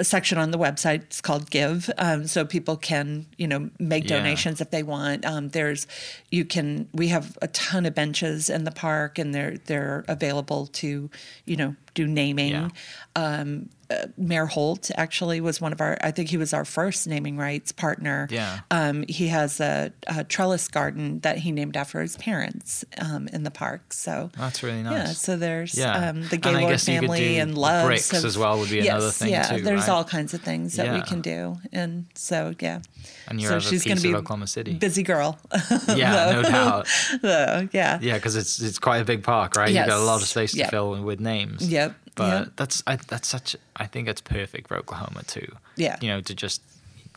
section 0.00 0.38
on 0.38 0.50
the 0.52 0.58
website. 0.58 1.02
It's 1.02 1.20
called 1.20 1.50
Give, 1.50 1.90
um, 1.98 2.26
so 2.26 2.44
people 2.44 2.76
can 2.76 3.26
you 3.36 3.46
know 3.46 3.70
make 3.78 4.08
Yeah. 4.08 4.16
donations 4.18 4.60
if 4.60 4.70
they 4.70 4.82
want. 4.82 5.24
Um, 5.26 5.50
there's 5.50 5.86
you 6.30 6.44
can 6.44 6.88
we 6.94 7.08
have 7.08 7.36
a 7.42 7.48
ton 7.48 7.84
of 7.86 7.94
benches 7.94 8.48
in 8.48 8.64
the 8.64 8.70
park, 8.70 9.18
and 9.18 9.34
they're 9.34 9.58
they're 9.66 10.04
available 10.08 10.66
to 10.68 11.10
you 11.44 11.56
know 11.56 11.76
do 11.94 12.06
naming. 12.06 12.52
Yeah. 12.52 12.68
Um, 13.14 13.68
uh, 13.90 14.06
Mayor 14.16 14.46
Holt 14.46 14.90
actually 14.96 15.42
was 15.42 15.60
one 15.60 15.70
of 15.72 15.80
our. 15.82 15.98
I 16.00 16.12
think 16.12 16.30
he 16.30 16.38
was 16.38 16.54
our 16.54 16.64
first 16.64 17.06
naming 17.06 17.36
rights 17.36 17.72
partner. 17.72 18.26
Yeah. 18.30 18.60
Um, 18.70 19.04
he 19.06 19.28
has 19.28 19.60
a, 19.60 19.92
a 20.06 20.24
trellis 20.24 20.66
garden 20.68 21.20
that 21.20 21.36
he 21.36 21.52
named 21.52 21.76
after 21.76 22.00
his 22.00 22.16
parents 22.16 22.86
um, 22.98 23.28
in 23.28 23.42
the 23.42 23.50
park. 23.50 23.92
So 23.92 24.30
That's 24.38 24.62
really 24.62 24.82
nice. 24.82 24.92
yeah, 24.92 25.04
so 25.08 25.36
there's 25.36 25.76
Yeah. 25.76 26.08
um, 26.08 26.22
the 26.28 26.38
Gaylord 26.38 26.70
could 26.70 26.80
family 26.80 27.38
and 27.38 27.58
love. 27.58 27.84
bricks 27.86 28.10
have- 28.12 28.24
as 28.24 28.38
well 28.38 28.58
would 28.60 28.70
be 28.70 28.76
yes, 28.76 28.86
another 28.88 29.10
thing 29.10 29.26
too. 29.28 29.32
yeah, 29.32 29.42
too, 29.42 29.60
there's 29.62 29.80
right? 29.80 29.88
all 29.90 30.04
kinds 30.04 30.32
of 30.32 30.40
things 30.40 30.76
that 30.76 30.94
we 30.94 31.02
can 31.02 31.20
do, 31.20 31.58
and 31.70 32.06
so 32.14 32.54
yeah. 32.60 32.80
And 33.28 33.42
you're 33.42 33.50
so 33.50 33.60
she's 33.60 33.84
going 33.84 33.98
to 33.98 34.02
be 34.02 34.14
Oklahoma 34.14 34.46
City. 34.46 34.72
busy 34.72 35.02
girl. 35.02 35.38
Yeah, 35.94 36.32
no 36.32 36.42
doubt. 36.42 36.86
so, 37.20 37.68
yeah. 37.72 37.98
Yeah, 38.00 38.14
because 38.14 38.36
it's 38.36 38.60
it's 38.62 38.78
quite 38.78 38.98
a 39.02 39.04
big 39.04 39.22
park, 39.22 39.56
right? 39.56 39.68
You've 39.68 39.86
got 39.86 39.98
a 39.98 40.02
lot 40.04 40.22
of 40.22 40.28
space 40.28 40.52
to 40.52 40.58
Yep. 40.58 40.70
fill 40.70 41.02
with 41.02 41.20
names. 41.20 41.68
Yep. 41.68 41.94
But 42.14 42.28
Yep. 42.46 42.48
that's 42.56 42.82
I, 42.86 42.96
that's 42.96 43.28
such. 43.28 43.56
I 43.76 43.86
think 43.86 44.08
it's 44.08 44.20
perfect 44.20 44.68
for 44.68 44.76
Oklahoma 44.76 45.22
too. 45.26 45.56
Yeah. 45.76 45.96
You 46.00 46.08
know, 46.08 46.20
to 46.20 46.34
just 46.34 46.60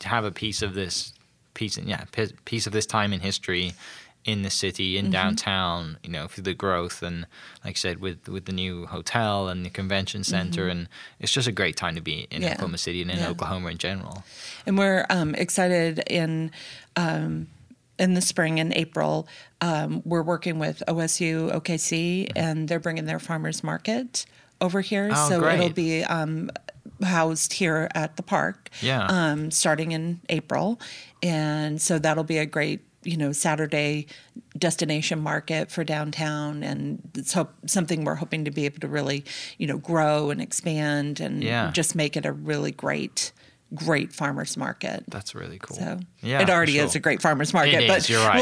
have 0.04 0.24
a 0.24 0.30
piece 0.30 0.62
of 0.62 0.74
this 0.74 1.12
piece, 1.54 1.78
yeah, 1.78 2.04
piece 2.44 2.66
of 2.66 2.72
this 2.72 2.86
time 2.86 3.12
in 3.12 3.20
history 3.20 3.72
in 4.24 4.42
the 4.42 4.50
city, 4.50 4.94
Mm-hmm. 4.96 5.06
in 5.06 5.12
downtown. 5.12 5.98
You 6.02 6.10
know, 6.10 6.26
through 6.26 6.44
the 6.44 6.54
growth 6.54 7.02
and, 7.02 7.26
like 7.64 7.74
I 7.76 7.78
said, 7.78 8.00
with 8.00 8.26
with 8.28 8.46
the 8.46 8.52
new 8.52 8.86
hotel 8.86 9.48
and 9.48 9.64
the 9.66 9.70
convention 9.70 10.24
center, 10.24 10.66
and 10.68 10.88
it's 11.20 11.30
just 11.32 11.46
a 11.48 11.52
great 11.52 11.76
time 11.76 11.94
to 11.94 12.00
be 12.00 12.26
in 12.30 12.40
Mm-hmm. 12.40 12.42
Yeah. 12.42 12.52
Oklahoma 12.54 12.78
City 12.78 13.02
and 13.02 13.10
in 13.10 13.18
Yeah. 13.18 13.28
Oklahoma 13.28 13.68
in 13.68 13.78
general. 13.78 14.24
and 14.66 14.78
we're 14.78 15.04
um, 15.10 15.34
excited 15.34 16.02
in 16.08 16.50
um, 16.96 17.48
in 17.98 18.14
the 18.14 18.20
spring 18.22 18.58
in 18.58 18.72
April. 18.74 19.28
Um, 19.60 20.02
we're 20.04 20.22
working 20.22 20.58
with 20.58 20.82
OSU 20.88 21.52
OKC, 21.54 22.30
and 22.34 22.68
they're 22.68 22.80
bringing 22.80 23.04
their 23.06 23.18
farmers 23.20 23.62
market 23.62 24.26
over 24.60 24.80
here. 24.80 25.10
Oh, 25.12 25.28
so 25.28 25.44
it'll 25.46 25.70
be 25.70 26.02
um, 26.04 26.50
housed 27.02 27.52
here 27.54 27.88
at 27.94 28.16
the 28.16 28.22
park. 28.22 28.70
Yeah. 28.80 29.06
Um, 29.08 29.50
starting 29.50 29.92
in 29.92 30.20
April, 30.28 30.80
and 31.22 31.80
so 31.80 31.98
that'll 31.98 32.24
be 32.24 32.38
a 32.38 32.46
great. 32.46 32.80
You 33.04 33.16
know, 33.16 33.30
Saturday 33.30 34.08
destination 34.58 35.20
market 35.20 35.70
for 35.70 35.84
downtown, 35.84 36.64
and 36.64 37.08
it's 37.14 37.32
hope, 37.34 37.52
something 37.66 38.02
we're 38.04 38.16
hoping 38.16 38.44
to 38.46 38.50
be 38.50 38.64
able 38.64 38.80
to 38.80 38.88
really, 38.88 39.24
you 39.58 39.66
know, 39.68 39.78
grow 39.78 40.30
and 40.30 40.40
expand, 40.40 41.20
and 41.20 41.44
Yeah. 41.44 41.70
just 41.70 41.94
make 41.94 42.16
it 42.16 42.26
a 42.26 42.32
really 42.32 42.72
great, 42.72 43.30
great 43.74 44.12
farmers 44.12 44.56
market. 44.56 45.04
That's 45.06 45.36
really 45.36 45.60
cool. 45.60 45.76
So 45.76 46.00
yeah, 46.20 46.40
it 46.42 46.50
already 46.50 46.78
for 46.78 46.84
is 46.86 46.96
a 46.96 46.98
great 46.98 47.22
farmers 47.22 47.54
market. 47.54 47.82
It 47.84 47.86
but 47.88 47.98
is, 47.98 48.10
You're 48.10 48.26
right. 48.26 48.40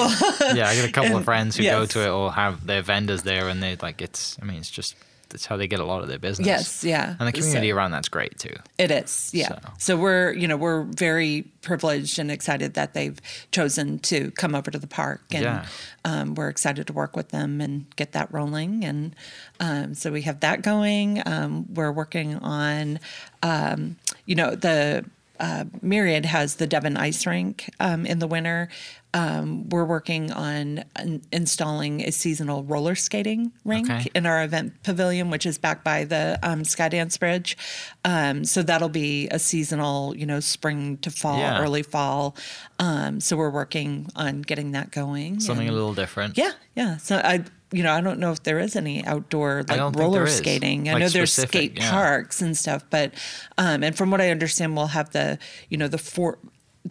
yeah, 0.55 0.67
I 0.69 0.77
got 0.77 0.89
a 0.89 0.93
couple 0.93 1.19
of 1.19 1.25
friends 1.31 1.57
who 1.57 1.65
go 1.65 1.85
to 1.85 2.01
it 2.03 2.09
or 2.09 2.33
have 2.33 2.67
their 2.67 2.81
vendors 2.81 3.23
there, 3.23 3.49
and 3.49 3.63
they 3.63 3.77
like 3.77 4.01
it's. 4.01 4.39
I 4.41 4.47
mean, 4.47 4.57
it's 4.61 4.71
just 4.71 4.95
that's 5.35 5.47
how 5.47 5.57
they 5.57 5.67
get 5.67 5.81
a 5.81 5.85
lot 5.85 6.01
of 6.01 6.07
their 6.09 6.21
business. 6.21 6.47
Yes, 6.47 6.85
yeah. 6.85 7.17
And 7.19 7.27
the 7.27 7.33
community 7.33 7.71
So- 7.71 7.77
around 7.77 7.91
that's 7.91 8.09
great 8.09 8.39
too. 8.39 8.55
It 8.79 8.93
is, 8.93 9.31
yeah. 9.35 9.49
So. 9.49 9.59
So. 9.79 9.97
we're, 9.97 10.33
you 10.33 10.47
know, 10.47 10.57
we're 10.57 10.85
very 10.85 11.43
privileged 11.61 12.21
and 12.21 12.31
excited 12.31 12.75
that 12.75 12.95
they've 12.95 13.19
chosen 13.51 13.99
to 14.01 14.31
come 14.33 14.55
over 14.55 14.71
to 14.71 14.79
the 14.79 14.87
park, 14.87 15.23
and 15.33 15.43
Yeah. 15.43 15.67
um, 16.05 16.37
we're 16.37 16.49
excited 16.49 16.87
to 16.87 16.93
work 16.93 17.17
with 17.17 17.31
them 17.31 17.61
and 17.61 17.87
get 17.97 18.13
that 18.13 18.33
rolling. 18.33 18.85
And 18.85 19.17
um, 19.59 19.95
so 19.95 20.13
we 20.13 20.23
have 20.23 20.39
that 20.39 20.63
going. 20.63 21.21
Um, 21.27 21.67
we're 21.75 21.91
working 21.91 22.37
on, 22.37 23.01
um, 23.43 23.97
you 24.27 24.37
know, 24.37 24.55
the 24.55 25.05
uh, 25.41 25.65
Myriad 25.83 26.25
has 26.27 26.57
the 26.57 26.67
Devon 26.67 26.97
Ice 26.97 27.27
Rink 27.27 27.69
um, 27.81 28.07
in 28.07 28.19
the 28.19 28.27
winter. 28.27 28.69
Um, 29.13 29.69
we're 29.69 29.85
working 29.85 30.33
on 30.33 30.85
in- 30.99 31.23
installing 31.31 32.01
a 32.03 32.11
seasonal 32.11 32.65
roller 32.65 32.97
skating 32.97 33.53
rink 33.65 33.89
Okay. 33.89 34.11
in 34.13 34.27
our 34.27 34.43
event 34.43 34.83
pavilion, 34.83 35.31
which 35.31 35.47
is 35.47 35.57
back 35.57 35.85
by 35.85 36.03
the 36.05 36.37
um, 36.43 36.63
Skydance 36.63 37.19
Bridge. 37.21 37.57
Um, 38.05 38.45
so 38.45 38.63
that'll 38.63 38.89
be 38.89 39.29
a 39.29 39.39
seasonal, 39.39 40.17
you 40.17 40.27
know, 40.27 40.41
spring 40.41 40.99
to 40.99 41.11
fall, 41.13 41.39
Yeah. 41.39 41.61
early 41.63 41.85
fall. 41.85 42.35
Um, 42.81 43.21
so 43.21 43.37
we're 43.37 43.51
working 43.51 44.09
on 44.17 44.43
getting 44.43 44.73
that 44.73 44.91
going. 44.91 45.39
Something 45.39 45.69
a 45.69 45.73
little 45.73 45.95
different. 45.95 46.37
yeah, 46.37 46.53
yeah. 46.75 46.97
So 46.97 47.17
I, 47.23 47.45
you 47.75 47.83
know, 47.83 47.93
I 47.93 48.01
don't 48.01 48.19
know 48.21 48.31
if 48.31 48.43
there 48.43 48.59
is 48.59 48.77
any 48.77 49.05
outdoor 49.05 49.65
like 49.69 49.97
roller 49.97 50.27
skating. 50.27 50.89
I 50.89 50.93
Like 50.93 51.01
know 51.01 51.09
there's 51.09 51.33
skate 51.33 51.77
yeah. 51.77 51.91
parks 51.91 52.41
and 52.41 52.57
stuff, 52.57 52.85
but 52.89 53.13
um, 53.59 53.83
and 53.83 53.97
from 53.97 54.11
what 54.11 54.21
I 54.21 54.31
understand, 54.31 54.77
we'll 54.77 54.87
have 54.89 55.11
the, 55.11 55.39
you 55.69 55.77
know, 55.77 55.89
the 55.89 55.99
four 55.99 56.39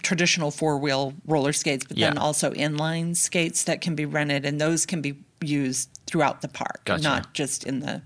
traditional 0.02 0.52
four 0.52 0.78
wheel 0.78 1.14
roller 1.26 1.54
skates, 1.54 1.86
but 1.88 1.98
then 1.98 2.18
also 2.18 2.52
inline 2.52 3.16
skates 3.16 3.64
that 3.64 3.80
can 3.82 3.96
be 3.96 4.06
rented, 4.06 4.46
and 4.46 4.60
those 4.60 4.86
can 4.86 5.02
be 5.02 5.16
used 5.42 5.90
throughout 6.08 6.42
the 6.42 6.48
park, 6.48 6.82
Gotcha. 6.86 7.04
not 7.04 7.34
just 7.34 7.64
in 7.64 7.80
the, 7.80 8.02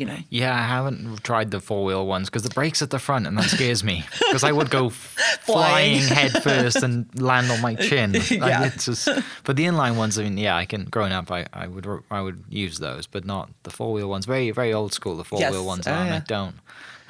you 0.00 0.06
know. 0.06 0.16
Yeah, 0.30 0.54
I 0.54 0.62
haven't 0.62 1.22
tried 1.22 1.50
the 1.50 1.60
four 1.60 1.84
wheel 1.84 2.06
ones 2.06 2.28
because 2.28 2.42
the 2.42 2.50
brakes 2.50 2.80
at 2.82 2.90
the 2.90 2.98
front 2.98 3.26
and 3.26 3.36
that 3.38 3.44
scares 3.50 3.84
me 3.84 4.04
because 4.18 4.42
I 4.42 4.50
would 4.52 4.70
go 4.70 4.88
flying 4.90 6.00
Flying. 6.00 6.02
head 6.02 6.42
first 6.42 6.82
and 6.82 7.06
land 7.20 7.50
on 7.50 7.60
my 7.60 7.74
chin. 7.74 8.12
Like, 8.30 8.30
Yeah. 8.30 8.64
it's 8.64 8.86
just, 8.86 9.08
but 9.44 9.56
the 9.56 9.64
inline 9.66 9.96
ones, 9.96 10.18
I 10.18 10.22
mean, 10.24 10.38
yeah, 10.38 10.56
I 10.56 10.64
can. 10.64 10.84
Growing 10.84 11.12
up, 11.12 11.30
I, 11.30 11.46
I 11.52 11.66
would 11.66 11.86
I 12.10 12.20
would 12.22 12.42
use 12.48 12.78
those, 12.78 13.06
but 13.06 13.24
not 13.24 13.50
the 13.62 13.70
four 13.70 13.92
wheel 13.92 14.08
ones. 14.08 14.24
Very 14.26 14.50
very 14.50 14.72
old 14.72 14.92
school. 14.92 15.16
The 15.16 15.24
four 15.24 15.38
wheel 15.38 15.52
Yes. 15.52 15.62
ones 15.64 15.86
Oh, 15.86 15.92
and 15.92 16.14
I 16.14 16.18
don't. 16.20 16.56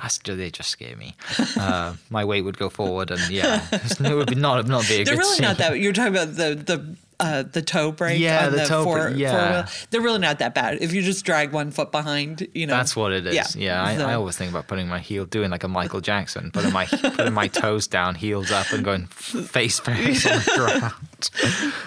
That's, 0.03 0.19
they 0.19 0.51
just 0.51 0.71
scare 0.71 0.97
me. 0.97 1.15
Uh, 1.57 1.95
my 2.09 2.25
weight 2.25 2.43
would 2.43 2.57
go 2.59 2.71
forward, 2.71 3.11
and 3.11 3.21
yeah, 3.31 3.67
it 3.73 4.15
would 4.15 4.29
be 4.29 4.35
not 4.35 4.67
not 4.67 4.89
be 4.89 5.03
a 5.03 5.05
They're 5.05 5.17
really 5.17 5.41
not 5.41 5.59
that. 5.59 5.79
You're 5.79 5.93
talking 5.93 6.15
about 6.17 6.35
the 6.37 6.55
the. 6.55 6.97
Uh, 7.21 7.43
the 7.43 7.63
toe 7.63 7.93
brake 7.93 8.19
Yeah, 8.21 8.47
on 8.47 8.53
the 8.53 8.59
the, 8.59 8.65
toe 8.67 8.85
four, 8.85 9.01
brake, 9.09 9.17
yeah. 9.19 9.31
four 9.31 9.63
wheel. 9.63 9.87
They're 9.91 10.01
really 10.01 10.19
not 10.19 10.39
that 10.41 10.55
bad. 10.55 10.79
If 10.81 10.93
you 10.93 11.03
just 11.03 11.25
drag 11.25 11.53
one 11.53 11.71
foot 11.71 11.93
behind, 11.93 12.47
you 12.55 12.67
know. 12.67 12.75
That's 12.77 12.97
what 12.97 13.13
it 13.13 13.27
is. 13.27 13.35
Yeah, 13.35 13.45
Yeah. 13.57 13.85
I, 13.85 13.97
So- 13.97 14.07
I 14.07 14.15
always 14.15 14.37
think 14.37 14.51
about 14.51 14.67
putting 14.69 14.89
my 14.89 14.99
heel, 14.99 15.27
doing 15.27 15.51
like 15.51 15.63
a 15.65 15.69
Michael 15.69 16.01
Jackson, 16.01 16.51
putting 16.51 16.73
my 16.73 16.87
putting 16.87 17.33
my 17.35 17.49
toes 17.63 17.87
down, 17.87 18.15
heels 18.15 18.51
up, 18.51 18.73
and 18.73 18.85
going 18.85 19.07
face 19.09 19.79
first 19.81 20.27
on 20.27 20.39
the 20.39 20.53
ground. 20.81 20.95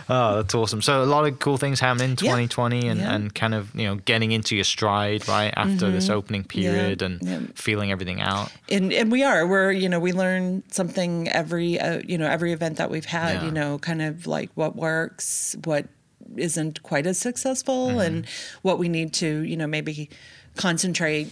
Oh, 0.10 0.36
that's 0.42 0.54
awesome. 0.54 0.82
So 0.82 1.04
a 1.04 1.06
lot 1.06 1.26
of 1.26 1.40
cool 1.40 1.58
things 1.58 1.80
happening 1.80 2.12
in 2.12 2.18
Yeah. 2.22 2.32
2020, 2.32 2.88
and, 2.88 3.00
Yeah. 3.00 3.14
and 3.16 3.34
kind 3.34 3.54
of 3.54 3.74
you 3.76 3.86
know 3.88 3.96
getting 3.96 4.32
into 4.32 4.56
your 4.56 4.64
stride 4.66 5.28
right 5.28 5.54
after 5.56 5.90
this 5.92 6.10
opening 6.10 6.44
period 6.44 7.02
and 7.02 7.20
Mm-hmm. 7.20 7.28
Yeah. 7.46 7.52
feeling 7.56 7.92
everything 7.92 8.22
out. 8.22 8.52
and 8.70 8.92
and 8.94 9.12
we 9.12 9.24
are 9.24 9.46
we're 9.48 9.72
you 9.72 9.90
know 9.90 10.00
we 10.00 10.12
learn 10.12 10.64
something 10.72 11.28
every 11.30 11.80
uh, 11.80 12.02
you 12.06 12.18
know 12.18 12.28
every 12.28 12.52
event 12.54 12.78
that 12.78 12.90
we've 12.90 13.06
had 13.06 13.34
Yeah. 13.36 13.46
you 13.46 13.52
know 13.52 13.78
kind 13.80 14.02
of 14.02 14.28
like 14.28 14.50
what 14.56 14.76
works 14.76 15.56
what 15.66 15.86
isn't 16.38 16.82
quite 16.84 17.06
as 17.08 17.18
successful 17.18 17.88
Mm-hmm. 17.90 18.00
and 18.00 18.26
what 18.62 18.80
we 18.80 18.88
need 18.90 19.14
to 19.14 19.28
you 19.44 19.56
know 19.58 19.68
maybe 19.68 20.10
concentrate 20.56 21.32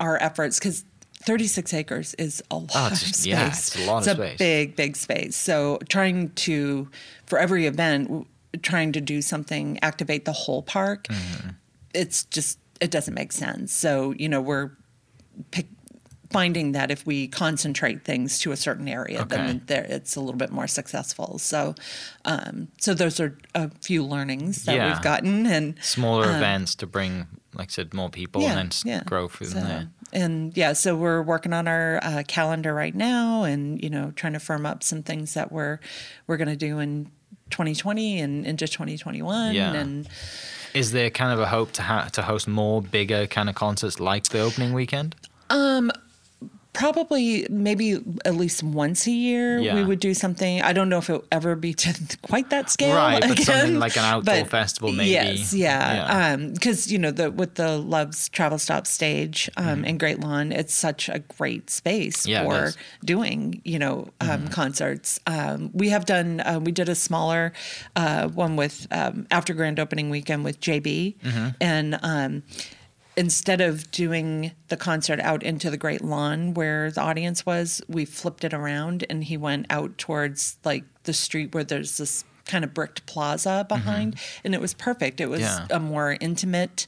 our 0.00 0.16
efforts 0.22 0.58
because 0.58 0.84
36 1.24 1.72
acres 1.74 2.14
is 2.14 2.42
a 2.50 2.56
lot 2.56 2.70
Oh, 2.74 2.86
of 2.88 2.98
space 2.98 3.26
yeah, 3.26 3.48
it's 3.48 3.76
a 3.76 3.84
lot 3.86 4.06
of 4.06 4.08
It's 4.08 4.16
space. 4.18 4.38
big 4.38 4.76
big 4.76 4.96
space 4.96 5.36
so 5.36 5.78
trying 5.88 6.30
to 6.46 6.88
for 7.26 7.38
every 7.38 7.66
event 7.66 8.26
trying 8.62 8.92
to 8.92 9.00
do 9.00 9.22
something 9.22 9.78
activate 9.82 10.24
the 10.24 10.32
whole 10.32 10.62
park 10.62 11.06
Mm-hmm. 11.08 11.50
it's 11.94 12.24
just 12.24 12.58
it 12.80 12.90
doesn't 12.90 13.14
make 13.14 13.32
sense 13.32 13.72
so 13.72 14.12
you 14.18 14.28
know 14.28 14.40
we're 14.40 14.70
pick, 15.50 15.66
finding 16.30 16.72
that 16.72 16.90
if 16.90 17.06
we 17.06 17.28
concentrate 17.28 18.04
things 18.04 18.38
to 18.38 18.52
a 18.52 18.56
certain 18.56 18.88
area, 18.88 19.20
Okay. 19.20 19.36
then 19.36 19.62
there, 19.66 19.84
it's 19.84 20.16
a 20.16 20.20
little 20.20 20.38
bit 20.38 20.50
more 20.50 20.66
successful. 20.66 21.38
So, 21.38 21.74
um, 22.24 22.68
so 22.80 22.94
those 22.94 23.20
are 23.20 23.36
a 23.54 23.68
few 23.82 24.02
learnings 24.02 24.64
that 24.64 24.76
Yeah. 24.76 24.88
we've 24.94 25.02
gotten, 25.02 25.44
and 25.46 25.74
Smaller 25.82 26.34
events 26.34 26.74
to 26.76 26.86
bring, 26.86 27.26
like 27.54 27.68
I 27.68 27.72
said, 27.72 27.94
more 27.94 28.08
people 28.10 28.42
and 28.46 28.72
then 28.84 28.94
s- 28.96 29.04
grow 29.04 29.28
through 29.28 29.48
so, 29.48 29.60
there. 29.60 29.88
And 30.12 30.56
yeah, 30.56 30.72
so 30.74 30.94
we're 30.96 31.22
working 31.22 31.52
on 31.52 31.66
our 31.68 31.98
uh, 32.02 32.22
calendar 32.28 32.74
right 32.74 32.94
now, 32.94 33.44
and 33.44 33.82
you 33.82 33.88
know, 33.90 34.12
trying 34.14 34.34
to 34.34 34.40
firm 34.40 34.66
up 34.66 34.82
some 34.82 35.02
things 35.02 35.34
that 35.34 35.50
we're 35.50 35.78
we're 36.26 36.36
going 36.36 36.48
to 36.48 36.56
do 36.56 36.78
in 36.78 37.10
2020 37.50 38.20
and 38.20 38.46
into 38.46 38.66
2021, 38.66 39.54
Yeah. 39.54 39.72
and 39.74 40.08
Is 40.74 40.92
there 40.92 41.10
kind 41.10 41.32
of 41.32 41.40
a 41.40 41.46
hope 41.46 41.72
to 41.72 41.82
ha- 41.82 42.08
to 42.12 42.22
host 42.22 42.46
more 42.48 42.80
bigger 42.82 43.26
kind 43.26 43.48
of 43.48 43.54
concerts 43.54 44.00
like 44.00 44.24
the 44.24 44.40
opening 44.40 44.72
weekend? 44.72 45.14
Probably 46.72 47.46
maybe 47.50 47.98
at 48.24 48.34
least 48.34 48.62
once 48.62 49.06
a 49.06 49.10
year 49.10 49.58
Yeah. 49.58 49.74
we 49.74 49.84
would 49.84 50.00
do 50.00 50.14
something. 50.14 50.62
I 50.62 50.72
don't 50.72 50.88
know 50.88 50.98
if 50.98 51.10
it'll 51.10 51.24
ever 51.30 51.54
be 51.54 51.74
to 51.74 51.94
quite 52.22 52.48
that 52.50 52.70
scale. 52.70 52.96
Right, 52.96 53.20
but 53.20 53.38
something 53.38 53.78
like 53.78 53.96
an 53.96 54.04
outdoor 54.04 54.36
but 54.42 54.48
festival 54.48 54.90
maybe. 54.92 55.10
Yes, 55.10 55.52
yeah. 55.52 55.94
Yeah. 56.30 56.36
Because 56.36 56.90
you 56.90 56.98
know 56.98 57.10
the 57.10 57.30
with 57.30 57.56
the 57.56 57.76
Love's 57.76 58.28
Travel 58.30 58.58
Stop 58.58 58.86
stage 58.86 59.50
um, 59.56 59.84
in 59.84 59.98
Great 59.98 60.20
Lawn, 60.20 60.50
it's 60.52 60.72
such 60.74 61.08
a 61.08 61.18
great 61.18 61.68
space. 61.68 62.26
Yeah, 62.26 62.44
for 62.44 62.72
doing 63.04 63.60
you 63.64 63.78
know 63.78 64.08
um, 64.20 64.28
Mm-hmm. 64.32 64.46
concerts. 64.48 65.20
Um, 65.26 65.70
we 65.74 65.90
have 65.90 66.06
done 66.06 66.40
uh, 66.40 66.58
we 66.62 66.72
did 66.72 66.88
a 66.88 66.94
smaller 66.94 67.52
uh, 67.96 68.28
one 68.28 68.56
with 68.56 68.86
um, 68.90 69.26
after 69.30 69.52
grand 69.52 69.78
opening 69.78 70.08
weekend 70.10 70.42
with 70.44 70.58
JB 70.60 71.16
Mm-hmm. 71.18 71.48
and. 71.60 72.42
Instead 73.16 73.60
of 73.60 73.90
doing 73.90 74.52
the 74.68 74.76
concert 74.76 75.20
out 75.20 75.42
into 75.42 75.70
the 75.70 75.76
great 75.76 76.02
lawn 76.02 76.54
where 76.54 76.90
the 76.90 77.00
audience 77.00 77.44
was, 77.44 77.82
we 77.88 78.04
flipped 78.04 78.42
it 78.44 78.54
around 78.54 79.04
and 79.10 79.24
he 79.24 79.36
went 79.36 79.66
out 79.68 79.98
towards 79.98 80.56
like 80.64 80.84
the 81.04 81.12
street 81.12 81.54
where 81.54 81.64
there's 81.64 81.98
this 81.98 82.24
kind 82.46 82.64
of 82.64 82.72
bricked 82.74 83.04
plaza 83.06 83.64
behind 83.68 84.16
and 84.44 84.54
it 84.54 84.60
was 84.60 84.72
perfect. 84.74 85.20
It 85.20 85.26
was 85.28 85.42
Mm-hmm. 85.42 85.66
Yeah. 85.70 85.76
a 85.76 85.80
more 85.80 86.16
intimate 86.20 86.86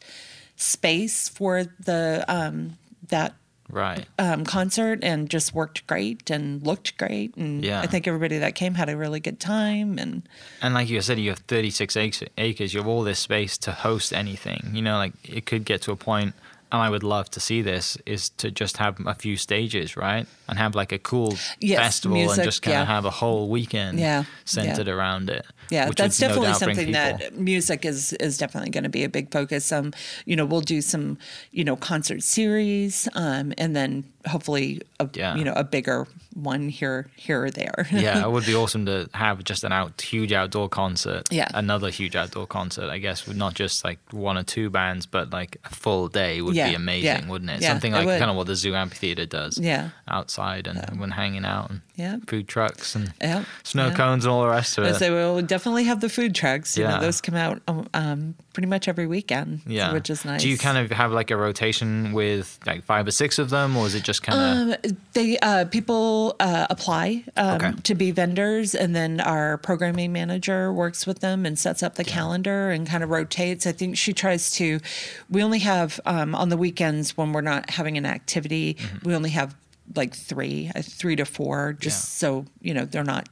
space 0.56 1.28
for 1.28 1.64
the 1.80 2.24
um 2.28 2.78
that 3.08 3.34
Right. 3.74 4.06
um, 4.20 4.44
concert 4.44 5.00
and 5.02 5.28
just 5.28 5.52
worked 5.52 5.84
great 5.88 6.30
and 6.30 6.64
looked 6.64 6.96
great 6.96 7.34
and 7.36 7.64
Yeah. 7.64 7.80
I 7.80 7.86
think 7.88 8.06
everybody 8.06 8.38
that 8.38 8.54
came 8.54 8.74
had 8.74 8.88
a 8.88 8.96
really 8.96 9.18
good 9.20 9.40
time 9.40 9.98
and 9.98 10.22
And 10.62 10.74
like 10.74 10.88
you 10.88 11.00
said, 11.00 11.18
you 11.18 11.30
have 11.30 11.40
36 11.40 11.96
acres. 12.38 12.72
You 12.72 12.78
have 12.80 12.86
all 12.86 13.02
this 13.02 13.18
space 13.18 13.58
to 13.58 13.72
host 13.72 14.12
anything. 14.12 14.70
You 14.72 14.82
know, 14.82 14.96
like 14.96 15.12
it 15.28 15.44
could 15.44 15.64
get 15.64 15.82
to 15.82 15.92
a 15.92 15.96
point, 15.96 16.34
and 16.72 16.82
I 16.82 16.90
would 16.90 17.02
love 17.02 17.30
to 17.30 17.40
see 17.40 17.62
this, 17.62 17.96
is 18.06 18.30
to 18.30 18.50
just 18.50 18.76
have 18.78 18.96
a 19.06 19.14
few 19.14 19.36
stages, 19.36 19.96
right? 19.96 20.26
And 20.48 20.58
have 20.58 20.74
like 20.74 20.92
a 20.92 20.98
cool 20.98 21.36
Yes, 21.60 21.78
festival 21.78 22.30
and 22.30 22.42
just 22.42 22.62
kind 22.62 22.76
of 22.82 22.88
yeah. 22.88 22.94
have 22.94 23.04
a 23.04 23.10
whole 23.10 23.48
weekend 23.48 23.98
Yeah, 23.98 24.24
centered 24.44 24.86
yeah. 24.88 24.92
around 24.92 25.30
it. 25.30 25.46
Yeah, 25.70 25.88
which 25.88 25.98
that's 25.98 26.20
would 26.20 26.28
no 26.28 26.34
definitely 26.34 26.54
something 26.58 26.92
that 26.92 27.36
music 27.36 27.84
is 27.84 28.12
is 28.14 28.38
definitely 28.38 28.70
going 28.70 28.84
to 28.84 28.90
be 28.90 29.04
a 29.04 29.08
big 29.08 29.30
focus. 29.30 29.72
Um, 29.72 29.92
you 30.26 30.36
know, 30.36 30.44
we'll 30.44 30.60
do 30.60 30.80
some, 30.80 31.18
you 31.50 31.64
know, 31.64 31.76
concert 31.76 32.22
series, 32.22 33.08
um, 33.14 33.52
and 33.56 33.74
then 33.74 34.04
hopefully 34.26 34.80
a 35.00 35.08
Yeah. 35.12 35.34
you 35.36 35.44
know 35.44 35.52
a 35.54 35.64
bigger 35.64 36.06
one 36.34 36.68
here 36.68 37.06
here 37.16 37.44
or 37.44 37.50
there. 37.50 37.86
yeah, 37.92 38.24
it 38.24 38.30
would 38.34 38.44
be 38.46 38.54
awesome 38.54 38.86
to 38.86 39.08
have 39.14 39.44
just 39.44 39.62
an 39.64 39.72
out 39.72 40.00
huge 40.00 40.32
outdoor 40.32 40.68
concert. 40.68 41.28
Yeah. 41.30 41.48
Another 41.54 41.90
huge 41.90 42.16
outdoor 42.16 42.46
concert, 42.46 42.90
I 42.90 42.98
guess, 42.98 43.26
with 43.26 43.36
not 43.36 43.54
just 43.54 43.84
like 43.84 43.98
one 44.10 44.36
or 44.36 44.42
two 44.42 44.68
bands, 44.70 45.06
but 45.06 45.30
like 45.32 45.58
a 45.64 45.70
full 45.70 46.08
day 46.08 46.40
would 46.42 46.54
Yeah, 46.56 46.70
be 46.70 46.74
amazing, 46.74 47.04
yeah, 47.24 47.28
wouldn't 47.28 47.50
it? 47.50 47.62
Something 47.62 47.92
like 47.92 48.06
would. 48.06 48.18
kind 48.18 48.30
of 48.30 48.36
what 48.36 48.46
the 48.48 48.56
Zoo 48.56 48.74
Amphitheater 48.74 49.26
does. 49.26 49.58
Yeah. 49.58 49.90
Outside 50.08 50.66
and 50.66 50.98
when 51.00 51.10
hanging 51.12 51.44
out 51.44 51.70
and 51.70 51.80
Yeah. 51.96 52.16
food 52.26 52.48
trucks 52.48 52.94
and 52.96 53.12
Yeah, 53.20 53.44
snow 53.62 53.92
cones 53.92 54.24
and 54.24 54.32
all 54.32 54.42
the 54.42 54.48
rest 54.48 54.76
of 54.78 54.84
it. 54.84 54.94
say 54.96 55.10
we'll 55.10 55.40
definitely 55.42 55.84
have 55.84 56.00
the 56.00 56.08
food 56.08 56.34
trucks. 56.34 56.76
You 56.76 56.84
Yeah. 56.84 56.96
know, 56.96 57.00
those 57.00 57.20
come 57.20 57.36
out 57.36 57.62
um, 57.68 57.86
um, 57.94 58.34
pretty 58.52 58.66
much 58.68 58.88
every 58.88 59.06
weekend. 59.06 59.60
yeah. 59.66 59.92
which 59.92 60.10
is 60.10 60.24
nice. 60.24 60.42
Do 60.42 60.48
you 60.48 60.58
kind 60.58 60.78
of 60.78 60.90
have 60.90 61.12
like 61.12 61.30
a 61.30 61.36
rotation 61.36 62.12
with 62.12 62.58
like 62.66 62.82
five 62.84 63.06
or 63.06 63.10
six 63.12 63.38
of 63.38 63.50
them, 63.50 63.76
or 63.76 63.86
is 63.86 63.94
it 63.94 64.02
just 64.02 64.13
kind 64.22 64.72
of 64.72 64.78
Um, 64.84 64.96
they 65.12 65.38
uh, 65.38 65.64
people 65.66 66.36
uh, 66.40 66.66
apply 66.70 67.24
um, 67.36 67.54
Okay. 67.56 67.72
to 67.84 67.94
be 67.94 68.10
vendors, 68.10 68.74
and 68.74 68.94
then 68.94 69.20
our 69.20 69.58
programming 69.58 70.12
manager 70.12 70.72
works 70.72 71.06
with 71.06 71.20
them 71.20 71.44
and 71.46 71.58
sets 71.58 71.82
up 71.82 71.94
the 71.96 72.04
calendar 72.04 72.70
and 72.70 72.86
kind 72.86 73.02
of 73.04 73.10
rotates. 73.10 73.66
I 73.66 73.72
think 73.72 73.96
she 73.96 74.12
tries 74.12 74.50
to. 74.52 74.80
We 75.30 75.42
only 75.42 75.60
have 75.60 76.00
um, 76.06 76.34
on 76.34 76.48
the 76.48 76.56
weekends 76.56 77.16
when 77.16 77.32
we're 77.32 77.40
not 77.40 77.70
having 77.70 77.96
an 77.98 78.06
activity. 78.06 78.74
Mm-hmm. 78.74 79.08
We 79.08 79.14
only 79.14 79.30
have 79.30 79.54
like 79.94 80.14
three, 80.14 80.70
uh, 80.74 80.80
three 80.82 81.16
to 81.16 81.24
four, 81.24 81.74
just 81.74 82.04
Yeah. 82.04 82.18
so 82.28 82.46
you 82.62 82.72
know 82.74 82.84
they're 82.84 83.04
not 83.04 83.28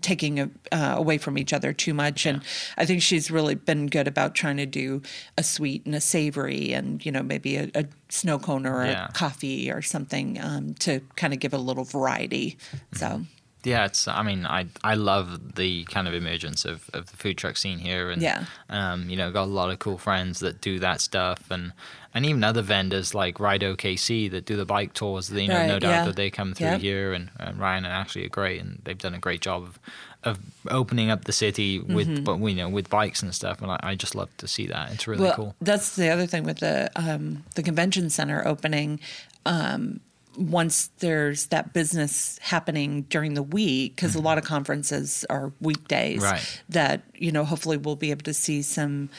taking 0.00 0.40
a, 0.40 0.50
uh, 0.72 0.94
away 0.96 1.18
from 1.18 1.38
each 1.38 1.52
other 1.52 1.72
too 1.72 1.94
much. 1.94 2.26
And 2.26 2.42
i 2.76 2.84
think 2.84 3.00
she's 3.00 3.30
really 3.30 3.54
been 3.54 3.86
good 3.86 4.08
about 4.08 4.34
trying 4.34 4.56
to 4.56 4.66
do 4.66 5.02
a 5.38 5.42
sweet 5.42 5.86
and 5.86 5.94
a 5.94 6.00
savory 6.00 6.72
and 6.72 7.04
you 7.06 7.12
know 7.12 7.22
maybe 7.22 7.56
a, 7.56 7.70
a 7.74 7.84
snow 8.08 8.38
cone 8.38 8.66
or 8.66 8.84
Yeah. 8.84 9.06
a 9.08 9.12
coffee 9.12 9.70
or 9.70 9.82
something 9.82 10.38
um, 10.40 10.74
to 10.80 11.00
kind 11.16 11.32
of 11.32 11.38
give 11.40 11.54
a 11.54 11.58
little 11.58 11.84
variety. 11.84 12.56
So 12.94 13.22
yeah, 13.64 13.86
it's. 13.86 14.06
I 14.06 14.22
mean, 14.22 14.46
I 14.46 14.66
I 14.82 14.94
love 14.94 15.54
the 15.56 15.84
kind 15.84 16.06
of 16.06 16.14
emergence 16.14 16.64
of, 16.64 16.88
of 16.92 17.10
the 17.10 17.16
food 17.16 17.36
truck 17.38 17.56
scene 17.56 17.78
here, 17.78 18.10
and 18.10 18.22
Yeah. 18.22 18.44
um, 18.68 19.08
you 19.10 19.16
know, 19.16 19.30
got 19.32 19.44
a 19.44 19.52
lot 19.60 19.70
of 19.70 19.78
cool 19.78 19.98
friends 19.98 20.40
that 20.40 20.60
do 20.60 20.78
that 20.80 21.00
stuff, 21.00 21.50
and 21.50 21.72
and 22.12 22.24
even 22.26 22.44
other 22.44 22.62
vendors 22.62 23.14
like 23.14 23.40
Ride 23.40 23.62
OKC 23.62 24.30
that 24.30 24.44
do 24.46 24.56
the 24.56 24.64
bike 24.64 24.92
tours. 24.94 25.30
You 25.30 25.48
know, 25.48 25.54
Right, 25.58 25.66
no 25.66 25.78
doubt 25.78 25.90
yeah. 25.90 26.04
that 26.04 26.16
they 26.16 26.30
come 26.30 26.54
through 26.54 26.68
Yep. 26.68 26.80
here, 26.80 27.12
and, 27.12 27.30
and 27.40 27.58
Ryan 27.58 27.84
and 27.84 27.92
Ashley 27.92 28.24
are 28.24 28.28
great, 28.28 28.60
and 28.60 28.80
they've 28.84 28.98
done 28.98 29.14
a 29.14 29.18
great 29.18 29.40
job 29.40 29.62
of 29.62 29.78
of 30.22 30.38
opening 30.70 31.10
up 31.10 31.24
the 31.24 31.32
city 31.32 31.78
with, 31.78 32.24
but 32.24 32.38
you 32.38 32.54
know, 32.54 32.68
with 32.68 32.88
bikes 32.88 33.22
and 33.22 33.34
stuff, 33.34 33.60
and 33.60 33.70
I, 33.70 33.78
I 33.82 33.94
just 33.94 34.14
love 34.14 34.30
to 34.38 34.48
see 34.48 34.66
that. 34.68 34.90
It's 34.92 35.06
really 35.06 35.24
well, 35.24 35.34
cool. 35.34 35.54
that's 35.60 35.96
the 35.96 36.08
other 36.08 36.26
thing 36.26 36.44
with 36.44 36.60
the 36.60 36.90
um, 36.96 37.44
the 37.56 37.62
convention 37.62 38.08
center 38.10 38.46
opening. 38.46 39.00
Um, 39.44 40.00
once 40.36 40.90
there's 40.98 41.46
that 41.46 41.72
business 41.72 42.38
happening 42.42 43.02
during 43.08 43.34
the 43.34 43.42
week, 43.42 43.94
because 43.96 44.14
a 44.14 44.20
lot 44.20 44.38
of 44.38 44.44
conferences 44.44 45.24
are 45.30 45.52
weekdays, 45.60 46.22
Mm-hmm. 46.22 46.32
Right. 46.32 46.62
that 46.70 47.02
you 47.14 47.30
know 47.32 47.44
hopefully 47.44 47.76
we'll 47.76 47.96
be 47.96 48.10
able 48.10 48.22
to 48.24 48.34
see 48.34 48.62
some 48.62 49.10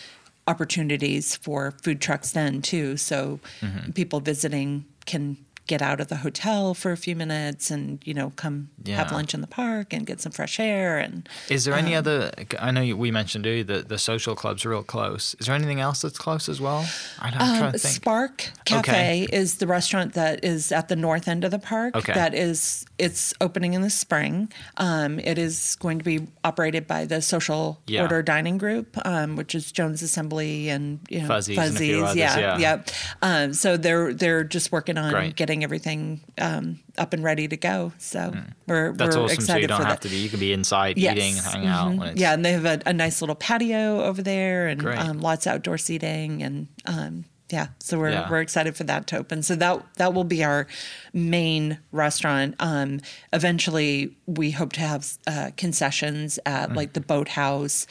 opportunities 0.47 1.35
for 1.35 1.71
food 1.81 1.99
trucks 2.01 2.31
then 2.31 2.61
too. 2.61 2.97
So 2.97 3.39
Mm-hmm. 3.61 3.91
people 3.91 4.19
visiting 4.19 4.85
can 5.05 5.37
get 5.67 5.81
out 5.81 5.99
of 5.99 6.07
the 6.09 6.17
hotel 6.17 6.73
for 6.73 6.91
a 6.91 6.97
few 6.97 7.15
minutes 7.15 7.71
and 7.71 7.99
you 8.05 8.13
know 8.13 8.31
come 8.35 8.69
have 8.87 9.11
lunch 9.11 9.33
in 9.33 9.41
the 9.41 9.47
park 9.47 9.93
and 9.93 10.05
get 10.05 10.21
some 10.21 10.31
fresh 10.31 10.59
air 10.59 10.99
and 10.99 11.27
Is 11.49 11.65
there 11.65 11.73
any 11.73 11.95
Um, 11.95 11.99
other? 11.99 12.31
I 12.59 12.71
know 12.71 12.81
you- 12.81 12.95
we 12.97 13.09
mentioned 13.11 13.47
earlier 13.47 13.63
that 13.63 13.89
the 13.89 13.97
social 13.97 14.35
club's 14.35 14.65
real 14.65 14.83
close. 14.83 15.35
Is 15.39 15.47
there 15.47 15.55
anything 15.55 15.79
else 15.79 16.01
that's 16.01 16.17
close 16.19 16.47
as 16.47 16.61
well? 16.61 16.85
I 17.19 17.29
Um, 17.29 17.33
trying 17.59 17.71
to 17.71 17.79
think. 17.79 17.95
Spark 17.95 18.51
Cafe 18.65 19.27
is 19.33 19.55
the 19.55 19.67
restaurant 19.67 20.13
that 20.13 20.43
is 20.45 20.71
at 20.71 20.87
the 20.87 20.95
north 20.95 21.27
end 21.27 21.43
of 21.43 21.51
the 21.51 21.59
park. 21.59 21.95
Okay. 21.95 22.13
That 22.13 22.33
is, 22.33 22.85
it's 22.97 23.33
opening 23.41 23.73
in 23.73 23.81
the 23.81 23.89
spring. 23.89 24.51
Um, 24.77 25.19
it 25.19 25.37
is 25.37 25.75
going 25.79 25.97
to 25.99 26.05
be 26.05 26.27
operated 26.43 26.87
by 26.87 27.05
the 27.05 27.21
Social 27.21 27.81
Yeah. 27.87 28.03
Order 28.03 28.21
Dining 28.21 28.57
Group, 28.57 28.97
um, 29.05 29.35
which 29.35 29.55
is 29.55 29.71
Jones 29.71 30.01
Assembly 30.01 30.69
and 30.69 30.99
you 31.09 31.21
know, 31.21 31.27
Fuzzies 31.27 31.57
and 31.57 31.75
a 31.75 31.79
few 31.79 32.03
others, 32.05 32.15
yeah, 32.15 32.37
yeah. 32.37 32.57
yep. 32.57 32.89
Um, 33.21 33.53
so 33.53 33.77
they're 33.77 34.13
they're 34.13 34.43
just 34.43 34.71
working 34.71 34.97
on 34.97 35.11
Great. 35.11 35.35
getting 35.35 35.54
everything 35.63 36.21
um, 36.37 36.79
up 36.97 37.13
and 37.13 37.23
ready 37.23 37.47
to 37.47 37.57
go. 37.57 37.93
So 37.97 38.33
we're 38.67 38.91
Hmm. 38.91 38.97
That's 38.97 39.15
we're 39.15 39.23
awesome. 39.23 39.33
excited 39.35 39.45
So 39.45 39.57
you 39.57 39.67
don't 39.67 39.81
have 39.81 39.89
that. 39.89 40.01
to 40.01 40.09
be. 40.09 40.17
You 40.17 40.29
can 40.29 40.39
be 40.39 40.53
inside 40.53 40.97
eating 40.97 41.37
and 41.37 41.45
hanging 41.45 41.67
out. 41.69 41.91
mhm. 41.91 41.97
When 41.97 42.07
it's, 42.09 42.19
Yeah, 42.21 42.33
and 42.33 42.43
they 42.45 42.53
have 42.53 42.65
a, 42.65 42.81
a 42.85 42.93
nice 42.93 43.21
little 43.21 43.35
patio 43.35 44.03
over 44.03 44.21
there 44.21 44.67
and 44.67 44.85
um, 44.85 45.19
lots 45.19 45.45
of 45.45 45.53
outdoor 45.53 45.77
seating 45.77 46.43
and 46.43 46.67
um, 46.85 47.25
yeah, 47.51 47.67
so 47.79 47.99
we're 47.99 48.09
Yeah. 48.09 48.27
we're 48.29 48.41
excited 48.41 48.75
for 48.75 48.85
that 48.85 49.05
to 49.07 49.17
open. 49.17 49.43
So 49.43 49.55
that 49.55 49.85
that 49.97 50.13
will 50.15 50.23
be 50.23 50.43
our 50.43 50.65
main 51.13 51.77
restaurant. 51.91 52.55
Um, 52.59 53.01
eventually, 53.33 54.15
we 54.25 54.51
hope 54.51 54.73
to 54.73 54.79
have 54.81 55.07
uh, 55.27 55.51
concessions 55.55 56.39
at 56.45 56.69
Mm. 56.71 56.75
like 56.75 56.93
the 56.93 57.01
boathouse 57.01 57.85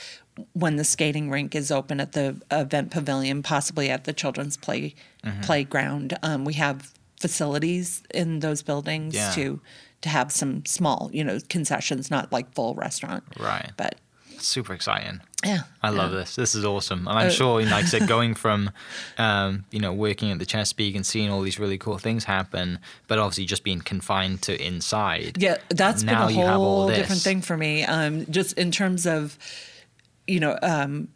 when 0.52 0.74
the 0.74 0.82
skating 0.84 1.30
rink 1.30 1.54
is 1.54 1.70
open 1.70 2.00
at 2.00 2.10
the 2.12 2.40
event 2.50 2.90
pavilion, 2.90 3.40
possibly 3.44 3.88
at 3.88 4.02
the 4.04 4.12
children's 4.12 4.56
play 4.56 4.94
Mm-hmm. 5.24 5.40
playground. 5.40 6.18
Um, 6.22 6.44
we 6.44 6.52
have 6.54 6.92
facilities 7.28 8.02
in 8.12 8.40
those 8.40 8.62
buildings 8.62 9.14
Yeah. 9.14 9.32
to 9.32 9.60
to 10.02 10.08
have 10.10 10.30
some 10.30 10.62
small, 10.66 11.08
you 11.14 11.24
know, 11.24 11.38
concessions, 11.48 12.10
not 12.10 12.30
like 12.30 12.52
full 12.54 12.74
restaurant. 12.74 13.24
Right. 13.40 13.70
But 13.78 13.94
super 14.38 14.74
exciting. 14.74 15.20
yeah, 15.42 15.62
I 15.82 15.88
love 15.88 16.10
yeah. 16.12 16.18
this. 16.20 16.36
This 16.36 16.54
is 16.54 16.64
awesome, 16.64 17.08
and 17.08 17.18
I'm 17.18 17.28
Uh, 17.28 17.30
sure, 17.40 17.60
you 17.60 17.66
know, 17.66 17.72
like 17.76 17.84
I 17.84 17.88
said, 17.88 18.06
going 18.16 18.34
from, 18.34 18.70
um, 19.16 19.64
you 19.70 19.80
know, 19.80 19.92
working 19.94 20.30
at 20.32 20.38
the 20.38 20.44
Chesapeake 20.46 20.94
and 20.96 21.06
seeing 21.06 21.30
all 21.30 21.40
these 21.48 21.58
really 21.58 21.78
cool 21.78 21.96
things 21.98 22.24
happen, 22.24 22.78
but 23.08 23.18
obviously 23.18 23.46
just 23.46 23.64
being 23.64 23.80
confined 23.80 24.42
to 24.42 24.52
inside. 24.70 25.36
Yeah, 25.40 25.56
that's 25.70 26.02
been 26.04 26.14
a 26.14 26.52
whole 26.52 26.88
different 26.88 27.22
thing 27.22 27.40
for 27.40 27.56
me. 27.56 27.84
Um, 27.84 28.26
just 28.30 28.58
in 28.58 28.70
terms 28.70 29.06
of, 29.06 29.38
you 30.26 30.40
know, 30.40 30.58
um, 30.62 31.08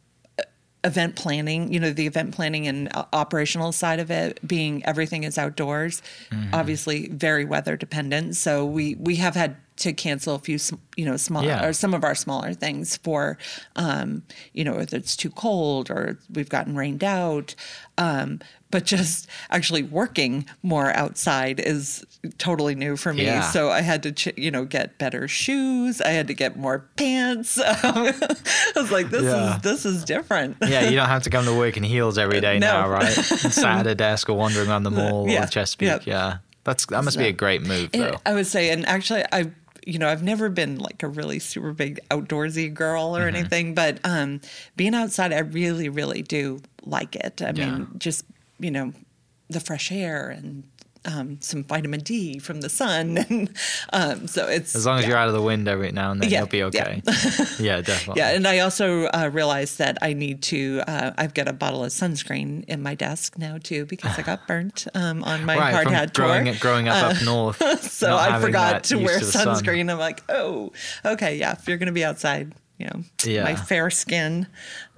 event 0.89 1.15
planning, 1.23 1.73
you 1.73 1.79
know, 1.83 1.93
the 1.93 2.07
event 2.13 2.35
planning 2.35 2.67
and 2.71 2.89
operational 3.13 3.71
side 3.73 4.01
of 4.01 4.11
it 4.11 4.41
being 4.47 4.75
everything 4.85 5.23
is 5.25 5.39
outdoors, 5.39 6.03
Mm-hmm. 6.31 6.55
obviously 6.55 7.09
very 7.09 7.45
weather 7.45 7.77
dependent. 7.77 8.37
So 8.37 8.65
we, 8.77 8.95
we 9.09 9.17
have 9.17 9.35
had 9.43 9.57
to 9.79 9.93
cancel 9.93 10.35
a 10.35 10.39
few, 10.39 10.59
you 10.97 11.05
know, 11.05 11.17
small 11.17 11.45
Yeah. 11.45 11.65
or 11.65 11.73
some 11.73 11.95
of 11.95 12.05
our 12.05 12.15
smaller 12.15 12.53
things 12.55 12.97
for, 12.99 13.39
um, 13.77 14.23
you 14.53 14.65
know, 14.65 14.79
if 14.79 14.93
it's 14.93 15.17
too 15.17 15.31
cold 15.31 15.91
or 15.91 16.19
we've 16.33 16.49
gotten 16.49 16.77
rained 16.77 17.03
out. 17.05 17.55
Um, 17.97 18.41
but 18.71 18.85
just 18.85 19.27
actually 19.51 19.83
working 19.83 20.45
more 20.63 20.93
outside 20.95 21.59
is 21.59 22.05
totally 22.37 22.75
new 22.75 22.97
for 22.97 23.15
me. 23.15 23.25
Yeah. 23.25 23.41
So 23.43 23.71
I 23.71 23.81
had 23.81 24.03
to, 24.03 24.13
ch- 24.13 24.37
you 24.37 24.51
know, 24.51 24.65
get 24.67 24.99
better 24.99 25.27
shoes. 25.27 26.01
I 26.03 26.09
had 26.11 26.27
to 26.27 26.35
get 26.35 26.57
more 26.59 26.81
pants. 26.97 27.59
I 27.65 28.13
was 28.77 28.91
like, 28.93 29.09
this 29.11 29.23
Yeah. 29.23 29.57
is 29.57 29.63
this 29.63 29.87
is 29.87 30.05
different. 30.05 30.57
Yeah, 30.61 30.89
you 30.89 30.97
don't 30.97 31.09
have 31.09 31.23
to 31.23 31.31
come 31.31 31.45
to 31.47 31.55
work 31.57 31.77
in 31.77 31.83
heels 31.83 32.19
every 32.19 32.41
day 32.41 32.59
No. 32.61 32.67
now, 32.83 32.89
right? 32.91 33.09
Sat 33.13 33.81
at 33.81 33.87
a 33.87 33.95
desk 33.95 34.29
or 34.29 34.35
wandering 34.35 34.69
around 34.69 34.83
the 34.83 34.91
mall 35.01 35.29
Yeah, 35.29 35.45
or 35.45 35.47
Chesapeake. 35.47 35.87
yep. 35.89 36.07
Yeah, 36.07 36.39
that's 36.65 36.85
that 36.87 37.03
must 37.05 37.17
be 37.17 37.27
a 37.29 37.33
great 37.33 37.63
move, 37.63 37.91
though. 37.93 38.17
I 38.27 38.35
would 38.35 38.47
say, 38.47 38.71
and 38.71 38.87
actually, 38.87 39.25
I, 39.33 39.51
you 39.89 39.99
know, 39.99 40.09
I've 40.09 40.23
never 40.23 40.51
been 40.51 40.79
like 40.79 41.03
a 41.03 41.09
really 41.09 41.39
super 41.39 41.73
big 41.73 41.99
outdoorsy 42.11 42.73
girl 42.73 43.13
Mm-hmm. 43.13 43.23
or 43.23 43.27
anything, 43.29 43.75
but 43.75 43.99
um, 44.05 44.41
being 44.77 44.95
outside, 44.95 45.33
I 45.33 45.39
really, 45.41 45.89
really 45.89 46.23
do 46.23 46.61
like 46.85 47.17
it. 47.17 47.41
I 47.43 47.53
Yeah. 47.53 47.71
mean, 47.79 47.89
just 47.99 48.25
you 48.61 48.71
know, 48.71 48.93
the 49.49 49.61
fresh 49.61 49.91
air 49.91 50.29
and 50.29 50.65
um, 51.05 51.41
some 51.41 51.65
vitamin 51.65 52.01
D 52.01 52.39
from 52.39 52.61
the 52.61 52.69
sun, 52.69 53.19
and 53.29 53.51
um, 53.93 54.27
so 54.27 54.47
it's 54.49 54.75
As 54.75 54.87
long 54.87 54.99
as 54.99 55.05
yeah. 55.05 55.11
you're 55.11 55.19
out 55.19 55.29
of 55.29 55.35
the 55.35 55.43
wind 55.43 55.69
every 55.69 55.93
now 55.93 56.11
and 56.13 56.21
then, 56.21 56.31
Yeah, 56.31 56.41
you'll 56.41 56.49
be 56.49 56.63
okay. 56.65 57.03
Yeah, 57.59 57.81
definitely. 57.81 58.21
Yeah, 58.21 58.31
and 58.31 58.47
I 58.47 58.61
also 58.61 59.05
uh, 59.07 59.31
realized 59.33 59.79
that 59.79 59.99
I 60.03 60.13
need 60.13 60.43
to. 60.45 60.83
Uh, 60.87 61.13
I've 61.19 61.35
got 61.35 61.49
a 61.49 61.53
bottle 61.53 61.85
of 61.85 61.91
sunscreen 61.91 62.65
in 62.67 62.83
my 62.83 62.95
desk 62.95 63.37
now 63.39 63.59
too 63.59 63.85
because 63.87 64.19
I 64.19 64.23
got 64.23 64.47
burnt 64.47 64.87
um, 64.95 65.25
on 65.25 65.45
my 65.45 65.57
right, 65.57 65.73
hard 65.75 65.89
hat 65.89 66.15
growing, 66.15 66.45
tour. 66.47 66.55
growing 66.61 66.89
up 66.89 67.17
up 67.17 67.23
north. 67.25 67.83
so 67.91 68.17
I 68.17 68.41
forgot 68.41 68.85
to 68.85 68.97
wear 68.97 69.21
sun. 69.21 69.49
sunscreen. 69.49 69.91
I'm 69.91 69.99
like, 69.99 70.23
oh, 70.29 70.73
okay, 71.05 71.37
yeah. 71.37 71.53
If 71.53 71.67
you're 71.69 71.79
gonna 71.79 71.93
be 71.93 72.05
outside, 72.05 72.55
you 72.79 72.87
know, 72.87 73.03
Yeah. 73.25 73.45
my 73.45 73.57
fair 73.57 73.91
skin, 73.91 74.47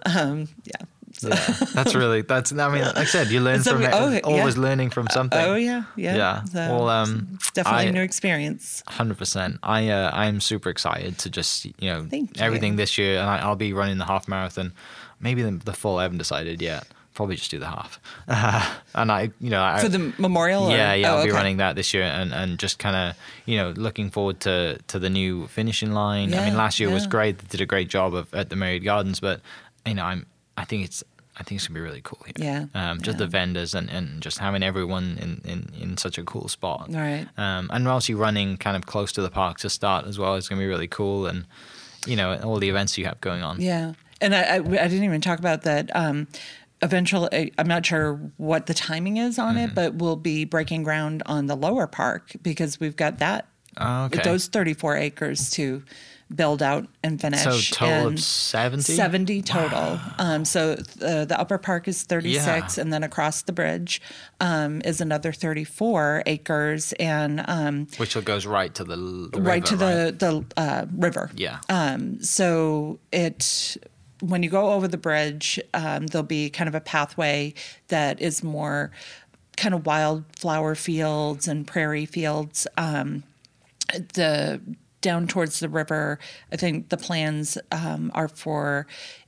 um, 0.05 0.49
yeah. 0.65 0.87
Yeah, 1.29 1.55
that's 1.75 1.95
really 1.95 2.23
that's. 2.23 2.53
I 2.53 2.69
mean, 2.69 2.83
like 2.83 2.97
I 2.97 3.05
said, 3.05 3.29
you 3.29 3.41
learn 3.41 3.63
from 3.63 3.83
it. 3.83 3.91
oh, 3.93 4.09
yeah. 4.11 4.21
always 4.25 4.57
learning 4.57 4.91
from 4.91 5.07
something. 5.11 5.39
Oh 5.41 5.55
yeah, 5.55 5.85
yeah. 5.97 6.17
Yeah. 6.17 6.45
So, 6.45 6.59
Well, 6.59 6.89
um, 6.89 7.29
it's 7.35 7.51
definitely 7.53 7.87
I- 7.87 7.89
a 7.89 7.93
new 7.93 8.03
experience. 8.03 8.83
Hundred 8.89 9.19
percent. 9.19 9.59
I 9.63 9.89
uh, 9.89 10.11
I'm 10.13 10.41
super 10.41 10.71
excited 10.71 11.19
to 11.19 11.31
just 11.31 11.65
you 11.67 11.73
know 11.91 12.07
you. 12.11 12.29
everything 12.39 12.77
this 12.77 12.97
year, 12.99 13.19
and 13.21 13.29
I, 13.29 13.39
I'll 13.39 13.57
be 13.57 13.73
running 13.73 13.99
the 13.99 14.07
half 14.07 14.29
marathon, 14.29 14.73
maybe 15.21 15.43
the, 15.43 15.53
the 15.53 15.73
full. 15.73 15.99
I 15.99 16.03
haven't 16.05 16.19
decided 16.19 16.61
yet. 16.63 16.87
Probably 17.13 17.37
just 17.37 17.51
do 17.51 17.59
the 17.59 17.67
half, 17.67 18.01
and 18.95 19.11
I 19.13 19.31
you 19.41 19.51
know 19.51 19.63
I, 19.63 19.81
For 19.81 19.89
the 19.91 20.13
memorial. 20.17 20.65
or- 20.69 20.71
yeah 20.71 20.95
yeah 20.95 21.11
oh, 21.13 21.17
I'll 21.17 21.25
be 21.25 21.31
okay. 21.31 21.37
running 21.37 21.57
that 21.59 21.75
this 21.77 21.93
year, 21.93 22.05
and 22.05 22.33
and 22.33 22.59
just 22.59 22.79
kind 22.79 22.97
of 22.97 23.17
you 23.47 23.57
know 23.59 23.71
looking 23.77 24.11
forward 24.11 24.41
to 24.41 24.79
to 24.87 24.99
the 24.99 25.11
new 25.11 25.47
finishing 25.49 25.93
line. 25.93 26.33
I 26.33 26.47
mean, 26.47 26.57
last 26.57 26.79
year 26.81 26.89
was 26.89 27.07
great. 27.07 27.39
They 27.39 27.47
did 27.49 27.61
a 27.61 27.67
great 27.67 27.89
job 27.89 28.15
of 28.15 28.33
at 28.33 28.49
the 28.49 28.57
Myriad 28.57 28.85
Gardens, 28.85 29.21
but 29.21 29.41
you 29.85 29.95
know 29.95 30.05
I'm 30.05 30.25
I 30.61 30.65
think 30.65 30.85
it's. 30.85 31.03
I 31.39 31.43
think 31.43 31.59
it's 31.59 31.69
gonna 31.69 31.79
be 31.79 31.83
really 31.83 32.03
cool 32.03 32.19
here. 32.27 32.35
Yeah, 32.37 32.65
Um, 32.75 32.99
just 33.01 33.15
yeah. 33.17 33.25
the 33.25 33.27
vendors 33.27 33.75
and, 33.75 33.89
and 33.89 34.21
just 34.21 34.39
having 34.39 34.63
everyone 34.63 35.17
in, 35.23 35.41
in, 35.51 35.73
in 35.81 35.97
such 35.97 36.19
a 36.19 36.23
cool 36.25 36.49
spot. 36.49 36.89
Right. 36.93 37.27
Um, 37.39 37.71
and 37.73 37.89
obviously 37.89 38.15
running 38.15 38.59
kind 38.59 38.77
of 38.77 38.85
close 38.85 39.11
to 39.13 39.23
the 39.23 39.31
park 39.31 39.57
to 39.61 39.71
start 39.71 40.05
as 40.07 40.19
well 40.19 40.35
is 40.35 40.49
going 40.51 40.59
to 40.59 40.63
be 40.63 40.69
really 40.69 40.89
cool. 40.89 41.27
And, 41.27 41.47
you 42.05 42.15
know, 42.17 42.37
all 42.45 42.59
the 42.59 42.69
events 42.69 42.99
you 42.99 43.07
have 43.07 43.19
going 43.23 43.43
on. 43.43 43.59
Yeah, 43.59 43.95
and 44.21 44.35
I, 44.35 44.43
I, 44.43 44.55
I 44.57 44.89
didn't 44.89 45.05
even 45.05 45.23
talk 45.23 45.39
about 45.39 45.63
that. 45.63 45.89
Um, 45.97 46.27
eventually, 46.83 47.53
I'm 47.59 47.69
not 47.69 47.87
sure 47.87 48.15
what 48.37 48.67
the 48.67 48.75
timing 48.75 49.17
is 49.17 49.39
on 49.39 49.55
Mm-hmm. 49.55 49.65
it, 49.71 49.75
but 49.75 49.95
we'll 49.95 50.17
be 50.17 50.45
breaking 50.45 50.83
ground 50.83 51.23
on 51.27 51.47
the 51.47 51.57
lower 51.57 51.87
park 51.87 52.33
because 52.43 52.79
we've 52.81 52.97
got 52.97 53.19
that 53.19 53.47
Oh, 53.79 54.05
okay. 54.07 54.21
those 54.25 54.47
34 54.49 54.97
acres 54.97 55.49
to 55.53 55.85
build 56.35 56.63
out 56.63 56.87
and 57.03 57.21
finish. 57.21 57.43
So 57.43 57.59
total 57.75 58.09
and 58.09 58.21
70? 58.21 58.83
70 58.83 59.43
total. 59.43 59.99
Um, 60.19 60.45
so 60.45 60.77
the, 60.77 61.25
the 61.29 61.39
upper 61.39 61.59
park 61.59 61.89
is 61.89 62.03
36, 62.05 62.47
Yeah. 62.47 62.83
and 62.83 62.93
then 62.93 63.03
across 63.03 63.43
the 63.43 63.53
bridge 63.53 64.01
um, 64.41 64.81
is 64.85 65.01
another 65.01 65.33
34 65.33 66.23
acres, 66.27 66.93
and 67.01 67.45
um, 67.49 67.87
Which 67.97 68.23
goes 68.25 68.47
right 68.47 68.73
to 68.75 68.85
the, 68.85 68.97
the 69.33 69.41
right 69.43 69.65
to 69.67 69.77
river, 69.77 70.11
the 70.13 70.27
right? 70.27 70.51
the 70.55 70.61
uh, 70.61 70.87
river. 70.97 71.31
Yeah. 71.35 71.59
Um, 71.69 72.23
so 72.23 73.01
it 73.13 73.77
when 74.21 74.43
you 74.43 74.51
go 74.51 74.73
over 74.73 74.87
the 74.87 74.99
bridge, 74.99 75.59
um, 75.73 76.07
there'll 76.07 76.23
be 76.27 76.51
kind 76.51 76.69
of 76.69 76.75
a 76.75 76.81
pathway 76.81 77.55
that 77.89 78.21
is 78.21 78.43
more 78.45 78.91
kind 79.57 79.75
of 79.75 79.87
wildflower 79.87 80.75
fields 80.75 81.49
and 81.49 81.67
prairie 81.67 82.05
fields. 82.07 82.67
Um, 82.77 83.23
the 84.15 84.61
down 85.01 85.27
towards 85.27 85.61
the 85.61 85.69
river, 85.69 86.19
I 86.53 86.57
think 86.57 86.89
the 86.89 86.97
plans 86.97 87.59
um, 87.73 88.11
are 88.15 88.29
for 88.29 88.87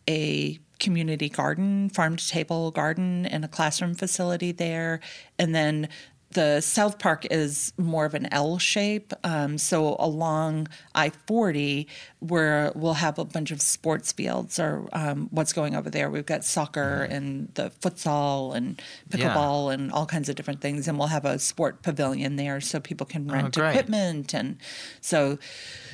a 0.08 0.58
community 0.78 1.28
garden, 1.28 1.88
farm 1.88 2.16
to 2.16 2.28
table 2.28 2.70
garden, 2.72 3.24
and 3.26 3.44
a 3.44 3.48
classroom 3.48 3.94
facility 3.94 4.50
there, 4.52 5.00
and 5.38 5.54
then 5.54 5.88
the 6.32 6.60
South 6.60 6.98
Park 6.98 7.26
is 7.30 7.72
more 7.76 8.04
of 8.04 8.14
an 8.14 8.28
L 8.32 8.58
shape. 8.58 9.12
Um, 9.24 9.58
so 9.58 9.96
along 9.98 10.68
I 10.94 11.10
40, 11.26 11.86
where 12.20 12.72
we'll 12.74 12.94
have 12.94 13.18
a 13.18 13.24
bunch 13.24 13.50
of 13.50 13.60
sports 13.60 14.12
fields 14.12 14.58
or 14.58 14.88
um, 14.92 15.28
what's 15.30 15.52
going 15.52 15.74
over 15.74 15.90
there. 15.90 16.10
We've 16.10 16.26
got 16.26 16.44
soccer 16.44 17.02
and 17.10 17.48
the 17.54 17.70
futsal 17.80 18.54
and 18.54 18.80
Yeah. 19.10 19.34
pickleball 19.34 19.72
and 19.74 19.92
all 19.92 20.06
kinds 20.06 20.28
of 20.28 20.36
different 20.36 20.60
things. 20.60 20.88
And 20.88 20.98
we'll 20.98 21.08
have 21.08 21.24
a 21.24 21.38
sport 21.38 21.82
pavilion 21.82 22.36
there 22.36 22.60
so 22.60 22.80
people 22.80 23.06
can 23.06 23.28
rent 23.28 23.54
great. 23.54 23.70
equipment. 23.70 24.34
And 24.34 24.58
so, 25.00 25.38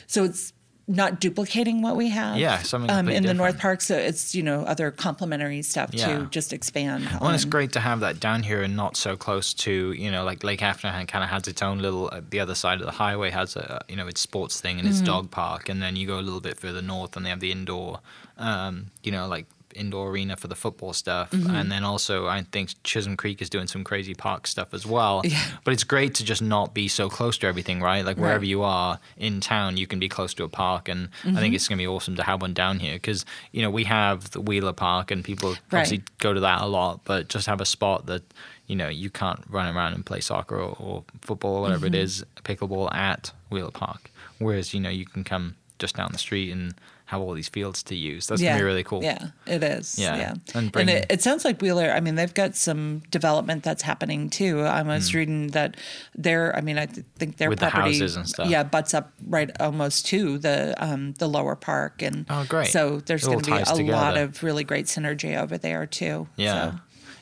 so 0.07 0.25
it's 0.25 0.53
not 0.89 1.21
duplicating 1.21 1.83
what 1.83 1.97
we 1.97 2.09
have 2.09 2.39
Yeah, 2.39 2.59
something 2.63 2.91
um, 2.91 3.01
in 3.01 3.05
completely 3.05 3.27
the 3.29 3.35
North. 3.35 3.59
Park. 3.59 3.83
So 3.83 3.95
it's, 3.97 4.35
you 4.35 4.43
know, 4.43 4.63
other 4.63 4.91
complementary 4.91 5.61
stuff 5.61 5.91
Yeah. 5.93 6.21
to 6.21 6.27
just 6.31 6.53
expand. 6.55 7.07
Well, 7.21 7.31
it's 7.31 7.45
great 7.45 7.73
to 7.73 7.81
have 7.81 8.01
that 8.01 8.21
down 8.21 8.43
here 8.43 8.63
and 8.63 8.75
not 8.75 8.97
so 8.97 9.15
close 9.17 9.53
to, 9.55 9.93
you 9.93 10.11
know, 10.11 10.25
like 10.25 10.43
Lake 10.43 10.63
Afton 10.63 10.91
kind 11.07 11.23
of 11.23 11.29
has 11.31 11.47
its 11.47 11.61
own 11.61 11.81
little, 11.81 12.09
uh, 12.11 12.23
the 12.29 12.41
other 12.41 12.55
side 12.55 12.81
of 12.81 12.87
the 12.87 12.93
highway 12.93 13.31
has 13.31 13.55
a, 13.55 13.85
you 13.89 13.97
know, 13.97 14.07
its 14.07 14.21
sports 14.23 14.61
thing 14.61 14.79
and 14.79 14.89
its 14.89 15.01
dog 15.03 15.31
park. 15.31 15.69
And 15.69 15.83
then 15.83 15.95
you 15.95 16.07
go 16.07 16.19
a 16.19 16.23
little 16.23 16.41
bit 16.41 16.59
further 16.59 16.81
north 16.81 17.17
and 17.17 17.27
they 17.27 17.31
have 17.31 17.41
the 17.41 17.53
indoor, 17.53 18.01
um, 18.39 18.87
you 19.03 19.13
know, 19.13 19.27
like 19.29 19.45
indoor 19.75 20.11
arena 20.11 20.37
for 20.37 20.49
the 20.49 20.55
football 20.55 20.93
stuff. 20.93 21.31
Mm-hmm. 21.31 21.55
And 21.55 21.73
then 21.73 21.85
also, 21.85 22.27
I 22.27 22.43
think 22.43 22.75
Chisholm 22.83 23.17
Creek 23.17 23.43
is 23.43 23.51
doing 23.51 23.67
some 23.67 23.85
crazy 23.85 24.15
park 24.15 24.47
stuff 24.47 24.75
as 24.75 24.87
well. 24.87 25.23
Yeah. 25.25 25.43
But 25.65 25.75
it's 25.75 25.85
great 25.85 26.15
to 26.17 26.25
just 26.25 26.43
not 26.43 26.75
be 26.75 26.89
so 26.89 27.09
close 27.09 27.39
to 27.39 27.47
everything, 27.47 27.81
right? 27.81 28.05
Like 28.05 28.17
wherever 28.17 28.41
Right. 28.41 28.49
you 28.49 28.63
are 28.63 28.99
in 29.17 29.41
town, 29.41 29.77
you 29.77 29.87
can 29.87 29.99
be 29.99 30.09
close 30.09 30.35
to 30.35 30.45
a 30.45 30.49
park. 30.49 30.89
And 30.89 31.09
I 31.23 31.27
think 31.27 31.37
mm-hmm. 31.37 31.55
it's 31.55 31.69
going 31.69 31.79
to 31.79 31.83
be 31.83 31.89
awesome 31.89 32.17
to 32.17 32.23
have 32.23 32.41
one 32.41 32.55
down 32.55 32.79
here 32.81 32.95
because, 32.95 33.25
you 33.53 33.63
know, 33.63 33.71
we 33.71 33.85
have 33.85 34.31
the 34.31 34.41
Wheeler 34.41 34.73
Park 34.73 35.11
and 35.11 35.25
people 35.25 35.51
Right. 35.51 35.81
obviously 35.81 36.03
go 36.19 36.33
to 36.33 36.41
that 36.41 36.63
a 36.63 36.67
lot, 36.67 37.01
but 37.05 37.29
just 37.29 37.47
have 37.47 37.61
a 37.61 37.67
spot 37.67 38.07
that 38.07 38.23
you 38.67 38.77
know 38.77 38.89
you 38.89 39.11
can't 39.11 39.43
run 39.49 39.75
around 39.75 39.95
and 39.95 40.05
play 40.07 40.21
soccer 40.21 40.57
or, 40.57 40.77
or 40.79 41.05
football 41.23 41.57
or 41.57 41.63
whatever 41.63 41.87
it 41.87 41.93
mm-hmm. 41.93 42.03
is, 42.03 42.25
pickleball 42.45 42.95
at 42.95 43.33
Wheeler 43.51 43.71
Park. 43.71 44.11
Whereas 44.39 44.73
you 44.73 44.81
know 44.81 44.91
you 44.91 45.07
can 45.07 45.25
come 45.25 45.57
just 45.79 45.97
down 45.97 46.11
the 46.13 46.19
street 46.19 46.53
and 46.53 46.75
have 47.09 47.23
all 47.23 47.33
these 47.33 47.49
fields 47.49 47.83
to 47.85 47.95
use. 47.95 48.27
That's 48.27 48.43
gonna 48.43 48.59
be 48.59 48.63
really 48.65 48.85
cool. 48.85 49.03
Yeah, 49.03 49.29
it 49.47 49.63
is. 49.63 49.99
Yeah, 49.99 50.17
Yeah. 50.17 50.35
and 50.55 50.71
And, 50.77 50.91
it, 50.91 51.07
it 51.09 51.23
sounds 51.23 51.43
like 51.43 51.61
Wheeler, 51.63 51.91
I 51.91 52.01
mean, 52.01 52.17
they've 52.17 52.35
got 52.35 52.55
some 52.55 53.01
development 53.11 53.63
that's 53.63 53.83
happening 53.83 54.29
too. 54.29 54.61
I 54.61 54.83
was 54.83 55.15
reading 55.15 55.49
that 55.49 55.79
their, 56.15 56.55
I 56.55 56.61
mean, 56.61 56.77
I 56.77 56.85
th- 56.85 57.07
think 57.17 57.39
their 57.39 57.49
With 57.49 57.61
the 57.61 57.69
property, 57.71 57.95
houses 57.99 58.17
and 58.17 58.29
stuff. 58.29 58.49
yeah, 58.51 58.63
butts 58.63 58.93
up 58.93 59.11
right 59.27 59.51
almost 59.59 60.05
to 60.09 60.37
the 60.37 60.75
um, 60.77 61.15
the 61.15 61.29
lower 61.29 61.57
park. 61.57 62.03
And 62.03 62.27
Oh, 62.29 62.45
great. 62.47 62.67
so 62.69 63.01
there's 63.01 63.25
going 63.25 63.41
to 63.41 63.51
be 63.53 63.57
a 63.57 63.65
ties 63.65 63.81
lot 63.81 64.19
of 64.19 64.43
really 64.43 64.65
great 64.65 64.85
synergy 64.85 65.35
over 65.35 65.57
there 65.57 65.87
too. 65.87 66.29
Yeah. 66.37 66.73
So 66.73 66.79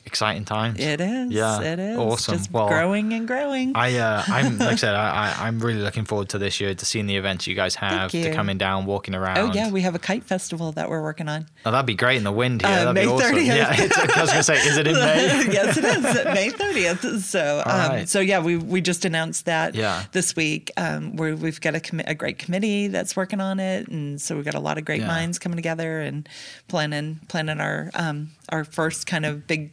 Exciting 0.07 0.45
times. 0.45 0.79
it 0.79 1.01
is. 1.01 1.33
Yeah. 1.33 1.61
It 1.61 1.79
is. 1.81 1.99
Awesome. 1.99 2.39
Just 2.39 2.53
Well, 2.53 2.69
growing 2.69 3.13
and 3.13 3.27
growing. 3.27 3.73
I, 3.75 3.99
uh, 3.99 4.23
I'm 4.29 4.57
like 4.59 4.69
I 4.69 4.75
said, 4.77 4.95
I, 4.95 5.35
I, 5.37 5.47
I'm 5.49 5.59
really 5.59 5.81
looking 5.81 6.05
forward 6.05 6.29
to 6.31 6.39
this 6.39 6.61
year 6.61 6.75
to 6.75 6.87
seeing 6.87 7.07
the 7.07 7.17
events 7.17 7.47
you 7.49 7.55
guys 7.57 7.75
have, 7.75 8.13
to 8.13 8.19
you. 8.19 8.33
coming 8.33 8.57
down, 8.57 8.87
walking 8.87 9.15
around. 9.17 9.39
oh, 9.39 9.53
yeah. 9.53 9.69
We 9.71 9.81
have 9.83 9.97
a 9.97 9.99
kite 9.99 10.23
festival 10.23 10.71
that 10.73 10.89
we're 10.89 11.03
working 11.03 11.29
on. 11.29 11.47
Oh, 11.67 11.73
that'd 11.73 11.87
be 11.87 11.95
great 11.95 12.17
in 12.19 12.25
the 12.25 12.31
wind 12.33 12.63
here. 12.63 12.71
Uh, 12.71 12.77
that'd 12.93 12.95
May 12.95 13.03
be 13.05 13.09
awesome. 13.11 13.35
30th. 13.37 13.47
Yeah, 13.47 13.77
I 14.17 14.21
was 14.23 14.31
gonna 14.31 14.43
say, 14.45 14.57
is 14.59 14.77
it 14.77 14.87
in 14.87 14.95
May? 14.95 15.27
yes, 15.53 15.77
it 15.77 15.85
is 15.85 16.03
May 16.25 16.51
30th. 16.51 17.21
So, 17.23 17.63
um, 17.67 17.91
right. 17.91 18.09
so 18.09 18.21
yeah, 18.21 18.41
we 18.41 18.57
we 18.57 18.81
just 18.81 19.05
announced 19.05 19.47
that 19.47 19.75
Yeah. 19.75 20.05
this 20.13 20.37
week. 20.37 20.71
Um, 20.77 21.17
where 21.17 21.35
we've 21.35 21.61
got 21.61 21.75
a, 21.75 21.81
commi- 21.81 22.09
a 22.09 22.15
great 22.15 22.39
committee 22.39 22.87
that's 22.87 23.17
working 23.17 23.41
on 23.41 23.59
it, 23.59 23.89
and 23.89 24.21
so 24.21 24.37
we've 24.37 24.45
got 24.45 24.55
a 24.55 24.61
lot 24.61 24.79
of 24.79 24.85
great 24.85 25.01
Yeah. 25.01 25.09
minds 25.09 25.39
coming 25.41 25.57
together 25.57 26.01
and 26.01 26.29
planning 26.69 27.19
planning 27.29 27.61
our 27.61 27.91
um, 27.95 28.31
our 28.51 28.65
first 28.65 29.07
kind 29.09 29.27
of 29.27 29.47
big 29.49 29.73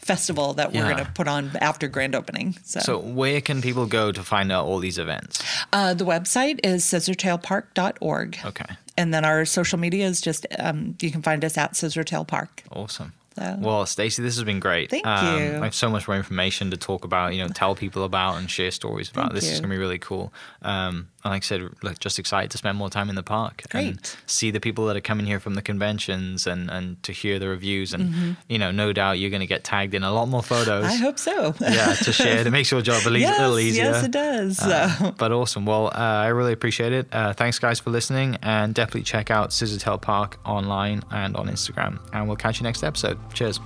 festival 0.00 0.54
that 0.54 0.72
we're 0.72 0.80
Yeah. 0.86 0.92
going 0.94 1.04
to 1.04 1.12
put 1.12 1.28
on 1.28 1.50
after 1.60 1.86
grand 1.88 2.14
opening. 2.14 2.56
So, 2.64 2.80
So 2.80 2.98
where 2.98 3.40
can 3.40 3.60
people 3.62 3.86
go 3.86 4.10
to 4.12 4.22
find 4.22 4.50
out 4.50 4.66
all 4.66 4.78
these 4.78 4.98
events? 4.98 5.42
uh, 5.72 5.94
the 5.94 6.04
website 6.04 6.58
is 6.64 6.84
scissortailpark.org. 6.84 8.38
Okay. 8.44 8.64
And 8.96 9.14
then 9.14 9.24
our 9.24 9.44
social 9.44 9.78
media 9.78 10.06
is 10.06 10.20
just 10.20 10.46
um, 10.58 10.96
you 11.00 11.10
can 11.10 11.22
find 11.22 11.44
us 11.44 11.56
at 11.56 11.72
Scissortail 11.74 12.26
Park. 12.26 12.62
Awesome. 12.72 13.12
So- 13.38 13.56
Well, 13.60 13.86
Stacey, 13.86 14.22
this 14.22 14.34
has 14.36 14.44
been 14.44 14.60
great. 14.60 14.90
Thank 14.90 15.06
um, 15.06 15.38
you. 15.40 15.60
I 15.60 15.64
have 15.64 15.74
so 15.74 15.88
much 15.88 16.08
more 16.08 16.16
information 16.16 16.70
to 16.72 16.76
talk 16.76 17.04
about, 17.04 17.32
you 17.34 17.42
know, 17.42 17.48
tell 17.48 17.74
people 17.74 18.04
about 18.04 18.36
and 18.38 18.50
share 18.50 18.70
stories 18.70 19.08
about. 19.10 19.26
Thank 19.30 19.34
this 19.34 19.44
is 19.50 19.60
going 19.60 19.70
to 19.70 19.76
be 19.76 19.78
really 19.78 19.98
cool. 19.98 20.32
Um, 20.62 21.08
like 21.24 21.42
I 21.42 21.44
said, 21.44 21.62
look, 21.82 21.98
just 21.98 22.18
excited 22.18 22.50
to 22.52 22.58
spend 22.58 22.78
more 22.78 22.88
time 22.88 23.10
in 23.10 23.14
the 23.14 23.22
park 23.22 23.62
and 23.72 24.00
see 24.26 24.50
the 24.50 24.60
people 24.60 24.86
that 24.86 24.96
are 24.96 25.00
coming 25.02 25.26
here 25.26 25.38
from 25.38 25.54
the 25.54 25.62
conventions 25.62 26.46
and, 26.46 26.70
and 26.70 27.02
to 27.02 27.12
hear 27.12 27.38
the 27.38 27.48
reviews. 27.48 27.92
And, 27.92 28.36
you 28.48 28.58
know, 28.58 28.70
no 28.70 28.92
doubt 28.92 29.18
you're 29.18 29.30
going 29.30 29.40
to 29.40 29.46
get 29.46 29.62
tagged 29.62 29.92
in 29.94 30.02
a 30.02 30.12
lot 30.12 30.28
more 30.28 30.42
photos. 30.42 30.84
Mm-hmm. 30.84 30.92
I 30.92 30.96
hope 30.96 31.18
so. 31.18 31.54
yeah, 31.60 31.94
to 31.94 32.12
share. 32.12 32.40
It 32.46 32.50
makes 32.50 32.70
your 32.70 32.80
job 32.80 33.02
a, 33.06 33.10
le- 33.10 33.18
yes, 33.18 33.38
a 33.38 33.42
little 33.42 33.58
easier. 33.58 33.84
yes, 33.84 34.04
it 34.04 34.10
does. 34.12 34.60
Uh, 34.60 35.12
but 35.18 35.30
awesome. 35.30 35.66
Well, 35.66 35.88
uh, 35.88 35.90
I 35.98 36.28
really 36.28 36.52
appreciate 36.52 36.92
it. 36.92 37.06
Uh, 37.12 37.32
thanks, 37.34 37.58
guys, 37.58 37.80
for 37.80 37.90
listening. 37.90 38.38
And 38.42 38.74
definitely 38.74 39.02
check 39.02 39.30
out 39.30 39.50
Scissortail 39.50 40.00
Park 40.00 40.38
online 40.46 41.02
and 41.10 41.36
on 41.36 41.48
Instagram. 41.48 41.98
And 42.12 42.26
we'll 42.28 42.36
catch 42.36 42.60
you 42.60 42.64
next 42.64 42.82
episode. 42.82 43.18
Cheers. 43.34 43.60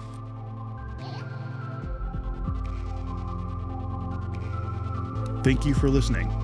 Thank 5.45 5.67
you 5.67 5.75
for 5.75 5.91
listening. 5.91 6.44